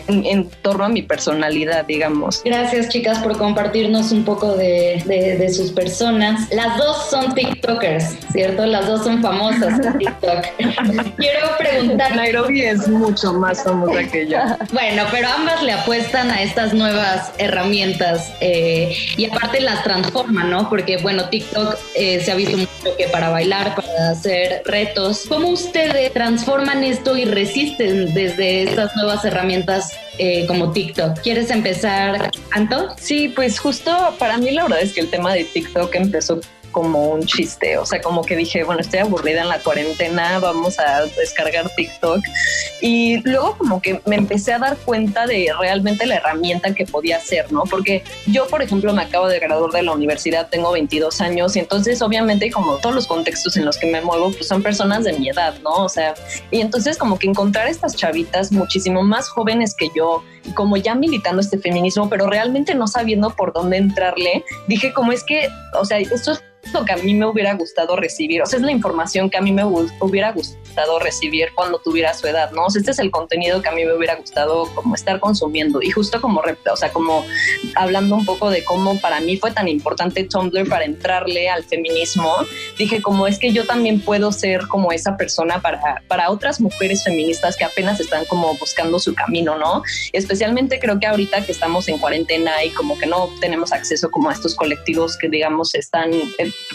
en, 0.08 0.48
torno 0.62 0.84
a 0.84 0.88
mi 0.88 1.02
personalidad, 1.02 1.84
digamos. 1.84 2.42
Gracias 2.44 2.88
chicas 2.88 3.18
por 3.18 3.36
compartirnos 3.38 4.12
un 4.12 4.24
poco 4.24 4.56
de, 4.56 5.02
de, 5.06 5.52
sus 5.52 5.72
personas. 5.72 6.48
Las 6.52 6.76
dos 6.76 7.10
son 7.10 7.34
TikTokers, 7.34 8.16
¿cierto? 8.32 8.66
Las 8.66 8.86
dos 8.86 9.04
son 9.04 9.22
famosas 9.22 9.84
en 9.84 9.98
TikTok. 9.98 10.46
Quiero 11.16 11.56
preguntar... 11.58 12.16
Nairobi 12.16 12.62
es 12.62 12.88
mucho 12.88 13.32
más 13.32 13.62
famosa 13.62 14.04
que 14.10 14.28
yo. 14.28 14.38
bueno, 14.72 15.04
pero 15.10 15.28
ambas 15.28 15.62
le 15.62 15.72
apuestan 15.72 16.30
a 16.30 16.42
estas 16.42 16.74
nuevas 16.74 17.32
herramientas 17.38 18.32
eh, 18.40 18.94
y 19.16 19.26
aparte 19.26 19.60
las 19.60 19.82
transforman, 19.82 20.50
¿no? 20.50 20.68
Porque 20.68 20.98
bueno, 20.98 21.28
TikTok 21.28 21.76
eh, 21.94 22.20
se 22.20 22.32
ha 22.32 22.34
visto 22.34 22.56
mucho 22.56 22.96
que 22.96 23.08
para 23.08 23.30
bailar, 23.30 23.74
para 23.74 24.10
hacer 24.10 24.62
retos. 24.64 25.24
¿Cómo 25.28 25.48
ustedes 25.48 26.12
transforman 26.12 26.84
esto 26.84 27.16
y 27.16 27.24
resisten 27.24 28.09
desde 28.14 28.62
estas 28.64 28.94
nuevas 28.96 29.24
herramientas 29.24 29.92
eh, 30.18 30.46
como 30.46 30.72
TikTok. 30.72 31.20
¿Quieres 31.20 31.50
empezar, 31.50 32.30
Anto? 32.52 32.94
Sí, 32.98 33.32
pues 33.34 33.58
justo 33.58 34.14
para 34.18 34.38
mí 34.38 34.50
la 34.50 34.64
verdad 34.64 34.82
es 34.82 34.92
que 34.92 35.00
el 35.00 35.10
tema 35.10 35.32
de 35.34 35.44
TikTok 35.44 35.94
empezó 35.94 36.40
como 36.70 37.08
un 37.10 37.24
chiste, 37.24 37.78
o 37.78 37.86
sea, 37.86 38.00
como 38.00 38.22
que 38.22 38.36
dije, 38.36 38.64
bueno, 38.64 38.80
estoy 38.80 39.00
aburrida 39.00 39.42
en 39.42 39.48
la 39.48 39.58
cuarentena, 39.58 40.38
vamos 40.38 40.78
a 40.78 41.02
descargar 41.16 41.68
TikTok. 41.74 42.22
Y 42.80 43.18
luego 43.28 43.56
como 43.58 43.80
que 43.82 44.00
me 44.06 44.16
empecé 44.16 44.52
a 44.52 44.58
dar 44.58 44.76
cuenta 44.78 45.26
de 45.26 45.52
realmente 45.58 46.06
la 46.06 46.16
herramienta 46.16 46.74
que 46.74 46.86
podía 46.86 47.20
ser, 47.20 47.52
¿no? 47.52 47.64
Porque 47.64 48.04
yo, 48.26 48.46
por 48.46 48.62
ejemplo, 48.62 48.92
me 48.92 49.02
acabo 49.02 49.28
de 49.28 49.38
graduar 49.38 49.72
de 49.72 49.82
la 49.82 49.92
universidad, 49.92 50.48
tengo 50.48 50.72
22 50.72 51.20
años 51.20 51.56
y 51.56 51.60
entonces 51.60 52.00
obviamente 52.02 52.50
como 52.50 52.76
todos 52.76 52.94
los 52.94 53.06
contextos 53.06 53.56
en 53.56 53.64
los 53.64 53.76
que 53.76 53.86
me 53.86 54.00
muevo, 54.00 54.30
pues 54.30 54.48
son 54.48 54.62
personas 54.62 55.04
de 55.04 55.12
mi 55.12 55.28
edad, 55.28 55.54
¿no? 55.62 55.84
O 55.84 55.88
sea, 55.88 56.14
y 56.50 56.60
entonces 56.60 56.96
como 56.96 57.18
que 57.18 57.26
encontrar 57.26 57.68
estas 57.68 57.96
chavitas 57.96 58.52
muchísimo 58.52 59.02
más 59.02 59.28
jóvenes 59.28 59.74
que 59.74 59.88
yo, 59.94 60.22
como 60.54 60.76
ya 60.76 60.94
militando 60.94 61.40
este 61.40 61.58
feminismo, 61.58 62.08
pero 62.08 62.26
realmente 62.26 62.74
no 62.74 62.86
sabiendo 62.86 63.30
por 63.30 63.52
dónde 63.52 63.76
entrarle, 63.76 64.44
dije 64.68 64.92
como 64.92 65.12
es 65.12 65.24
que, 65.24 65.48
o 65.78 65.84
sea, 65.84 65.98
esto 65.98 66.32
es 66.32 66.42
lo 66.72 66.84
que 66.84 66.92
a 66.92 66.96
mí 66.96 67.14
me 67.14 67.26
hubiera 67.26 67.54
gustado 67.54 67.96
recibir, 67.96 68.42
o 68.42 68.46
sea, 68.46 68.58
es 68.58 68.64
la 68.64 68.70
información 68.70 69.30
que 69.30 69.38
a 69.38 69.40
mí 69.40 69.52
me 69.52 69.64
hubiera 69.64 70.32
gustado 70.32 70.98
recibir 71.00 71.48
cuando 71.54 71.78
tuviera 71.78 72.14
su 72.14 72.26
edad, 72.26 72.52
¿no? 72.52 72.66
O 72.66 72.70
sea, 72.70 72.80
este 72.80 72.92
es 72.92 72.98
el 72.98 73.10
contenido 73.10 73.60
que 73.60 73.68
a 73.68 73.72
mí 73.72 73.84
me 73.84 73.94
hubiera 73.94 74.14
gustado 74.14 74.72
como 74.74 74.94
estar 74.94 75.18
consumiendo 75.20 75.82
y 75.82 75.90
justo 75.90 76.20
como, 76.20 76.40
o 76.40 76.76
sea, 76.76 76.92
como 76.92 77.24
hablando 77.74 78.14
un 78.14 78.24
poco 78.24 78.50
de 78.50 78.62
cómo 78.62 79.00
para 79.00 79.20
mí 79.20 79.36
fue 79.36 79.50
tan 79.50 79.68
importante 79.68 80.24
Tumblr 80.24 80.68
para 80.68 80.84
entrarle 80.84 81.48
al 81.48 81.64
feminismo, 81.64 82.32
dije 82.78 83.02
como 83.02 83.26
es 83.26 83.38
que 83.38 83.52
yo 83.52 83.66
también 83.66 84.00
puedo 84.00 84.30
ser 84.30 84.66
como 84.68 84.92
esa 84.92 85.16
persona 85.16 85.60
para, 85.60 86.02
para 86.06 86.30
otras 86.30 86.60
mujeres 86.60 87.02
feministas 87.02 87.56
que 87.56 87.64
apenas 87.64 88.00
están 88.00 88.24
como 88.26 88.54
buscando 88.54 88.98
su 88.98 89.14
camino, 89.14 89.58
¿no? 89.58 89.82
Especialmente 90.30 90.78
creo 90.78 91.00
que 91.00 91.08
ahorita 91.08 91.44
que 91.44 91.50
estamos 91.50 91.88
en 91.88 91.98
cuarentena 91.98 92.62
y 92.64 92.70
como 92.70 92.96
que 92.96 93.04
no 93.04 93.28
tenemos 93.40 93.72
acceso 93.72 94.12
como 94.12 94.30
a 94.30 94.32
estos 94.32 94.54
colectivos 94.54 95.18
que 95.18 95.28
digamos 95.28 95.74
están 95.74 96.12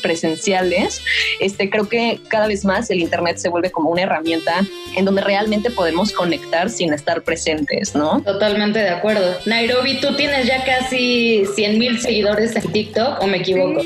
presenciales, 0.02 1.02
este, 1.40 1.70
creo 1.70 1.88
que 1.88 2.20
cada 2.28 2.48
vez 2.48 2.66
más 2.66 2.90
el 2.90 3.00
Internet 3.00 3.38
se 3.38 3.48
vuelve 3.48 3.72
como 3.72 3.92
una 3.92 4.02
herramienta 4.02 4.66
en 4.98 5.06
donde 5.06 5.22
realmente 5.22 5.72
podemos 5.72 6.12
conectar 6.12 6.70
sin 6.70 6.92
estar 6.92 7.22
presentes, 7.22 7.96
¿no? 7.96 8.22
Totalmente 8.24 8.80
de 8.80 8.90
acuerdo. 8.90 9.38
Nairobi, 9.46 10.02
tú 10.02 10.14
tienes 10.18 10.46
ya 10.48 10.66
casi 10.66 11.46
100 11.56 11.80
mil 11.80 12.02
seguidores 12.02 12.58
en 12.58 12.74
TikTok, 12.74 13.22
¿o 13.22 13.28
me 13.28 13.38
equivoco? 13.38 13.82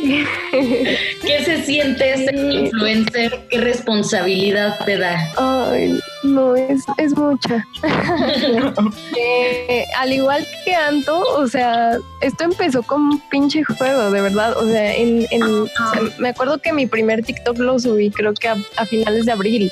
¿Qué 0.50 1.44
se 1.44 1.62
siente 1.64 2.16
ser 2.16 2.34
influencer? 2.34 3.46
¿Qué 3.50 3.60
responsabilidad 3.60 4.78
te 4.84 4.96
da? 4.96 5.30
Ay, 5.36 6.00
no, 6.22 6.56
es, 6.56 6.84
es 6.98 7.16
mucha. 7.16 7.66
Eh, 9.16 9.84
al 9.98 10.12
igual 10.12 10.46
que 10.64 10.74
Anto, 10.74 11.20
o 11.36 11.46
sea, 11.46 11.98
esto 12.20 12.44
empezó 12.44 12.82
como 12.82 13.14
un 13.14 13.20
pinche 13.28 13.62
juego, 13.62 14.10
de 14.10 14.20
verdad. 14.20 14.56
O 14.56 14.66
sea, 14.66 14.94
en, 14.94 15.26
me 16.18 16.30
acuerdo 16.30 16.58
que 16.58 16.72
mi 16.72 16.86
primer 16.86 17.22
TikTok 17.22 17.58
lo 17.58 17.78
subí 17.78 18.10
creo 18.10 18.32
que 18.34 18.48
a, 18.48 18.86
finales 18.86 19.26
de 19.26 19.32
abril. 19.32 19.70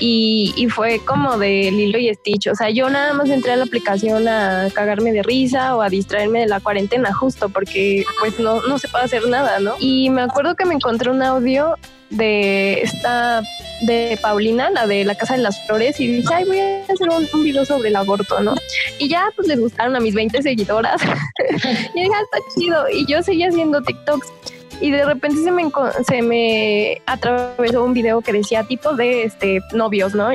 Y, 0.00 0.52
y, 0.56 0.68
fue 0.68 1.00
como 1.04 1.38
de 1.38 1.70
Lilo 1.70 1.98
y 1.98 2.12
Stitch. 2.12 2.48
O 2.48 2.54
sea, 2.54 2.70
yo 2.70 2.90
nada 2.90 3.12
más 3.14 3.30
entré 3.30 3.52
a 3.52 3.56
la 3.56 3.64
aplicación 3.64 4.28
a 4.28 4.68
cagarme 4.74 5.12
de 5.12 5.22
risa 5.22 5.76
o 5.76 5.82
a 5.82 5.88
distraerme 5.88 6.40
de 6.40 6.46
la 6.46 6.60
cuarentena 6.60 7.12
justo 7.14 7.48
porque 7.48 8.04
pues 8.20 8.38
no, 8.38 8.62
no 8.62 8.78
se 8.78 8.88
puede 8.88 9.04
hacer 9.04 9.26
nada, 9.28 9.58
¿no? 9.60 9.74
Y 9.78 10.10
me 10.10 10.22
acuerdo 10.22 10.54
que 10.54 10.64
me 10.64 10.74
encontré 10.74 11.10
un 11.10 11.22
audio 11.22 11.76
de 12.10 12.80
esta 12.82 13.42
de 13.82 14.18
Paulina, 14.22 14.70
la 14.70 14.86
de 14.86 15.04
la 15.04 15.14
Casa 15.14 15.36
de 15.36 15.42
las 15.42 15.66
Flores, 15.66 16.00
y 16.00 16.06
dije, 16.06 16.34
ay, 16.34 16.44
voy 16.44 16.58
a 16.58 16.82
hacer 16.84 17.08
un, 17.10 17.44
video 17.44 17.64
sobre 17.64 17.88
el 17.88 17.96
aborto, 17.96 18.40
¿no? 18.40 18.54
Y 18.98 19.08
ya, 19.08 19.30
pues 19.34 19.48
les 19.48 19.60
gustaron 19.60 19.96
a 19.96 20.00
mis 20.00 20.14
20 20.14 20.42
seguidoras. 20.42 21.00
y 21.94 22.00
dije, 22.00 22.10
ah, 22.14 22.22
está 22.22 22.38
chido. 22.54 22.88
Y 22.90 23.06
yo 23.06 23.22
seguía 23.22 23.48
haciendo 23.48 23.82
TikToks. 23.82 24.32
Y 24.80 24.90
de 24.90 25.04
repente 25.04 25.42
se 25.42 25.50
me, 25.50 25.70
se 26.06 26.22
me 26.22 27.00
atravesó 27.06 27.84
un 27.84 27.94
video 27.94 28.20
que 28.20 28.32
decía 28.32 28.64
tipo 28.64 28.94
de 28.94 29.24
este 29.24 29.60
novios, 29.72 30.14
¿no? 30.14 30.30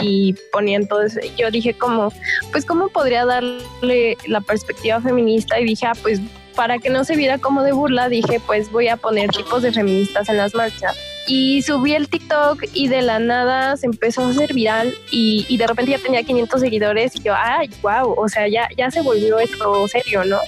y 0.00 0.34
ponían 0.52 0.86
todo 0.86 1.02
eso. 1.02 1.20
Yo 1.36 1.50
dije 1.50 1.74
como, 1.74 2.12
pues 2.52 2.64
cómo 2.64 2.88
podría 2.88 3.24
darle 3.24 4.16
la 4.26 4.40
perspectiva 4.40 5.00
feminista 5.00 5.58
y 5.58 5.64
dije, 5.64 5.86
ah, 5.86 5.94
pues 6.00 6.20
para 6.54 6.78
que 6.78 6.90
no 6.90 7.04
se 7.04 7.16
viera 7.16 7.38
como 7.38 7.62
de 7.62 7.72
burla, 7.72 8.08
dije, 8.08 8.40
pues 8.46 8.72
voy 8.72 8.88
a 8.88 8.96
poner 8.96 9.30
tipos 9.30 9.62
de 9.62 9.72
feministas 9.72 10.28
en 10.28 10.38
las 10.38 10.54
marchas. 10.54 10.96
Y 11.28 11.62
subí 11.62 11.92
el 11.92 12.08
TikTok 12.08 12.64
y 12.72 12.88
de 12.88 13.02
la 13.02 13.18
nada 13.18 13.76
se 13.76 13.86
empezó 13.86 14.24
a 14.24 14.30
hacer 14.30 14.54
viral 14.54 14.94
y, 15.10 15.56
de 15.56 15.66
repente 15.66 15.90
ya 15.92 15.98
tenía 15.98 16.22
500 16.22 16.60
seguidores 16.60 17.16
y 17.16 17.22
yo, 17.22 17.34
ay, 17.36 17.68
wow, 17.82 18.14
o 18.16 18.28
sea, 18.28 18.48
ya, 18.48 18.68
ya 18.76 18.90
se 18.90 19.02
volvió 19.02 19.38
esto 19.38 19.86
serio, 19.88 20.24
¿no? 20.24 20.38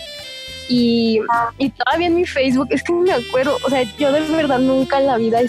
Y, 0.68 1.20
y 1.58 1.70
todavía 1.70 2.08
en 2.08 2.14
mi 2.14 2.26
Facebook, 2.26 2.68
es 2.70 2.82
que 2.82 2.92
me 2.92 3.12
acuerdo, 3.12 3.58
o 3.64 3.70
sea, 3.70 3.82
yo 3.98 4.12
de 4.12 4.20
verdad 4.20 4.58
nunca 4.58 4.98
en 4.98 5.06
la 5.06 5.16
vida 5.16 5.40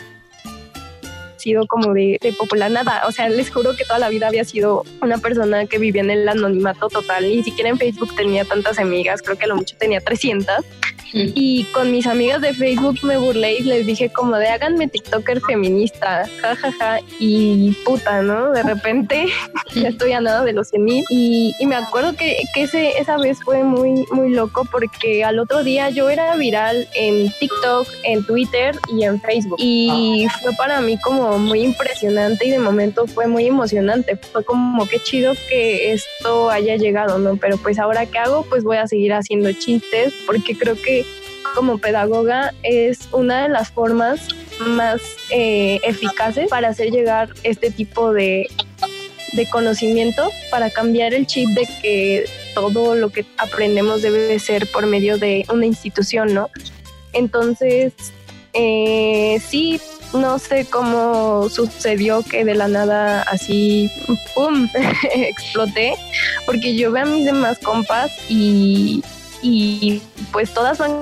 sido 1.39 1.65
como 1.67 1.93
de, 1.93 2.17
de, 2.21 2.33
popular 2.33 2.69
nada. 2.69 3.03
O 3.07 3.11
sea, 3.11 3.29
les 3.29 3.49
juro 3.49 3.75
que 3.75 3.85
toda 3.85 3.99
la 3.99 4.09
vida 4.09 4.27
había 4.27 4.43
sido 4.43 4.83
una 5.01 5.17
persona 5.17 5.65
que 5.65 5.77
vivía 5.77 6.01
en 6.01 6.11
el 6.11 6.27
anonimato 6.27 6.89
total. 6.89 7.23
Ni 7.23 7.43
siquiera 7.43 7.69
en 7.69 7.77
Facebook 7.77 8.15
tenía 8.15 8.45
tantas 8.45 8.79
amigas, 8.79 9.21
creo 9.21 9.37
que 9.37 9.45
a 9.45 9.47
lo 9.47 9.55
mucho 9.55 9.75
tenía 9.77 10.01
300. 10.01 10.65
Y 11.13 11.63
con 11.73 11.91
mis 11.91 12.07
amigas 12.07 12.41
de 12.41 12.53
Facebook 12.53 12.99
me 13.03 13.17
burlé 13.17 13.59
y 13.59 13.63
les 13.63 13.85
dije 13.85 14.09
como 14.09 14.37
de 14.37 14.47
háganme 14.47 14.87
TikToker 14.87 15.41
feminista, 15.41 16.25
jajaja, 16.41 16.71
ja, 16.71 16.77
ja. 16.79 16.99
y 17.19 17.71
puta, 17.85 18.21
¿no? 18.21 18.51
De 18.51 18.63
repente 18.63 19.25
ya 19.75 19.89
estoy 19.89 20.13
a 20.13 20.21
nada 20.21 20.43
de 20.43 20.53
los 20.53 20.69
100 20.69 20.83
mil. 20.83 21.03
Y, 21.09 21.55
y, 21.59 21.65
me 21.65 21.75
acuerdo 21.75 22.15
que, 22.15 22.37
que 22.53 22.63
ese, 22.63 22.97
esa 22.99 23.17
vez 23.17 23.39
fue 23.43 23.63
muy, 23.63 24.05
muy 24.11 24.29
loco 24.29 24.65
porque 24.69 25.23
al 25.23 25.39
otro 25.39 25.63
día 25.63 25.89
yo 25.89 26.09
era 26.09 26.35
viral 26.35 26.87
en 26.95 27.31
TikTok, 27.39 27.87
en 28.03 28.23
Twitter 28.23 28.75
y 28.93 29.03
en 29.03 29.19
Facebook. 29.21 29.57
Y 29.59 30.27
fue 30.41 30.53
para 30.53 30.81
mí 30.81 30.97
como 30.99 31.28
muy 31.38 31.61
impresionante 31.61 32.45
y 32.47 32.51
de 32.51 32.59
momento 32.59 33.07
fue 33.07 33.27
muy 33.27 33.45
emocionante. 33.45 34.15
Fue 34.15 34.43
como 34.43 34.88
qué 34.88 34.99
chido 34.99 35.34
que 35.47 35.93
esto 35.93 36.49
haya 36.49 36.75
llegado, 36.75 37.17
¿no? 37.19 37.38
Pero 37.38 37.57
pues 37.57 37.80
ahora 37.80 38.05
qué 38.05 38.17
hago, 38.17 38.43
pues 38.49 38.63
voy 38.63 38.77
a 38.77 38.88
seguir 38.88 39.13
haciendo 39.13 39.51
chistes 39.53 40.13
porque 40.25 40.57
creo 40.57 40.75
que 40.75 41.05
como 41.55 41.77
pedagoga 41.77 42.53
es 42.63 43.09
una 43.11 43.43
de 43.43 43.49
las 43.49 43.71
formas 43.71 44.27
más 44.67 45.01
eh, 45.32 45.80
eficaces 45.84 46.49
para 46.49 46.69
hacer 46.69 46.91
llegar 46.91 47.30
este 47.43 47.71
tipo 47.71 48.13
de, 48.13 48.47
de 49.34 49.49
conocimiento, 49.49 50.30
para 50.51 50.69
cambiar 50.69 51.13
el 51.13 51.25
chip 51.25 51.49
de 51.49 51.67
que 51.82 52.25
todo 52.53 52.95
lo 52.95 53.09
que 53.09 53.25
aprendemos 53.38 54.01
debe 54.01 54.19
de 54.19 54.39
ser 54.39 54.67
por 54.67 54.86
medio 54.86 55.17
de 55.17 55.45
una 55.51 55.65
institución, 55.65 56.34
¿no? 56.34 56.49
Entonces, 57.13 57.93
eh, 58.53 59.39
sí, 59.45 59.80
no 60.14 60.39
sé 60.39 60.66
cómo 60.66 61.49
sucedió 61.49 62.24
que 62.24 62.43
de 62.43 62.55
la 62.55 62.68
nada 62.68 63.22
así, 63.24 63.91
¡pum!, 64.34 64.68
exploté, 65.14 65.95
porque 66.45 66.76
yo 66.76 66.91
veo 66.91 67.03
a 67.03 67.07
mis 67.07 67.26
demás 67.26 67.60
compas 67.60 68.12
y, 68.28 69.03
y 69.41 70.01
pues 70.32 70.53
todas 70.53 70.78
van 70.78 70.99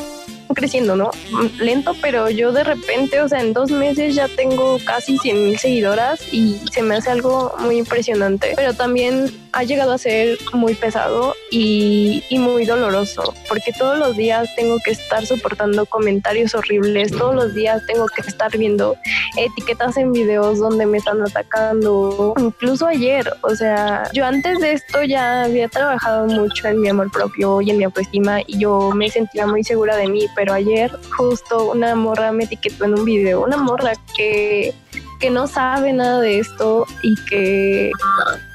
creciendo, 0.53 0.95
¿no? 0.95 1.11
Lento, 1.59 1.95
pero 2.01 2.29
yo 2.29 2.51
de 2.51 2.63
repente, 2.63 3.21
o 3.21 3.27
sea, 3.27 3.41
en 3.41 3.53
dos 3.53 3.71
meses 3.71 4.15
ya 4.15 4.27
tengo 4.27 4.77
casi 4.85 5.17
100 5.17 5.43
mil 5.43 5.57
seguidoras 5.57 6.21
y 6.31 6.59
se 6.71 6.81
me 6.81 6.95
hace 6.95 7.11
algo 7.11 7.53
muy 7.59 7.77
impresionante, 7.77 8.53
pero 8.55 8.73
también 8.73 9.31
ha 9.53 9.63
llegado 9.63 9.93
a 9.93 9.97
ser 9.97 10.37
muy 10.53 10.75
pesado 10.75 11.33
y, 11.49 12.23
y 12.29 12.37
muy 12.37 12.65
doloroso, 12.65 13.33
porque 13.49 13.71
todos 13.73 13.97
los 13.97 14.15
días 14.15 14.49
tengo 14.55 14.77
que 14.83 14.91
estar 14.91 15.25
soportando 15.25 15.85
comentarios 15.85 16.53
horribles, 16.53 17.11
todos 17.11 17.33
los 17.33 17.53
días 17.53 17.83
tengo 17.87 18.05
que 18.07 18.21
estar 18.21 18.55
viendo 18.55 18.95
etiquetas 19.35 19.97
en 19.97 20.11
videos 20.11 20.59
donde 20.59 20.85
me 20.85 20.99
están 20.99 21.21
atacando, 21.21 22.33
incluso 22.37 22.85
ayer, 22.85 23.33
o 23.41 23.55
sea, 23.55 24.09
yo 24.13 24.25
antes 24.25 24.59
de 24.59 24.73
esto 24.73 25.03
ya 25.03 25.43
había 25.43 25.67
trabajado 25.67 26.27
mucho 26.27 26.67
en 26.67 26.81
mi 26.81 26.89
amor 26.89 27.11
propio 27.11 27.61
y 27.61 27.71
en 27.71 27.77
mi 27.77 27.83
autoestima 27.83 28.41
y 28.45 28.59
yo 28.59 28.91
me 28.91 29.09
sentía 29.09 29.47
muy 29.47 29.63
segura 29.63 29.95
de 29.95 30.07
mí, 30.07 30.27
pero 30.37 30.53
ayer 30.53 30.95
justo 31.17 31.71
una 31.71 31.95
morra 31.95 32.31
me 32.31 32.43
etiquetó 32.43 32.85
en 32.85 32.93
un 32.93 33.05
video, 33.05 33.41
una 33.41 33.57
morra 33.57 33.93
que, 34.15 34.71
que 35.19 35.31
no 35.31 35.47
sabe 35.47 35.91
nada 35.93 36.21
de 36.21 36.37
esto 36.37 36.85
y 37.01 37.15
que, 37.25 37.91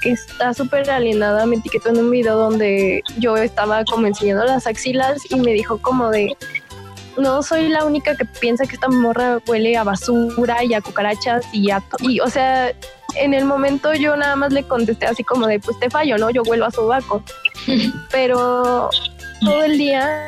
está 0.05 0.55
súper 0.55 0.89
alienada, 0.89 1.45
me 1.45 1.57
etiquetó 1.57 1.89
en 1.89 1.99
un 1.99 2.11
video 2.13 2.37
donde 2.37 3.03
yo 3.19 3.37
estaba 3.37 3.85
como 3.85 4.07
enseñando 4.07 4.45
las 4.45 4.69
axilas 4.69 5.21
y 5.29 5.41
me 5.41 5.53
dijo 5.55 5.79
como 5.79 6.11
de, 6.11 6.37
no 7.19 7.43
soy 7.43 7.69
la 7.69 7.85
única 7.85 8.15
que 8.15 8.27
piensa 8.27 8.65
que 8.65 8.77
esta 8.77 8.89
morra 8.89 9.41
huele 9.49 9.77
a 9.77 9.83
basura 9.83 10.63
y 10.63 10.75
a 10.75 10.81
cucarachas 10.81 11.45
y 11.53 11.73
a... 11.73 11.83
Y, 11.99 12.21
o 12.21 12.31
sea, 12.31 12.73
en 13.17 13.35
el 13.35 13.45
momento 13.45 13.93
yo 13.95 14.15
nada 14.15 14.37
más 14.37 14.53
le 14.53 14.63
contesté 14.63 15.07
así 15.07 15.25
como 15.25 15.49
de, 15.49 15.59
pues 15.59 15.77
te 15.81 15.91
fallo, 15.91 16.17
¿no? 16.17 16.31
Yo 16.31 16.45
vuelvo 16.45 16.67
a 16.67 16.71
sobaco. 16.71 17.25
Pero 18.13 18.89
todo 19.45 19.65
el 19.65 19.79
día 19.79 20.27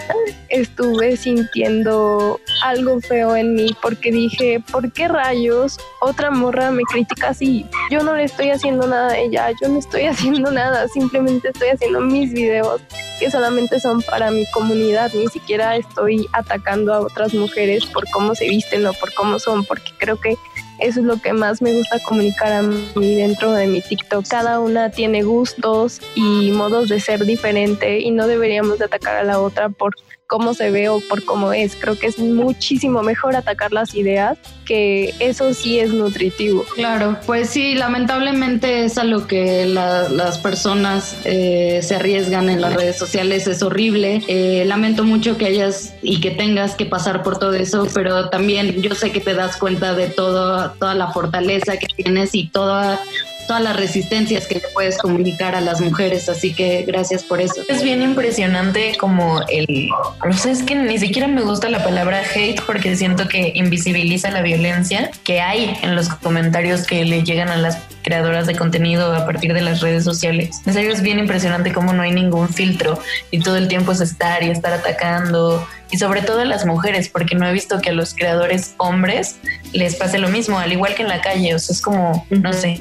estuve 0.48 1.16
sintiendo 1.16 2.40
algo 2.62 3.00
feo 3.00 3.36
en 3.36 3.54
mí 3.54 3.74
porque 3.80 4.10
dije, 4.10 4.62
¿por 4.70 4.92
qué 4.92 5.08
rayos 5.08 5.78
otra 6.00 6.30
morra 6.30 6.70
me 6.70 6.82
critica 6.82 7.28
así? 7.28 7.66
Yo 7.90 8.02
no 8.02 8.14
le 8.14 8.24
estoy 8.24 8.50
haciendo 8.50 8.86
nada 8.86 9.12
a 9.12 9.18
ella, 9.18 9.50
yo 9.60 9.68
no 9.68 9.78
estoy 9.78 10.02
haciendo 10.06 10.50
nada, 10.50 10.88
simplemente 10.88 11.48
estoy 11.48 11.68
haciendo 11.68 12.00
mis 12.00 12.32
videos 12.32 12.80
que 13.18 13.30
solamente 13.30 13.80
son 13.80 14.02
para 14.02 14.30
mi 14.30 14.44
comunidad, 14.50 15.12
ni 15.14 15.28
siquiera 15.28 15.76
estoy 15.76 16.26
atacando 16.32 16.92
a 16.92 17.00
otras 17.00 17.34
mujeres 17.34 17.86
por 17.86 18.08
cómo 18.10 18.34
se 18.34 18.48
visten 18.48 18.86
o 18.86 18.92
por 18.92 19.12
cómo 19.14 19.38
son, 19.38 19.64
porque 19.64 19.92
creo 19.98 20.20
que 20.20 20.36
eso 20.84 21.00
es 21.00 21.06
lo 21.06 21.16
que 21.16 21.32
más 21.32 21.62
me 21.62 21.72
gusta 21.72 21.98
comunicar 22.00 22.52
a 22.52 22.62
mí 22.62 23.14
dentro 23.14 23.52
de 23.52 23.66
mi 23.66 23.80
TikTok. 23.80 24.26
Cada 24.28 24.60
una 24.60 24.90
tiene 24.90 25.22
gustos 25.22 26.00
y 26.14 26.50
modos 26.50 26.88
de 26.88 27.00
ser 27.00 27.24
diferente 27.24 28.00
y 28.00 28.10
no 28.10 28.26
deberíamos 28.26 28.78
de 28.78 28.84
atacar 28.84 29.16
a 29.16 29.24
la 29.24 29.40
otra 29.40 29.70
por 29.70 29.94
cómo 30.34 30.52
se 30.52 30.72
ve 30.72 30.88
o 30.88 30.98
por 30.98 31.24
cómo 31.24 31.52
es. 31.52 31.76
Creo 31.76 31.96
que 31.96 32.08
es 32.08 32.18
muchísimo 32.18 33.04
mejor 33.04 33.36
atacar 33.36 33.72
las 33.72 33.94
ideas, 33.94 34.36
que 34.64 35.14
eso 35.20 35.54
sí 35.54 35.78
es 35.78 35.92
nutritivo. 35.92 36.64
Claro, 36.74 37.16
pues 37.24 37.50
sí, 37.50 37.76
lamentablemente 37.76 38.84
es 38.84 38.98
a 38.98 39.04
lo 39.04 39.28
que 39.28 39.64
las 39.64 40.38
personas 40.38 41.16
eh, 41.22 41.78
se 41.84 41.94
arriesgan 41.94 42.50
en 42.50 42.60
las 42.60 42.74
redes 42.74 42.98
sociales, 42.98 43.46
es 43.46 43.62
horrible. 43.62 44.24
Eh, 44.26 44.64
lamento 44.66 45.04
mucho 45.04 45.38
que 45.38 45.46
hayas 45.46 45.94
y 46.02 46.20
que 46.20 46.32
tengas 46.32 46.74
que 46.74 46.84
pasar 46.84 47.22
por 47.22 47.38
todo 47.38 47.54
eso, 47.54 47.86
pero 47.94 48.28
también 48.28 48.82
yo 48.82 48.96
sé 48.96 49.12
que 49.12 49.20
te 49.20 49.34
das 49.34 49.56
cuenta 49.56 49.94
de 49.94 50.08
todo, 50.08 50.72
toda 50.72 50.96
la 50.96 51.12
fortaleza 51.12 51.76
que 51.76 51.86
tienes 51.86 52.34
y 52.34 52.48
toda 52.48 52.98
todas 53.46 53.62
las 53.62 53.76
resistencias 53.76 54.46
que 54.46 54.56
le 54.56 54.62
puedes 54.72 54.98
comunicar 54.98 55.54
a 55.54 55.60
las 55.60 55.80
mujeres, 55.80 56.28
así 56.28 56.54
que 56.54 56.84
gracias 56.86 57.22
por 57.22 57.40
eso. 57.40 57.62
Es 57.68 57.82
bien 57.82 58.02
impresionante 58.02 58.96
como 58.98 59.40
el, 59.48 59.88
no 60.24 60.32
sé, 60.32 60.50
es 60.50 60.62
que 60.62 60.74
ni 60.74 60.98
siquiera 60.98 61.28
me 61.28 61.42
gusta 61.42 61.68
la 61.68 61.82
palabra 61.82 62.22
hate 62.34 62.60
porque 62.62 62.96
siento 62.96 63.28
que 63.28 63.52
invisibiliza 63.54 64.30
la 64.30 64.42
violencia 64.42 65.10
que 65.22 65.40
hay 65.40 65.76
en 65.82 65.94
los 65.94 66.08
comentarios 66.08 66.86
que 66.86 67.04
le 67.04 67.22
llegan 67.22 67.48
a 67.48 67.56
las 67.56 67.78
creadoras 68.02 68.46
de 68.46 68.54
contenido 68.54 69.14
a 69.14 69.24
partir 69.24 69.54
de 69.54 69.62
las 69.62 69.80
redes 69.80 70.04
sociales. 70.04 70.60
En 70.66 70.74
serio 70.74 70.92
es 70.92 71.02
bien 71.02 71.18
impresionante 71.18 71.72
cómo 71.72 71.92
no 71.92 72.02
hay 72.02 72.12
ningún 72.12 72.48
filtro 72.48 72.98
y 73.30 73.40
todo 73.40 73.56
el 73.56 73.68
tiempo 73.68 73.92
es 73.92 74.00
estar 74.00 74.42
y 74.42 74.50
estar 74.50 74.72
atacando 74.72 75.66
y 75.94 75.96
sobre 75.96 76.22
todo 76.22 76.40
a 76.40 76.44
las 76.44 76.66
mujeres, 76.66 77.08
porque 77.08 77.36
no 77.36 77.46
he 77.46 77.52
visto 77.52 77.80
que 77.80 77.90
a 77.90 77.92
los 77.92 78.14
creadores 78.14 78.74
hombres 78.78 79.36
les 79.72 79.94
pase 79.94 80.18
lo 80.18 80.28
mismo, 80.28 80.58
al 80.58 80.72
igual 80.72 80.96
que 80.96 81.02
en 81.02 81.08
la 81.08 81.20
calle, 81.20 81.54
o 81.54 81.58
sea, 81.60 81.72
es 81.72 81.80
como, 81.80 82.26
no 82.30 82.52
sé, 82.52 82.76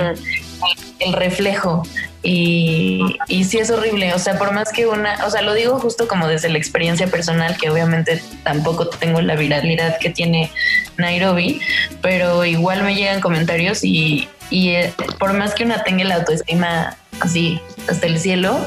el 0.97 1.13
reflejo. 1.13 1.83
Y, 2.23 3.19
y 3.27 3.43
sí 3.43 3.59
es 3.59 3.69
horrible, 3.69 4.15
o 4.15 4.17
sea, 4.17 4.39
por 4.39 4.51
más 4.51 4.71
que 4.71 4.87
una, 4.87 5.23
o 5.27 5.29
sea, 5.29 5.43
lo 5.43 5.53
digo 5.53 5.77
justo 5.77 6.07
como 6.07 6.27
desde 6.27 6.49
la 6.49 6.57
experiencia 6.57 7.05
personal, 7.05 7.55
que 7.55 7.69
obviamente 7.69 8.19
tampoco 8.41 8.89
tengo 8.89 9.21
la 9.21 9.35
viralidad 9.35 9.99
que 9.99 10.09
tiene 10.09 10.49
Nairobi, 10.97 11.61
pero 12.01 12.45
igual 12.45 12.81
me 12.81 12.95
llegan 12.95 13.21
comentarios 13.21 13.83
y, 13.83 14.27
y 14.49 14.69
eh, 14.69 14.91
por 15.19 15.33
más 15.33 15.53
que 15.53 15.65
una 15.65 15.83
tenga 15.83 16.03
la 16.03 16.15
autoestima 16.15 16.97
así 17.19 17.61
hasta 17.87 18.07
el 18.07 18.17
cielo, 18.17 18.57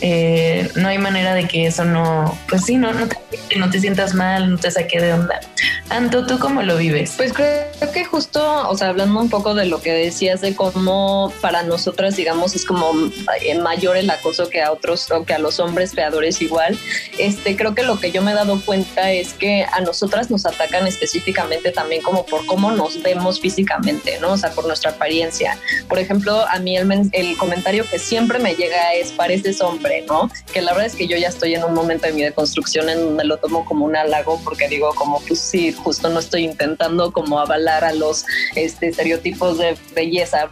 eh, 0.00 0.70
no 0.74 0.88
hay 0.88 0.98
manera 0.98 1.34
de 1.34 1.48
que 1.48 1.66
eso 1.66 1.84
no, 1.84 2.38
pues 2.48 2.64
sí, 2.64 2.76
no, 2.76 2.92
no 2.92 3.08
te, 3.08 3.16
no 3.56 3.70
te 3.70 3.80
sientas 3.80 4.14
mal, 4.14 4.50
no 4.50 4.58
te 4.58 4.70
saque 4.70 5.00
de 5.00 5.12
onda. 5.14 5.40
Anto, 5.88 6.26
¿tú 6.26 6.38
cómo 6.38 6.62
lo 6.62 6.76
vives? 6.76 7.14
Pues 7.16 7.32
creo 7.32 7.92
que 7.92 8.04
justo, 8.04 8.68
o 8.68 8.76
sea, 8.76 8.88
hablando 8.88 9.20
un 9.20 9.30
poco 9.30 9.54
de 9.54 9.66
lo 9.66 9.80
que 9.80 9.92
decías 9.92 10.40
de 10.40 10.54
cómo 10.54 11.32
para 11.40 11.62
nosotras, 11.62 12.16
digamos, 12.16 12.54
es 12.54 12.66
como 12.66 12.92
eh, 13.40 13.58
mayor 13.58 13.96
el 13.96 14.10
acoso 14.10 14.50
que 14.50 14.62
a 14.62 14.72
otros 14.72 15.10
o 15.10 15.24
que 15.24 15.32
a 15.32 15.38
los 15.38 15.60
hombres 15.60 15.92
creadores 15.92 16.42
igual, 16.42 16.78
este, 17.18 17.56
creo 17.56 17.74
que 17.74 17.82
lo 17.82 17.98
que 17.98 18.10
yo 18.10 18.20
me 18.20 18.32
he 18.32 18.34
dado 18.34 18.60
cuenta 18.60 19.12
es 19.12 19.32
que 19.32 19.64
a 19.72 19.80
nosotras 19.80 20.30
nos 20.30 20.44
atacan 20.44 20.86
específicamente 20.86 21.72
también 21.72 22.02
como 22.02 22.26
por 22.26 22.44
cómo 22.46 22.70
nos 22.72 23.02
vemos 23.02 23.40
físicamente, 23.40 24.18
¿no? 24.20 24.32
O 24.32 24.36
sea, 24.36 24.50
por 24.50 24.66
nuestra 24.66 24.90
apariencia. 24.90 25.58
Por 25.88 25.98
ejemplo, 25.98 26.46
a 26.48 26.58
mí 26.58 26.76
el, 26.76 27.08
el 27.12 27.36
comentario 27.38 27.86
que 27.88 27.98
siempre 27.98 28.38
me 28.38 28.54
llega 28.54 28.92
es, 28.94 29.12
pareces 29.12 29.60
hombre, 29.60 29.85
Que 30.52 30.62
la 30.62 30.72
verdad 30.72 30.86
es 30.86 30.94
que 30.94 31.06
yo 31.06 31.16
ya 31.16 31.28
estoy 31.28 31.54
en 31.54 31.64
un 31.64 31.74
momento 31.74 32.06
de 32.06 32.12
mi 32.12 32.22
deconstrucción 32.22 32.88
en 32.88 33.00
donde 33.00 33.24
lo 33.24 33.36
tomo 33.38 33.64
como 33.64 33.84
un 33.84 33.96
halago 33.96 34.40
porque 34.44 34.68
digo 34.68 34.94
como, 34.94 35.20
pues 35.20 35.40
sí, 35.40 35.72
justo 35.72 36.08
no 36.08 36.20
estoy 36.20 36.44
intentando 36.44 37.12
como 37.12 37.38
avalar 37.38 37.84
a 37.84 37.92
los 37.92 38.24
este, 38.54 38.88
estereotipos 38.88 39.58
de 39.58 39.76
belleza 39.94 40.50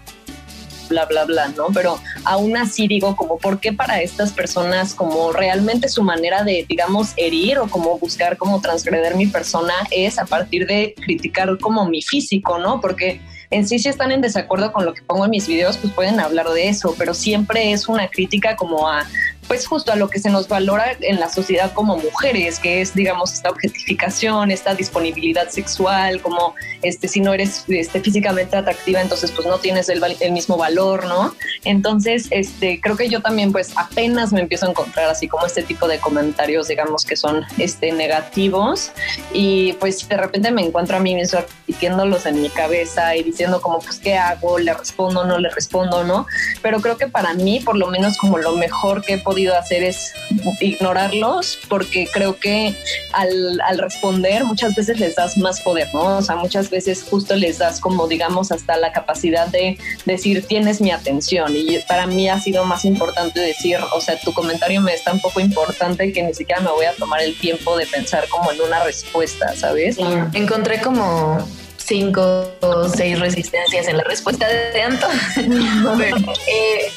bla, 0.88 1.06
bla, 1.06 1.24
bla, 1.24 1.48
¿no? 1.48 1.66
Pero 1.72 1.98
aún 2.24 2.56
así 2.56 2.86
digo, 2.86 3.16
como, 3.16 3.38
¿por 3.38 3.60
qué 3.60 3.72
para 3.72 4.00
estas 4.00 4.32
personas 4.32 4.94
como 4.94 5.32
realmente 5.32 5.88
su 5.88 6.02
manera 6.02 6.44
de, 6.44 6.64
digamos, 6.68 7.12
herir 7.16 7.58
o 7.58 7.68
como 7.68 7.98
buscar 7.98 8.36
como 8.36 8.60
transgreder 8.60 9.16
mi 9.16 9.26
persona 9.26 9.74
es 9.90 10.18
a 10.18 10.26
partir 10.26 10.66
de 10.66 10.94
criticar 10.94 11.56
como 11.58 11.88
mi 11.88 12.02
físico, 12.02 12.58
¿no? 12.58 12.80
Porque 12.80 13.20
en 13.54 13.68
sí 13.68 13.78
si 13.78 13.88
están 13.88 14.10
en 14.10 14.20
desacuerdo 14.20 14.72
con 14.72 14.84
lo 14.84 14.94
que 14.94 15.02
pongo 15.02 15.24
en 15.24 15.30
mis 15.30 15.46
videos, 15.46 15.76
pues 15.76 15.92
pueden 15.92 16.18
hablar 16.18 16.48
de 16.48 16.68
eso, 16.68 16.94
pero 16.98 17.14
siempre 17.14 17.72
es 17.72 17.88
una 17.88 18.08
crítica 18.08 18.56
como 18.56 18.88
a 18.88 19.06
pues 19.48 19.66
justo 19.66 19.92
a 19.92 19.96
lo 19.96 20.08
que 20.08 20.18
se 20.18 20.30
nos 20.30 20.48
valora 20.48 20.96
en 21.00 21.20
la 21.20 21.28
sociedad 21.28 21.72
como 21.72 21.96
mujeres, 21.96 22.58
que 22.58 22.80
es, 22.80 22.94
digamos, 22.94 23.32
esta 23.32 23.50
objetificación, 23.50 24.50
esta 24.50 24.74
disponibilidad 24.74 25.48
sexual, 25.48 26.20
como 26.20 26.54
este, 26.82 27.08
si 27.08 27.20
no 27.20 27.32
eres 27.32 27.64
este, 27.68 28.00
físicamente 28.00 28.56
atractiva, 28.56 29.00
entonces 29.00 29.30
pues 29.30 29.46
no 29.46 29.58
tienes 29.58 29.88
el, 29.88 30.02
mismo 30.32 30.56
valor, 30.56 31.06
¿no? 31.06 31.34
Entonces, 31.64 32.28
este, 32.30 32.80
creo 32.80 32.96
que 32.96 33.08
yo 33.08 33.20
también 33.20 33.52
pues 33.52 33.72
apenas 33.76 34.32
me 34.32 34.40
empiezo 34.40 34.66
a 34.66 34.70
encontrar 34.70 35.08
así 35.08 35.28
como 35.28 35.46
este 35.46 35.62
tipo 35.62 35.88
de 35.88 35.98
comentarios, 35.98 36.68
digamos, 36.68 37.04
que 37.04 37.16
son 37.16 37.44
este, 37.58 37.92
negativos 37.92 38.92
y 39.32 39.74
pues 39.74 40.08
de 40.08 40.16
repente 40.16 40.50
me 40.50 40.62
encuentro 40.62 40.96
a 40.96 41.00
mí 41.00 41.14
misma 41.14 41.40
repitiéndolos 41.40 42.26
en 42.26 42.42
mi 42.42 42.50
cabeza 42.50 43.16
y 43.16 43.22
diciendo 43.22 43.60
como, 43.60 43.78
pues, 43.78 43.98
¿qué 43.98 44.16
hago? 44.16 44.58
¿Le 44.58 44.74
respondo? 44.74 45.24
¿No 45.24 45.38
le 45.38 45.48
respondo? 45.50 46.04
¿No? 46.04 46.26
Pero 46.62 46.80
creo 46.80 46.96
que 46.96 47.08
para 47.08 47.34
mí, 47.34 47.60
por 47.60 47.76
lo 47.76 47.86
menos 47.88 48.16
como 48.18 48.38
lo 48.38 48.52
mejor 48.56 49.02
que 49.02 49.14
he 49.14 49.18
podido 49.18 49.33
hacer 49.56 49.82
es 49.82 50.12
ignorarlos 50.60 51.58
porque 51.68 52.08
creo 52.12 52.38
que 52.38 52.74
al, 53.12 53.60
al, 53.60 53.78
responder 53.78 54.44
muchas 54.44 54.74
veces 54.74 55.00
les 55.00 55.14
das 55.14 55.36
más 55.36 55.60
poder, 55.60 55.88
¿no? 55.92 56.18
O 56.18 56.22
sea, 56.22 56.36
muchas 56.36 56.70
veces 56.70 57.04
justo 57.08 57.34
les 57.36 57.58
das 57.58 57.80
como 57.80 58.06
digamos 58.08 58.52
hasta 58.52 58.76
la 58.76 58.92
capacidad 58.92 59.48
de 59.48 59.78
decir 60.04 60.46
tienes 60.46 60.80
mi 60.80 60.90
atención 60.90 61.52
y 61.54 61.78
para 61.88 62.06
mí 62.06 62.28
ha 62.28 62.40
sido 62.40 62.64
más 62.64 62.84
importante 62.84 63.40
decir, 63.40 63.78
o 63.94 64.00
sea, 64.00 64.18
tu 64.18 64.32
comentario 64.32 64.80
me 64.80 64.94
es 64.94 65.04
tan 65.04 65.20
poco 65.20 65.40
importante 65.40 66.12
que 66.12 66.22
ni 66.22 66.34
siquiera 66.34 66.60
me 66.60 66.70
voy 66.70 66.86
a 66.86 66.94
tomar 66.94 67.20
el 67.22 67.36
tiempo 67.38 67.76
de 67.76 67.86
pensar 67.86 68.28
como 68.28 68.52
en 68.52 68.60
una 68.60 68.84
respuesta, 68.84 69.54
¿sabes? 69.56 69.96
Encontré 70.32 70.80
como 70.80 71.38
cinco 71.84 72.50
o 72.60 72.88
seis 72.88 73.18
resistencias 73.18 73.88
en 73.88 73.98
la 73.98 74.04
respuesta 74.04 74.46
de 74.48 74.82
Anto. 74.82 75.06
Eh, 76.46 76.90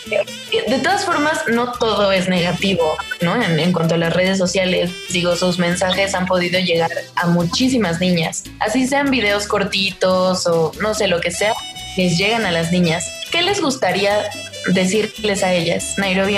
de 0.70 0.80
todas 0.80 1.06
formas, 1.06 1.42
no 1.48 1.72
todo 1.74 2.12
es 2.12 2.28
negativo, 2.28 2.98
¿no? 3.22 3.42
En, 3.42 3.60
en, 3.60 3.72
cuanto 3.72 3.96
a 3.96 3.98
las 3.98 4.14
redes 4.14 4.38
sociales, 4.38 4.92
digo, 5.12 5.36
sus 5.36 5.60
mensajes 5.60 6.14
han 6.16 6.26
podido 6.26 6.60
llegar 6.60 6.92
a 7.16 7.28
muchísimas 7.28 8.00
niñas. 8.00 8.44
Así 8.60 8.88
sean 8.88 9.12
videos 9.12 9.48
cortitos 9.48 10.48
o 10.48 10.72
no 10.82 10.94
sé 10.94 11.08
lo 11.08 11.20
que 11.22 11.32
sea, 11.32 11.54
les 11.98 12.18
llegan 12.18 12.46
a 12.46 12.52
las 12.52 12.72
niñas. 12.72 13.06
¿Qué 13.32 13.42
les 13.42 13.62
gustaría 13.62 14.30
decirles 14.68 15.44
a 15.44 15.54
ellas? 15.54 15.96
Nairobi, 15.98 16.38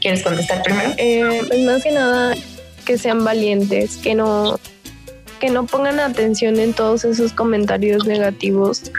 ¿quieres 0.00 0.22
contestar 0.22 0.62
primero? 0.62 0.92
Eh, 0.96 1.42
pues 1.46 1.60
más 1.60 1.82
que 1.82 1.92
nada, 1.92 2.34
que 2.84 2.98
sean 2.98 3.24
valientes, 3.24 3.96
que 3.96 4.14
no 4.14 4.58
que 5.38 5.50
no 5.50 5.66
pongan 5.66 6.00
atención 6.00 6.58
en 6.58 6.72
todos 6.72 7.04
esos 7.04 7.32
comentarios 7.32 8.06
negativos, 8.06 8.90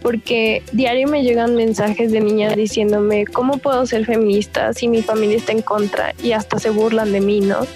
porque 0.00 0.62
diario 0.72 1.08
me 1.08 1.22
llegan 1.22 1.54
mensajes 1.54 2.12
de 2.12 2.20
niñas 2.20 2.56
diciéndome, 2.56 3.26
¿cómo 3.26 3.58
puedo 3.58 3.84
ser 3.86 4.06
feminista 4.06 4.72
si 4.72 4.88
mi 4.88 5.02
familia 5.02 5.38
está 5.38 5.52
en 5.52 5.62
contra? 5.62 6.14
Y 6.22 6.32
hasta 6.32 6.58
se 6.58 6.70
burlan 6.70 7.12
de 7.12 7.20
mí, 7.20 7.40
¿no? 7.40 7.66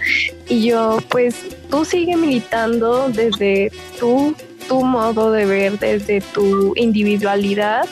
Y 0.49 0.65
yo, 0.65 0.99
pues, 1.09 1.35
tú 1.71 1.85
sigue 1.85 2.17
militando 2.17 3.09
desde 3.09 3.73
tu, 3.99 4.35
tu 4.69 4.83
modo 4.83 5.33
de 5.33 5.47
ver, 5.47 5.79
desde 5.79 6.21
tu 6.21 6.75
individualidad, 6.77 7.87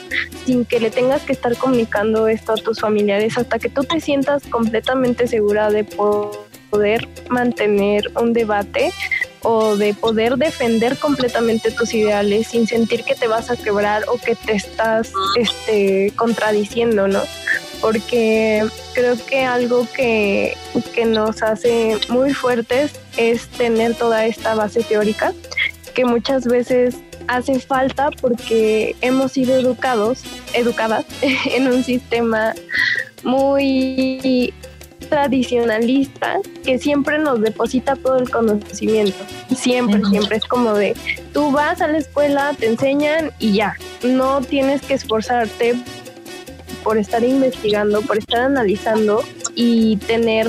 sin 0.47 0.65
que 0.65 0.81
le 0.81 0.91
tengas 0.91 1.23
que 1.23 1.33
estar 1.33 1.57
comunicando 1.57 2.29
esto 2.29 2.53
a 2.53 2.57
tus 2.57 2.81
familiares 2.81 3.37
hasta 3.37 3.59
que 3.59 3.69
tú 3.69 3.83
te 3.85 4.01
sientas 4.01 4.43
completamente 4.45 5.27
segura 5.27 5.71
de 5.71 5.85
poder 5.85 7.09
mantener 7.29 8.11
un 8.21 8.33
debate 8.33 8.93
o 9.43 9.77
de 9.77 9.95
poder 9.95 10.37
defender 10.37 10.97
completamente 10.97 11.71
tus 11.71 11.95
ideales 11.95 12.49
sin 12.49 12.67
sentir 12.67 13.05
que 13.05 13.15
te 13.15 13.27
vas 13.27 13.51
a 13.51 13.57
quebrar 13.57 14.05
o 14.09 14.19
que 14.19 14.35
te 14.35 14.53
estás 14.53 15.13
este, 15.37 16.13
contradiciendo, 16.17 17.09
¿no? 17.09 17.23
Porque 17.81 18.67
creo 18.93 19.17
que 19.25 19.45
algo 19.45 19.87
que, 19.95 20.57
que 20.95 21.07
nos 21.07 21.43
hace 21.43 21.99
muy 22.09 22.35
fuertes 22.35 22.93
es 23.17 23.49
tener 23.49 23.95
toda 23.95 24.27
esta 24.27 24.55
base 24.55 24.83
teórica 24.83 25.33
que 25.95 26.05
muchas 26.05 26.45
veces 26.47 26.97
hace 27.27 27.59
falta 27.61 28.11
porque 28.21 28.97
hemos 29.01 29.33
sido 29.33 29.59
educados, 29.59 30.23
educadas 30.53 31.05
en 31.23 31.69
un 31.69 31.85
sistema 31.85 32.55
muy 33.23 34.53
tradicionalista 35.11 36.39
que 36.65 36.79
siempre 36.79 37.19
nos 37.19 37.43
deposita 37.43 37.97
todo 37.97 38.17
el 38.17 38.31
conocimiento. 38.31 39.19
Siempre, 39.55 40.03
siempre 40.07 40.37
es 40.39 40.45
como 40.45 40.73
de, 40.73 40.97
tú 41.35 41.53
vas 41.53 41.83
a 41.83 41.89
la 41.89 41.99
escuela, 41.99 42.55
te 42.59 42.67
enseñan 42.67 43.33
y 43.39 43.53
ya, 43.53 43.77
no 44.03 44.41
tienes 44.41 44.81
que 44.81 44.95
esforzarte 44.95 45.75
por 46.83 46.97
estar 46.97 47.23
investigando, 47.23 48.01
por 48.03 48.17
estar 48.17 48.41
analizando 48.41 49.23
y 49.55 49.97
tener 49.97 50.49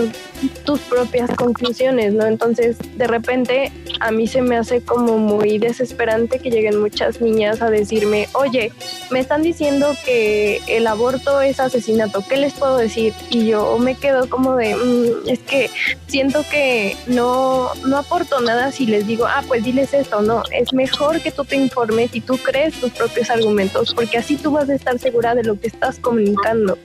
tus 0.63 0.79
propias 0.81 1.29
conclusiones, 1.35 2.13
¿no? 2.13 2.25
Entonces, 2.25 2.77
de 2.97 3.07
repente, 3.07 3.71
a 3.99 4.11
mí 4.11 4.27
se 4.27 4.41
me 4.41 4.57
hace 4.57 4.81
como 4.81 5.17
muy 5.17 5.57
desesperante 5.57 6.39
que 6.39 6.49
lleguen 6.49 6.79
muchas 6.79 7.19
niñas 7.19 7.61
a 7.61 7.69
decirme, 7.69 8.27
oye, 8.33 8.71
me 9.11 9.19
están 9.19 9.43
diciendo 9.43 9.95
que 10.05 10.61
el 10.67 10.87
aborto 10.87 11.41
es 11.41 11.59
asesinato, 11.59 12.23
¿qué 12.27 12.37
les 12.37 12.53
puedo 12.53 12.77
decir? 12.77 13.13
Y 13.29 13.47
yo 13.47 13.77
me 13.77 13.95
quedo 13.95 14.29
como 14.29 14.55
de, 14.55 14.75
mmm, 14.75 15.29
es 15.29 15.39
que 15.39 15.69
siento 16.07 16.43
que 16.49 16.95
no, 17.07 17.73
no 17.85 17.97
aporto 17.97 18.39
nada 18.41 18.71
si 18.71 18.85
les 18.85 19.05
digo, 19.05 19.25
ah, 19.25 19.43
pues 19.47 19.63
diles 19.63 19.93
esto, 19.93 20.21
no, 20.21 20.43
es 20.51 20.73
mejor 20.73 21.21
que 21.21 21.31
tú 21.31 21.45
te 21.45 21.55
informes 21.55 22.11
y 22.13 22.21
tú 22.21 22.37
crees 22.37 22.79
tus 22.79 22.91
propios 22.91 23.29
argumentos, 23.29 23.93
porque 23.93 24.17
así 24.17 24.37
tú 24.37 24.51
vas 24.51 24.69
a 24.69 24.75
estar 24.75 24.97
segura 24.97 25.35
de 25.35 25.43
lo 25.43 25.59
que 25.59 25.67
estás 25.67 25.99
comunicando. 25.99 26.77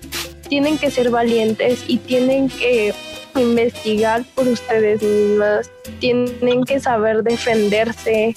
Tienen 0.49 0.79
que 0.79 0.91
ser 0.91 1.11
valientes 1.11 1.85
y 1.87 1.99
tienen 1.99 2.49
que 2.49 2.95
investigar 3.35 4.25
por 4.35 4.47
ustedes 4.49 5.03
mismas, 5.03 5.71
tienen 5.99 6.65
que 6.65 6.81
saber 6.81 7.23
defenderse 7.23 8.35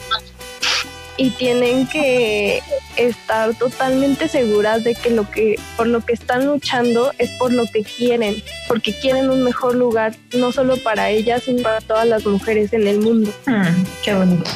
y 1.17 1.29
tienen 1.31 1.87
que 1.87 2.61
estar 3.00 3.54
totalmente 3.56 4.28
seguras 4.28 4.84
de 4.84 4.93
que 4.93 5.10
lo 5.10 5.30
que 5.30 5.58
por 5.78 5.88
lo 5.88 6.06
que 6.06 6.14
están 6.14 6.45
luchando 6.45 7.14
es 7.18 7.32
por 7.32 7.54
lo 7.54 7.66
que 7.72 7.84
quieren, 7.84 8.43
porque 8.68 8.93
quieren 8.93 9.30
un 9.30 9.43
mejor 9.43 9.76
lugar 9.76 10.16
no 10.34 10.52
solo 10.52 10.78
para 10.78 11.10
ellas, 11.10 11.43
sino 11.43 11.64
para 11.64 11.82
todas 11.82 12.08
las 12.08 12.26
mujeres 12.26 12.74
en 12.74 12.88
el 12.88 13.00
mundo. 13.00 13.34
Mm, 13.45 13.84
qué 14.04 14.14
bonito. 14.14 14.50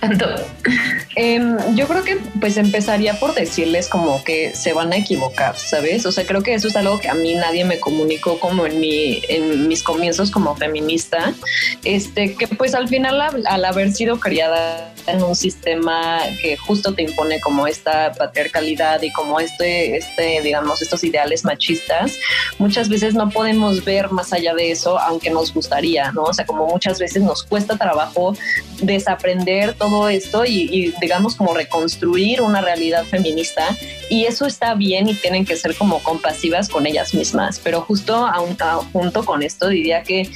Em, 1.16 1.56
yo 1.74 1.86
creo 1.88 2.04
que 2.04 2.18
pues 2.40 2.56
empezaría 2.56 3.18
por 3.18 3.34
decirles 3.34 3.88
como 3.88 4.22
que 4.24 4.54
se 4.54 4.72
van 4.72 4.92
a 4.92 4.96
equivocar, 4.96 5.58
¿sabes? 5.58 6.06
O 6.06 6.12
sea, 6.12 6.24
creo 6.24 6.42
que 6.42 6.54
eso 6.54 6.68
es 6.68 6.76
algo 6.76 6.98
que 6.98 7.08
a 7.08 7.14
mí 7.14 7.34
nadie 7.34 7.64
me 7.64 7.80
comunicó 7.80 8.38
como 8.38 8.64
en 8.64 8.80
mi 8.80 9.20
en 9.28 9.68
mis 9.68 9.82
comienzos 9.82 10.30
como 10.30 10.56
feminista, 10.56 11.34
este 11.84 12.34
que 12.34 12.46
pues 12.46 12.74
al 12.74 12.88
final 12.88 13.20
al, 13.20 13.64
haber 13.64 13.92
sido 13.92 14.18
criada 14.20 14.94
en 15.06 15.22
un 15.22 15.34
sistema 15.34 16.20
que 16.40 16.56
justo 16.56 16.94
te 16.94 17.02
impone 17.02 17.40
como 17.40 17.49
esta 17.66 18.12
patriarcalidad 18.12 19.02
y 19.02 19.12
como 19.12 19.40
este 19.40 19.96
este 19.96 20.40
digamos 20.42 20.82
estos 20.82 21.04
ideales 21.04 21.44
machistas, 21.44 22.16
muchas 22.58 22.88
veces 22.88 23.14
no 23.14 23.30
podemos 23.30 23.84
ver 23.84 24.10
más 24.10 24.32
allá 24.32 24.54
de 24.54 24.70
eso, 24.70 24.98
aunque 24.98 25.30
nos 25.30 25.52
gustaría, 25.52 26.12
¿no? 26.12 26.22
O 26.24 26.34
sea, 26.34 26.46
como 26.46 26.66
muchas 26.66 26.98
veces 26.98 27.22
nos 27.22 27.42
cuesta 27.42 27.76
trabajo 27.76 28.34
desaprender 28.82 29.74
todo 29.74 30.08
esto 30.08 30.44
y, 30.44 30.94
digamos 31.00 31.36
como 31.36 31.54
reconstruir 31.54 32.40
una 32.40 32.60
realidad 32.60 33.04
feminista 33.04 33.76
y 34.08 34.24
eso 34.24 34.46
está 34.46 34.74
bien 34.74 35.08
y 35.08 35.14
tienen 35.14 35.44
que 35.44 35.56
ser 35.56 35.74
como 35.74 36.02
compasivas 36.02 36.68
con 36.68 36.86
ellas 36.86 37.14
mismas, 37.14 37.60
pero 37.62 37.82
justo 37.82 38.28
junto 38.92 39.24
con 39.24 39.42
esto 39.42 39.68
diría 39.68 40.02
que 40.02 40.28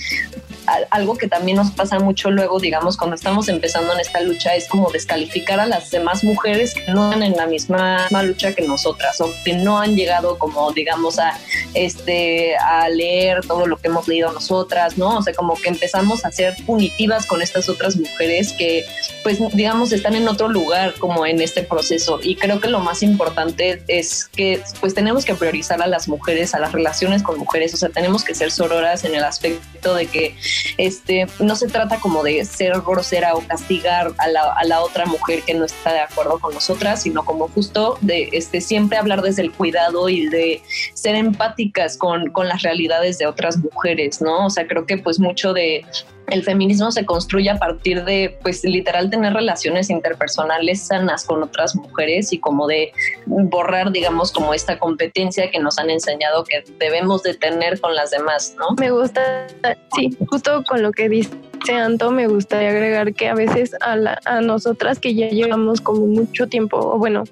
algo 0.90 1.16
que 1.16 1.28
también 1.28 1.56
nos 1.56 1.70
pasa 1.70 1.98
mucho 1.98 2.30
luego, 2.30 2.60
digamos, 2.60 2.96
cuando 2.96 3.16
estamos 3.16 3.48
empezando 3.48 3.92
en 3.92 4.00
esta 4.00 4.20
lucha, 4.20 4.54
es 4.54 4.68
como 4.68 4.90
descalificar 4.90 5.60
a 5.60 5.66
las 5.66 5.90
demás 5.90 6.24
mujeres 6.24 6.74
que 6.74 6.92
no 6.92 7.10
están 7.10 7.22
en 7.22 7.36
la 7.36 7.46
misma, 7.46 8.06
lucha 8.22 8.54
que 8.54 8.62
nosotras 8.62 9.20
o 9.20 9.30
que 9.44 9.52
no 9.54 9.78
han 9.78 9.96
llegado 9.96 10.38
como, 10.38 10.72
digamos, 10.72 11.18
a, 11.18 11.38
este, 11.74 12.56
a 12.56 12.88
leer 12.88 13.44
todo 13.46 13.66
lo 13.66 13.76
que 13.76 13.88
hemos 13.88 14.08
leído 14.08 14.32
nosotras, 14.32 14.96
¿no? 14.96 15.18
O 15.18 15.22
sea, 15.22 15.34
como 15.34 15.54
que 15.54 15.68
empezamos 15.68 16.24
a 16.24 16.30
ser 16.30 16.54
punitivas 16.64 17.26
con 17.26 17.42
estas 17.42 17.68
otras 17.68 17.96
mujeres 17.96 18.52
que, 18.52 18.86
pues, 19.22 19.38
digamos, 19.52 19.92
están 19.92 20.14
en 20.14 20.28
otro 20.28 20.48
lugar 20.48 20.94
como 20.98 21.26
en 21.26 21.40
este 21.40 21.62
proceso. 21.62 22.18
Y 22.22 22.36
creo 22.36 22.60
que 22.60 22.68
lo 22.68 22.80
más 22.80 23.02
importante 23.02 23.82
es 23.88 24.26
que, 24.26 24.62
pues, 24.80 24.94
tenemos 24.94 25.24
que 25.24 25.34
priorizar 25.34 25.82
a 25.82 25.86
las 25.86 26.08
mujeres, 26.08 26.54
a 26.54 26.58
las 26.58 26.72
relaciones 26.72 27.22
con 27.22 27.38
mujeres, 27.38 27.74
o 27.74 27.76
sea, 27.76 27.90
tenemos 27.90 28.24
que 28.24 28.34
ser 28.34 28.50
sororas 28.50 29.04
en 29.04 29.14
el 29.14 29.24
aspecto 29.24 29.94
de 29.94 30.06
que 30.06 30.36
este, 30.76 31.26
no 31.40 31.56
se 31.56 31.68
trata 31.68 32.00
como 32.00 32.22
de 32.22 32.44
ser 32.44 32.80
grosera 32.80 33.34
o 33.34 33.40
castigar 33.40 34.12
a 34.18 34.28
la, 34.28 34.52
a 34.52 34.64
la 34.64 34.80
otra 34.80 35.06
mujer 35.06 35.42
que 35.42 35.54
no 35.54 35.64
está 35.64 35.92
de 35.92 36.00
acuerdo 36.00 36.38
con 36.38 36.54
nosotras, 36.54 37.02
sino 37.02 37.24
como 37.24 37.48
justo 37.48 37.98
de 38.00 38.28
este, 38.32 38.60
siempre 38.60 38.98
hablar 38.98 39.22
desde 39.22 39.42
el 39.42 39.52
cuidado 39.52 40.08
y 40.08 40.26
de 40.28 40.62
ser 40.94 41.14
empáticas 41.14 41.96
con, 41.96 42.30
con 42.30 42.48
las 42.48 42.62
realidades 42.62 43.18
de 43.18 43.26
otras 43.26 43.58
mujeres, 43.58 44.20
¿no? 44.20 44.46
O 44.46 44.50
sea, 44.50 44.66
creo 44.66 44.86
que 44.86 44.98
pues 44.98 45.18
mucho 45.18 45.52
de 45.52 45.84
el 46.28 46.42
feminismo 46.42 46.90
se 46.90 47.04
construye 47.04 47.50
a 47.50 47.58
partir 47.58 48.04
de, 48.04 48.38
pues 48.42 48.64
literal, 48.64 49.10
tener 49.10 49.32
relaciones 49.32 49.90
interpersonales 49.90 50.86
sanas 50.86 51.24
con 51.24 51.42
otras 51.42 51.76
mujeres 51.76 52.32
y 52.32 52.38
como 52.38 52.66
de 52.66 52.92
borrar, 53.26 53.92
digamos, 53.92 54.32
como 54.32 54.54
esta 54.54 54.78
competencia 54.78 55.50
que 55.50 55.58
nos 55.58 55.78
han 55.78 55.90
enseñado 55.90 56.44
que 56.44 56.64
debemos 56.78 57.22
de 57.22 57.34
tener 57.34 57.80
con 57.80 57.94
las 57.94 58.10
demás, 58.10 58.54
¿no? 58.58 58.74
Me 58.78 58.90
gusta, 58.90 59.46
sí, 59.94 60.16
justo 60.28 60.62
con 60.64 60.82
lo 60.82 60.92
que 60.92 61.08
dice 61.08 61.30
Anto, 61.72 62.10
me 62.10 62.26
gustaría 62.26 62.70
agregar 62.70 63.14
que 63.14 63.28
a 63.28 63.34
veces 63.34 63.74
a, 63.80 63.96
a 64.24 64.40
nosotras 64.40 64.98
que 64.98 65.14
ya 65.14 65.28
llevamos 65.28 65.80
como 65.80 66.06
mucho 66.06 66.46
tiempo, 66.46 66.78
o 66.78 66.98
bueno, 66.98 67.24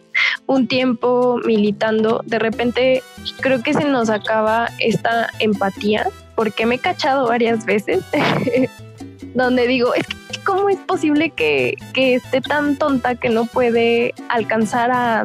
un 0.46 0.68
tiempo 0.68 1.38
militando, 1.44 2.22
de 2.24 2.38
repente 2.38 3.02
creo 3.40 3.62
que 3.62 3.74
se 3.74 3.84
nos 3.84 4.10
acaba 4.10 4.68
esta 4.78 5.30
empatía 5.38 6.10
porque 6.34 6.66
me 6.66 6.76
he 6.76 6.78
cachado 6.78 7.28
varias 7.28 7.64
veces 7.64 8.04
donde 9.34 9.66
digo, 9.66 9.94
es 9.94 10.06
cómo 10.44 10.68
es 10.68 10.78
posible 10.78 11.30
que, 11.30 11.76
que 11.94 12.16
esté 12.16 12.40
tan 12.40 12.76
tonta 12.76 13.14
que 13.14 13.28
no 13.28 13.46
puede 13.46 14.14
alcanzar 14.28 14.90
a 14.90 15.24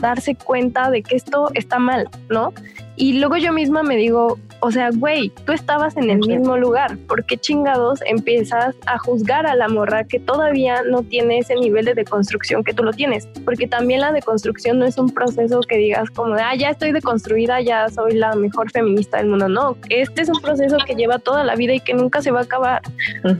darse 0.00 0.34
cuenta 0.34 0.90
de 0.90 1.02
que 1.02 1.16
esto 1.16 1.50
está 1.54 1.78
mal, 1.78 2.08
¿no? 2.28 2.52
Y 2.96 3.14
luego 3.14 3.36
yo 3.36 3.52
misma 3.52 3.82
me 3.82 3.96
digo, 3.96 4.38
o 4.60 4.70
sea, 4.70 4.90
güey, 4.90 5.30
tú 5.44 5.52
estabas 5.52 5.96
en 5.96 6.10
el 6.10 6.18
mismo 6.18 6.56
lugar. 6.56 6.96
¿Por 7.08 7.24
qué 7.24 7.36
chingados 7.36 8.00
empiezas 8.06 8.74
a 8.86 8.98
juzgar 8.98 9.46
a 9.46 9.54
la 9.54 9.68
morra 9.68 10.04
que 10.04 10.18
todavía 10.18 10.82
no 10.82 11.02
tiene 11.02 11.38
ese 11.38 11.54
nivel 11.54 11.84
de 11.84 11.94
deconstrucción 11.94 12.64
que 12.64 12.72
tú 12.72 12.82
lo 12.82 12.92
tienes? 12.92 13.28
Porque 13.44 13.66
también 13.66 14.00
la 14.00 14.12
deconstrucción 14.12 14.78
no 14.78 14.86
es 14.86 14.98
un 14.98 15.10
proceso 15.10 15.60
que 15.60 15.76
digas 15.76 16.10
como 16.10 16.34
de, 16.34 16.42
ah, 16.42 16.54
ya 16.54 16.70
estoy 16.70 16.92
deconstruida, 16.92 17.60
ya 17.60 17.88
soy 17.88 18.14
la 18.14 18.34
mejor 18.34 18.70
feminista 18.70 19.18
del 19.18 19.28
mundo. 19.28 19.48
No, 19.48 19.76
este 19.88 20.22
es 20.22 20.28
un 20.28 20.40
proceso 20.40 20.76
que 20.86 20.94
lleva 20.94 21.18
toda 21.18 21.44
la 21.44 21.54
vida 21.54 21.74
y 21.74 21.80
que 21.80 21.94
nunca 21.94 22.22
se 22.22 22.30
va 22.30 22.40
a 22.40 22.44
acabar. 22.44 22.82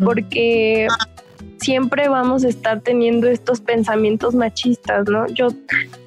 Porque 0.04 0.88
siempre 1.58 2.08
vamos 2.08 2.44
a 2.44 2.48
estar 2.48 2.80
teniendo 2.80 3.28
estos 3.28 3.60
pensamientos 3.60 4.34
machistas, 4.34 5.08
¿no? 5.08 5.26
Yo 5.28 5.48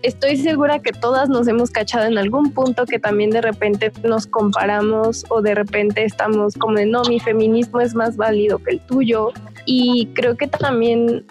estoy 0.02 0.38
segura 0.38 0.80
que 0.80 0.92
todas 0.92 1.30
nos 1.30 1.48
hemos 1.48 1.72
cachado 1.72 2.06
en 2.06 2.18
algún 2.18 2.52
punto 2.52 2.86
que 2.86 3.00
también 3.00 3.30
de 3.30 3.42
repente 3.42 3.92
nos 4.04 4.28
comparamos 4.28 5.26
o 5.30 5.42
de 5.42 5.56
repente 5.56 6.04
estamos 6.04 6.56
como 6.56 6.76
de, 6.76 6.86
no, 6.86 7.04
mi 7.04 7.20
feminismo 7.20 7.82
es 7.82 7.96
más 7.96 8.18
válido 8.18 8.60
que 8.60 8.72
el 8.72 8.80
tuyo. 8.82 9.32
Y 9.66 10.10
creo 10.14 10.36
que 10.36 10.48
también 10.48 11.26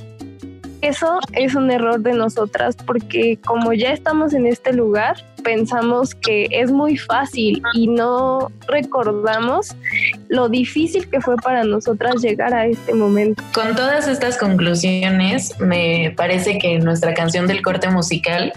eso 0.81 1.19
es 1.33 1.55
un 1.55 1.71
error 1.71 2.01
de 2.01 2.13
nosotras 2.13 2.77
porque 2.77 3.39
como 3.45 3.73
ya 3.73 3.93
estamos 3.93 4.33
en 4.33 4.47
este 4.47 4.73
lugar, 4.73 5.17
pensamos 5.43 6.15
que 6.15 6.47
es 6.51 6.71
muy 6.71 6.97
fácil 6.97 7.63
y 7.75 7.89
no 7.89 8.51
recordamos 8.69 9.75
lo 10.29 10.49
difícil 10.49 11.09
que 11.09 11.21
fue 11.21 11.37
para 11.37 11.65
nosotras 11.65 12.23
llegar 12.23 12.55
a 12.55 12.67
este 12.67 12.95
momento. 12.95 13.43
Con 13.53 13.75
todas 13.75 14.09
estas 14.09 14.37
conclusiones, 14.37 15.59
me 15.61 16.13
parece 16.17 16.59
que 16.59 16.79
nuestra 16.79 17.15
canción 17.15 17.47
del 17.47 17.63
corte 17.63 17.89
musical 17.89 18.53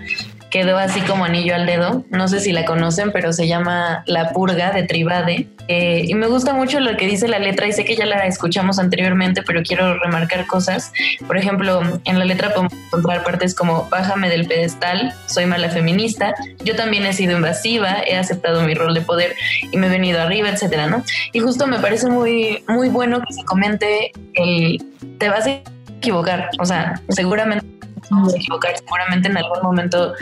quedó 0.51 0.77
así 0.77 0.99
como 1.01 1.25
anillo 1.25 1.55
al 1.55 1.65
dedo. 1.65 2.05
No 2.09 2.27
sé 2.27 2.39
si 2.39 2.51
la 2.51 2.65
conocen, 2.65 3.11
pero 3.11 3.33
se 3.33 3.47
llama 3.47 4.03
La 4.05 4.31
Purga 4.31 4.71
de 4.71 4.83
Tribade. 4.83 5.47
Eh, 5.67 6.03
y 6.05 6.13
me 6.13 6.27
gusta 6.27 6.53
mucho 6.53 6.79
lo 6.79 6.95
que 6.97 7.07
dice 7.07 7.27
la 7.27 7.39
letra 7.39 7.67
y 7.67 7.71
sé 7.71 7.85
que 7.85 7.95
ya 7.95 8.05
la 8.05 8.27
escuchamos 8.27 8.77
anteriormente, 8.77 9.41
pero 9.41 9.63
quiero 9.63 9.97
remarcar 9.97 10.45
cosas. 10.45 10.91
Por 11.25 11.37
ejemplo, 11.37 11.81
en 12.03 12.19
la 12.19 12.25
letra 12.25 12.49
podemos 12.49 12.73
encontrar 12.73 13.23
partes 13.23 13.55
como 13.55 13.87
Bájame 13.89 14.29
del 14.29 14.45
pedestal, 14.45 15.13
soy 15.27 15.45
mala 15.45 15.69
feminista, 15.69 16.33
yo 16.63 16.75
también 16.75 17.05
he 17.05 17.13
sido 17.13 17.35
invasiva, 17.35 17.97
he 18.05 18.17
aceptado 18.17 18.61
mi 18.63 18.73
rol 18.73 18.93
de 18.93 19.01
poder 19.01 19.35
y 19.71 19.77
me 19.77 19.87
he 19.87 19.89
venido 19.89 20.21
arriba, 20.21 20.49
etcétera, 20.49 20.87
¿no? 20.87 21.03
Y 21.31 21.39
justo 21.39 21.67
me 21.67 21.79
parece 21.79 22.09
muy, 22.09 22.63
muy 22.67 22.89
bueno 22.89 23.21
que 23.21 23.33
se 23.33 23.43
comente 23.45 24.11
el 24.33 24.83
te 25.17 25.29
vas 25.29 25.47
a 25.47 25.61
equivocar, 25.97 26.49
o 26.59 26.65
sea, 26.65 26.99
seguramente 27.09 27.80
vamos 28.11 28.33
a 28.33 28.37
equivocar. 28.37 28.77
Seguramente 28.77 29.29
en 29.29 29.37
algún 29.37 29.61
momento 29.63 30.13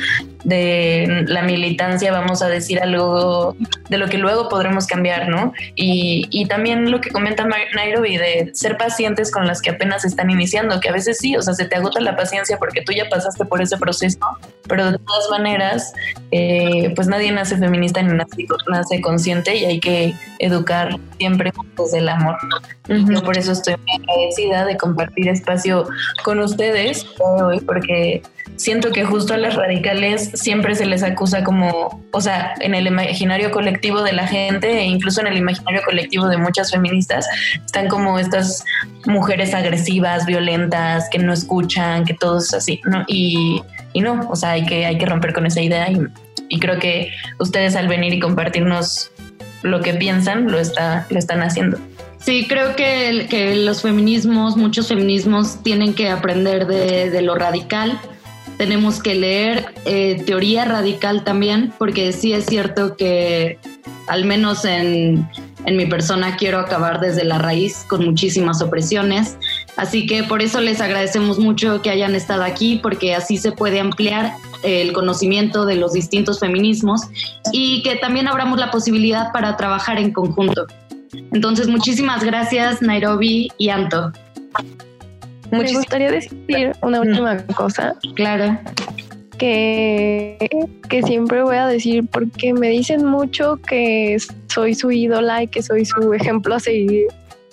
de 0.43 1.25
la 1.27 1.41
militancia 1.41 2.11
vamos 2.11 2.41
a 2.41 2.47
decir 2.47 2.81
algo 2.81 3.55
de 3.89 3.97
lo 3.97 4.07
que 4.07 4.17
luego 4.17 4.47
podremos 4.47 4.87
cambiar, 4.87 5.27
¿no? 5.27 5.53
Y, 5.75 6.27
y 6.29 6.45
también 6.45 6.91
lo 6.91 7.01
que 7.01 7.09
comenta 7.09 7.45
Nairobi 7.75 8.17
de 8.17 8.51
ser 8.53 8.77
pacientes 8.77 9.31
con 9.31 9.47
las 9.47 9.61
que 9.61 9.71
apenas 9.71 10.05
están 10.05 10.29
iniciando, 10.29 10.79
que 10.79 10.89
a 10.89 10.93
veces 10.93 11.17
sí, 11.17 11.35
o 11.35 11.41
sea, 11.41 11.53
se 11.53 11.65
te 11.65 11.75
agota 11.75 11.99
la 11.99 12.15
paciencia 12.15 12.57
porque 12.57 12.81
tú 12.81 12.93
ya 12.93 13.09
pasaste 13.09 13.45
por 13.45 13.61
ese 13.61 13.77
proceso, 13.77 14.19
pero 14.67 14.91
de 14.91 14.97
todas 14.99 15.29
maneras, 15.29 15.93
eh, 16.31 16.93
pues 16.95 17.07
nadie 17.07 17.31
nace 17.31 17.57
feminista 17.57 18.01
ni 18.01 18.13
nace, 18.15 18.45
nace, 18.69 19.01
consciente 19.01 19.55
y 19.55 19.65
hay 19.65 19.79
que 19.79 20.13
educar 20.39 20.97
siempre 21.17 21.51
desde 21.77 21.97
el 21.99 22.09
amor. 22.09 22.37
Yo 22.87 23.21
por 23.23 23.37
eso 23.37 23.51
estoy 23.51 23.75
muy 23.77 24.03
agradecida 24.03 24.65
de 24.65 24.77
compartir 24.77 25.27
espacio 25.29 25.87
con 26.23 26.39
ustedes 26.39 27.05
hoy, 27.19 27.59
porque 27.61 27.78
siento 28.55 28.91
que 28.91 29.05
justo 29.05 29.33
a 29.33 29.37
las 29.37 29.55
radicales 29.55 30.31
siempre 30.33 30.75
se 30.75 30.85
les 30.85 31.01
acusa 31.03 31.43
como, 31.43 32.03
o 32.11 32.21
sea, 32.21 32.53
en 32.59 32.75
el 32.75 32.87
imaginario 32.87 33.51
colectivo 33.51 34.01
de 34.01 34.13
la 34.13 34.27
gente 34.27 34.79
e 34.79 34.83
incluso 34.83 35.21
en 35.21 35.27
el 35.27 35.37
imaginario 35.37 35.81
colectivo 35.85 36.27
de 36.27 36.37
muchas 36.37 36.71
feministas, 36.71 37.27
están 37.65 37.87
como 37.87 38.19
estas 38.19 38.63
mujeres 39.05 39.53
agresivas, 39.53 40.25
violentas, 40.25 41.07
que 41.09 41.19
no 41.19 41.33
escuchan, 41.33 42.05
que 42.05 42.13
todo 42.13 42.39
es 42.39 42.53
así, 42.53 42.81
¿no? 42.83 43.03
Y, 43.07 43.61
y 43.93 44.01
no, 44.01 44.27
o 44.29 44.35
sea, 44.35 44.51
hay 44.51 44.65
que, 44.65 44.85
hay 44.85 44.97
que 44.97 45.05
romper 45.05 45.33
con 45.33 45.45
esa 45.45 45.61
idea 45.61 45.89
y, 45.89 45.99
y 46.49 46.59
creo 46.59 46.79
que 46.79 47.11
ustedes 47.39 47.75
al 47.75 47.87
venir 47.87 48.13
y 48.13 48.19
compartirnos 48.19 49.11
lo 49.61 49.81
que 49.81 49.93
piensan, 49.93 50.51
lo, 50.51 50.59
está, 50.59 51.05
lo 51.09 51.19
están 51.19 51.43
haciendo. 51.43 51.77
Sí, 52.29 52.45
creo 52.47 52.75
que, 52.75 53.55
los 53.55 53.81
feminismos, 53.81 54.55
muchos 54.55 54.87
feminismos 54.87 55.63
tienen 55.63 55.95
que 55.95 56.11
aprender 56.11 56.67
de, 56.67 57.21
lo 57.23 57.33
radical, 57.33 57.99
tenemos 58.55 59.01
que 59.01 59.15
leer 59.15 59.73
eh, 59.85 60.21
teoría 60.27 60.63
radical 60.63 61.23
también, 61.23 61.73
porque 61.79 62.11
sí 62.11 62.33
es 62.33 62.45
cierto 62.45 62.95
que 62.95 63.57
al 64.05 64.25
menos 64.25 64.63
en, 64.63 65.27
en 65.65 65.75
mi 65.75 65.87
persona 65.87 66.37
quiero 66.37 66.59
acabar 66.59 66.99
desde 66.99 67.23
la 67.23 67.39
raíz 67.39 67.83
con 67.89 68.05
muchísimas 68.05 68.61
opresiones. 68.61 69.35
Así 69.75 70.05
que 70.05 70.21
por 70.21 70.43
eso 70.43 70.61
les 70.61 70.81
agradecemos 70.81 71.39
mucho 71.39 71.81
que 71.81 71.89
hayan 71.89 72.13
estado 72.13 72.43
aquí, 72.43 72.79
porque 72.83 73.15
así 73.15 73.37
se 73.37 73.53
puede 73.53 73.79
ampliar 73.79 74.35
el 74.61 74.93
conocimiento 74.93 75.65
de 75.65 75.77
los 75.77 75.93
distintos 75.93 76.39
feminismos 76.39 77.01
y 77.51 77.81
que 77.81 77.95
también 77.95 78.27
abramos 78.27 78.59
la 78.59 78.69
posibilidad 78.69 79.31
para 79.31 79.57
trabajar 79.57 79.97
en 79.97 80.13
conjunto. 80.13 80.67
Entonces, 81.31 81.67
muchísimas 81.67 82.23
gracias 82.23 82.81
Nairobi 82.81 83.49
y 83.57 83.69
Anto. 83.69 84.11
Me 85.51 85.71
gustaría 85.73 86.11
decir 86.11 86.73
una 86.81 87.01
última 87.01 87.37
cosa. 87.55 87.95
Claro. 88.15 88.59
Que, 89.37 90.49
que 90.89 91.03
siempre 91.03 91.41
voy 91.43 91.55
a 91.55 91.67
decir 91.67 92.05
porque 92.11 92.53
me 92.53 92.69
dicen 92.69 93.05
mucho 93.05 93.55
que 93.55 94.17
soy 94.47 94.75
su 94.75 94.91
ídola 94.91 95.43
y 95.43 95.47
que 95.47 95.63
soy 95.63 95.85
su 95.85 96.13
ejemplo 96.13 96.55
a 96.55 96.59
seguir 96.59 97.07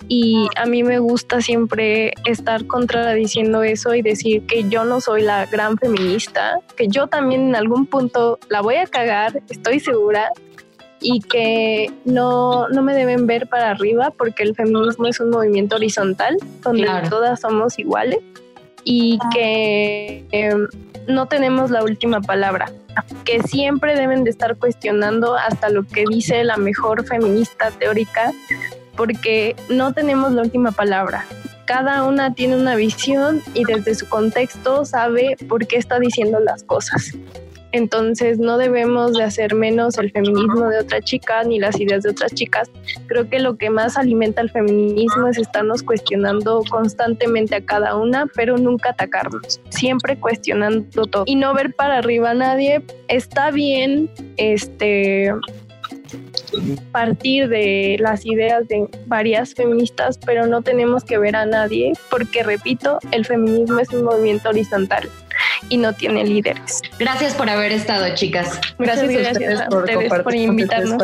y 0.09 0.47
a 0.55 0.65
mí 0.65 0.83
me 0.83 0.99
gusta 0.99 1.41
siempre 1.41 2.13
estar 2.25 2.65
contradiciendo 2.65 3.63
eso 3.63 3.93
y 3.93 4.01
decir 4.01 4.45
que 4.45 4.67
yo 4.69 4.85
no 4.85 5.01
soy 5.01 5.23
la 5.23 5.45
gran 5.45 5.77
feminista, 5.77 6.59
que 6.75 6.87
yo 6.87 7.07
también 7.07 7.49
en 7.49 7.55
algún 7.55 7.85
punto 7.85 8.39
la 8.49 8.61
voy 8.61 8.75
a 8.75 8.85
cagar, 8.85 9.41
estoy 9.49 9.79
segura, 9.79 10.31
y 10.99 11.19
que 11.21 11.91
no, 12.05 12.67
no 12.69 12.81
me 12.81 12.93
deben 12.93 13.27
ver 13.27 13.47
para 13.47 13.71
arriba 13.71 14.11
porque 14.17 14.43
el 14.43 14.55
feminismo 14.55 15.07
es 15.07 15.19
un 15.19 15.29
movimiento 15.29 15.75
horizontal 15.75 16.37
donde 16.63 16.87
todas 17.09 17.41
somos 17.41 17.77
iguales 17.77 18.19
y 18.83 19.19
que 19.33 20.25
em, 20.31 20.67
no 21.07 21.27
tenemos 21.27 21.71
la 21.71 21.83
última 21.83 22.21
palabra, 22.21 22.71
que 23.25 23.41
siempre 23.43 23.95
deben 23.95 24.23
de 24.23 24.29
estar 24.29 24.55
cuestionando 24.57 25.35
hasta 25.35 25.69
lo 25.69 25.83
que 25.83 26.05
dice 26.09 26.43
la 26.43 26.57
mejor 26.57 27.05
feminista 27.05 27.71
teórica 27.71 28.31
porque 28.95 29.55
no 29.69 29.93
tenemos 29.93 30.31
la 30.31 30.41
última 30.41 30.71
palabra. 30.71 31.25
Cada 31.65 32.03
una 32.03 32.33
tiene 32.33 32.55
una 32.55 32.75
visión 32.75 33.41
y 33.53 33.65
desde 33.65 33.93
su 33.93 34.07
contexto 34.07 34.85
sabe 34.85 35.35
por 35.47 35.67
qué 35.67 35.75
está 35.75 35.99
diciendo 35.99 36.39
las 36.39 36.63
cosas. 36.63 37.13
Entonces 37.77 38.39
no 38.39 38.57
debemos 38.57 39.13
de 39.13 39.23
hacer 39.23 39.53
menos 39.53 39.97
el 39.99 40.11
feminismo 40.11 40.67
de 40.67 40.79
otra 40.79 40.99
chica 41.01 41.43
ni 41.43 41.59
las 41.59 41.79
ideas 41.79 42.03
de 42.03 42.09
otras 42.09 42.33
chicas. 42.33 42.71
Creo 43.05 43.29
que 43.29 43.39
lo 43.39 43.55
que 43.55 43.69
más 43.69 43.97
alimenta 43.97 44.41
el 44.41 44.49
feminismo 44.49 45.27
es 45.27 45.37
estarnos 45.37 45.83
cuestionando 45.83 46.63
constantemente 46.69 47.55
a 47.55 47.61
cada 47.61 47.95
una, 47.95 48.25
pero 48.35 48.57
nunca 48.57 48.89
atacarnos. 48.89 49.61
Siempre 49.69 50.19
cuestionando 50.19 51.05
todo 51.05 51.23
y 51.27 51.35
no 51.35 51.53
ver 51.53 51.75
para 51.75 51.99
arriba 51.99 52.31
a 52.31 52.33
nadie. 52.33 52.83
Está 53.07 53.51
bien, 53.51 54.09
este, 54.37 55.31
partir 56.91 57.47
de 57.49 57.97
las 57.99 58.25
ideas 58.25 58.67
de 58.67 58.87
varias 59.05 59.53
feministas, 59.53 60.17
pero 60.17 60.47
no 60.47 60.63
tenemos 60.63 61.03
que 61.03 61.19
ver 61.19 61.35
a 61.35 61.45
nadie, 61.45 61.93
porque 62.09 62.41
repito, 62.41 62.97
el 63.11 63.23
feminismo 63.23 63.79
es 63.79 63.89
un 63.93 64.03
movimiento 64.03 64.49
horizontal 64.49 65.07
y 65.69 65.77
no 65.77 65.93
tiene 65.93 66.23
líderes. 66.23 66.81
Gracias 66.99 67.33
por 67.33 67.49
haber 67.49 67.71
estado, 67.71 68.13
chicas. 68.15 68.59
Gracias, 68.77 69.27
a 69.27 69.31
ustedes, 69.31 70.09
por, 70.09 70.23
por 70.23 70.35
invitarnos. 70.35 71.01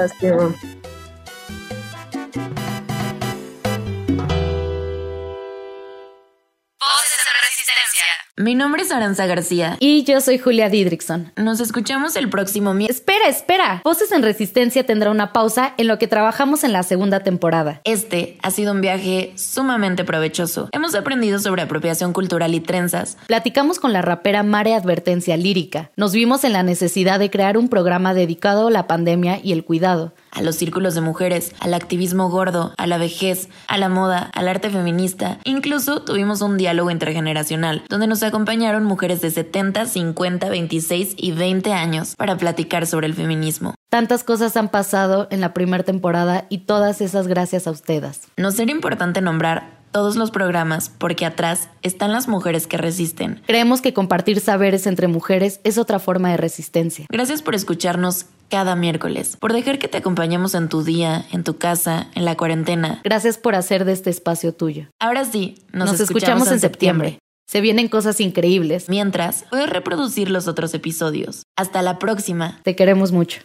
Mi 8.44 8.56
nombre 8.56 8.82
es 8.82 8.92
Aranza 8.92 9.26
García. 9.26 9.78
Y 9.80 10.04
yo 10.04 10.20
soy 10.20 10.38
Julia 10.38 10.68
Didrickson. 10.68 11.32
Nos 11.38 11.62
escuchamos 11.62 12.18
el 12.18 12.30
próximo 12.30 12.74
miércoles. 12.74 13.00
Espera, 13.00 13.30
espera. 13.30 13.82
Voces 13.86 14.12
en 14.12 14.22
Resistencia 14.22 14.86
tendrá 14.86 15.12
una 15.12 15.32
pausa 15.32 15.74
en 15.78 15.88
lo 15.88 15.98
que 15.98 16.10
trabajamos 16.10 16.66
en 16.66 16.74
la 16.74 16.84
segunda 16.84 17.22
temporada. 17.22 17.80
Este 17.86 18.38
ha 18.44 18.52
sido 18.52 18.74
un 18.74 18.82
viaje 18.82 19.32
sumamente 19.38 20.04
provechoso. 20.04 20.68
Hemos 20.74 20.94
aprendido 20.94 21.40
sobre 21.40 21.62
apropiación 21.62 22.12
cultural 22.12 22.54
y 22.54 22.60
trenzas. 22.60 23.18
Platicamos 23.28 23.80
con 23.80 23.94
la 23.94 24.02
rapera 24.02 24.44
Mare 24.44 24.76
Advertencia 24.76 25.38
Lírica. 25.38 25.92
Nos 25.96 26.12
vimos 26.12 26.44
en 26.44 26.52
la 26.52 26.64
necesidad 26.64 27.20
de 27.20 27.30
crear 27.30 27.58
un 27.58 27.70
programa 27.70 28.14
dedicado 28.14 28.68
a 28.68 28.72
la 28.72 28.88
pandemia 28.88 29.40
y 29.42 29.54
el 29.54 29.64
cuidado 29.64 30.12
a 30.34 30.42
los 30.42 30.56
círculos 30.56 30.96
de 30.96 31.02
mujeres, 31.02 31.54
al 31.60 31.74
activismo 31.74 32.30
gordo, 32.30 32.74
a 32.78 32.88
la 32.88 32.98
vejez, 32.98 33.50
a 33.68 33.78
la 33.78 33.90
moda, 33.90 34.30
al 34.34 34.48
arte 34.48 34.70
feminista. 34.70 35.40
Incluso 35.46 36.02
tuvimos 36.02 36.42
un 36.42 36.58
diálogo 36.58 36.92
intergeneracional, 36.92 37.84
donde 37.90 38.08
nos 38.08 38.24
acompañaron 38.24 38.84
mujeres 38.84 39.22
de 39.22 39.32
70, 39.32 39.86
50, 39.86 40.50
26 40.50 41.16
y 41.18 41.32
20 41.32 41.74
años 41.74 42.16
para 42.18 42.38
platicar 42.38 42.88
sobre 42.88 43.08
el 43.08 43.14
feminismo. 43.14 43.76
Tantas 43.90 44.24
cosas 44.24 44.58
han 44.58 44.70
pasado 44.70 45.28
en 45.30 45.40
la 45.40 45.54
primera 45.54 45.84
temporada 45.84 46.46
y 46.50 46.60
todas 46.60 47.00
esas 47.00 47.28
gracias 47.28 47.68
a 47.68 47.72
ustedes. 47.72 48.22
Nos 48.38 48.58
era 48.58 48.72
importante 48.72 49.22
nombrar 49.22 49.84
todos 49.94 50.16
los 50.18 50.32
programas 50.32 50.90
porque 50.90 51.26
atrás 51.26 51.70
están 51.84 52.12
las 52.12 52.28
mujeres 52.28 52.68
que 52.68 52.78
resisten. 52.78 53.42
Creemos 53.46 53.80
que 53.80 53.94
compartir 53.94 54.42
saberes 54.42 54.88
entre 54.88 55.08
mujeres 55.08 55.62
es 55.64 55.78
otra 55.78 56.00
forma 56.00 56.32
de 56.32 56.38
resistencia. 56.38 57.06
Gracias 57.10 57.42
por 57.42 57.56
escucharnos 57.56 58.26
cada 58.54 58.76
miércoles, 58.76 59.36
por 59.40 59.52
dejar 59.52 59.80
que 59.80 59.88
te 59.88 59.98
acompañemos 59.98 60.54
en 60.54 60.70
tu 60.70 60.84
día, 60.84 61.26
en 61.32 61.44
tu 61.44 61.58
casa, 61.58 62.06
en 62.14 62.24
la 62.24 62.38
cuarentena. 62.38 63.02
Gracias 63.04 63.40
por 63.40 63.56
hacer 63.56 63.84
de 63.84 63.94
este 63.94 64.12
espacio 64.12 64.54
tuyo. 64.54 64.90
Ahora 65.00 65.26
sí, 65.26 65.56
nos, 65.72 66.00
escuchamos, 66.00 66.52
en 66.52 66.60
septiembre. 66.60 67.18
Se 67.48 67.62
vienen 67.62 67.88
cosas 67.88 68.20
increíbles. 68.20 68.90
Mientras, 68.90 69.46
puedes 69.50 69.72
reproducir 69.72 70.30
los 70.30 70.48
otros 70.48 70.76
episodios. 70.76 71.42
Hasta 71.58 71.82
la 71.82 71.98
próxima. 71.98 72.60
Te 72.62 72.76
queremos 72.76 73.12
mucho. 73.12 73.42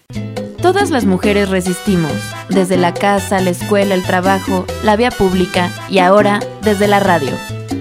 Todas 0.60 0.90
las 0.90 1.06
mujeres 1.06 1.48
resistimos, 1.48 2.12
desde 2.50 2.76
la 2.76 2.92
casa, 2.92 3.40
la 3.40 3.48
escuela, 3.48 3.94
el 3.94 4.02
trabajo, 4.02 4.66
la 4.84 4.96
vía 4.96 5.10
pública 5.10 5.72
y 5.88 6.00
ahora 6.00 6.40
desde 6.60 6.86
la 6.86 7.00
radio. 7.00 7.32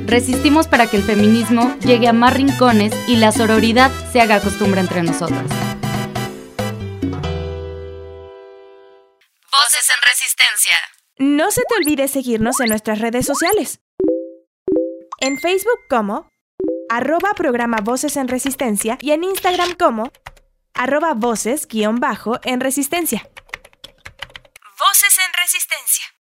Resistimos 0.06 0.70
para 0.70 0.88
que 0.88 0.96
el 0.96 1.04
feminismo 1.04 1.76
llegue 1.82 2.08
a 2.08 2.14
más 2.14 2.34
rincones 2.34 2.94
y 3.06 3.18
la 3.18 3.34
sororidad 3.34 3.92
se 4.14 4.22
haga 4.22 4.40
costumbre 4.40 4.80
entre 4.80 5.04
nosotras. 5.04 5.67
Voces 9.64 9.90
en 9.90 10.02
Resistencia. 10.04 10.78
No 11.18 11.50
se 11.50 11.64
te 11.64 11.76
olvide 11.78 12.08
seguirnos 12.08 12.60
en 12.60 12.70
nuestras 12.70 13.00
redes 13.00 13.26
sociales. 13.26 13.80
En 15.20 15.40
Facebook 15.40 15.80
como 15.90 16.30
arroba 16.90 17.34
programa 17.36 17.78
Voces 17.82 18.18
en 18.18 18.28
Resistencia 18.28 19.00
y 19.02 19.14
en 19.14 19.24
Instagram 19.24 19.74
como 19.74 20.12
arroba 20.76 21.16
voces 21.16 21.68
guion 21.68 22.00
bajo 22.00 22.40
en 22.44 22.60
resistencia. 22.60 23.28
Voces 24.78 25.18
en 25.26 25.34
resistencia. 25.34 26.06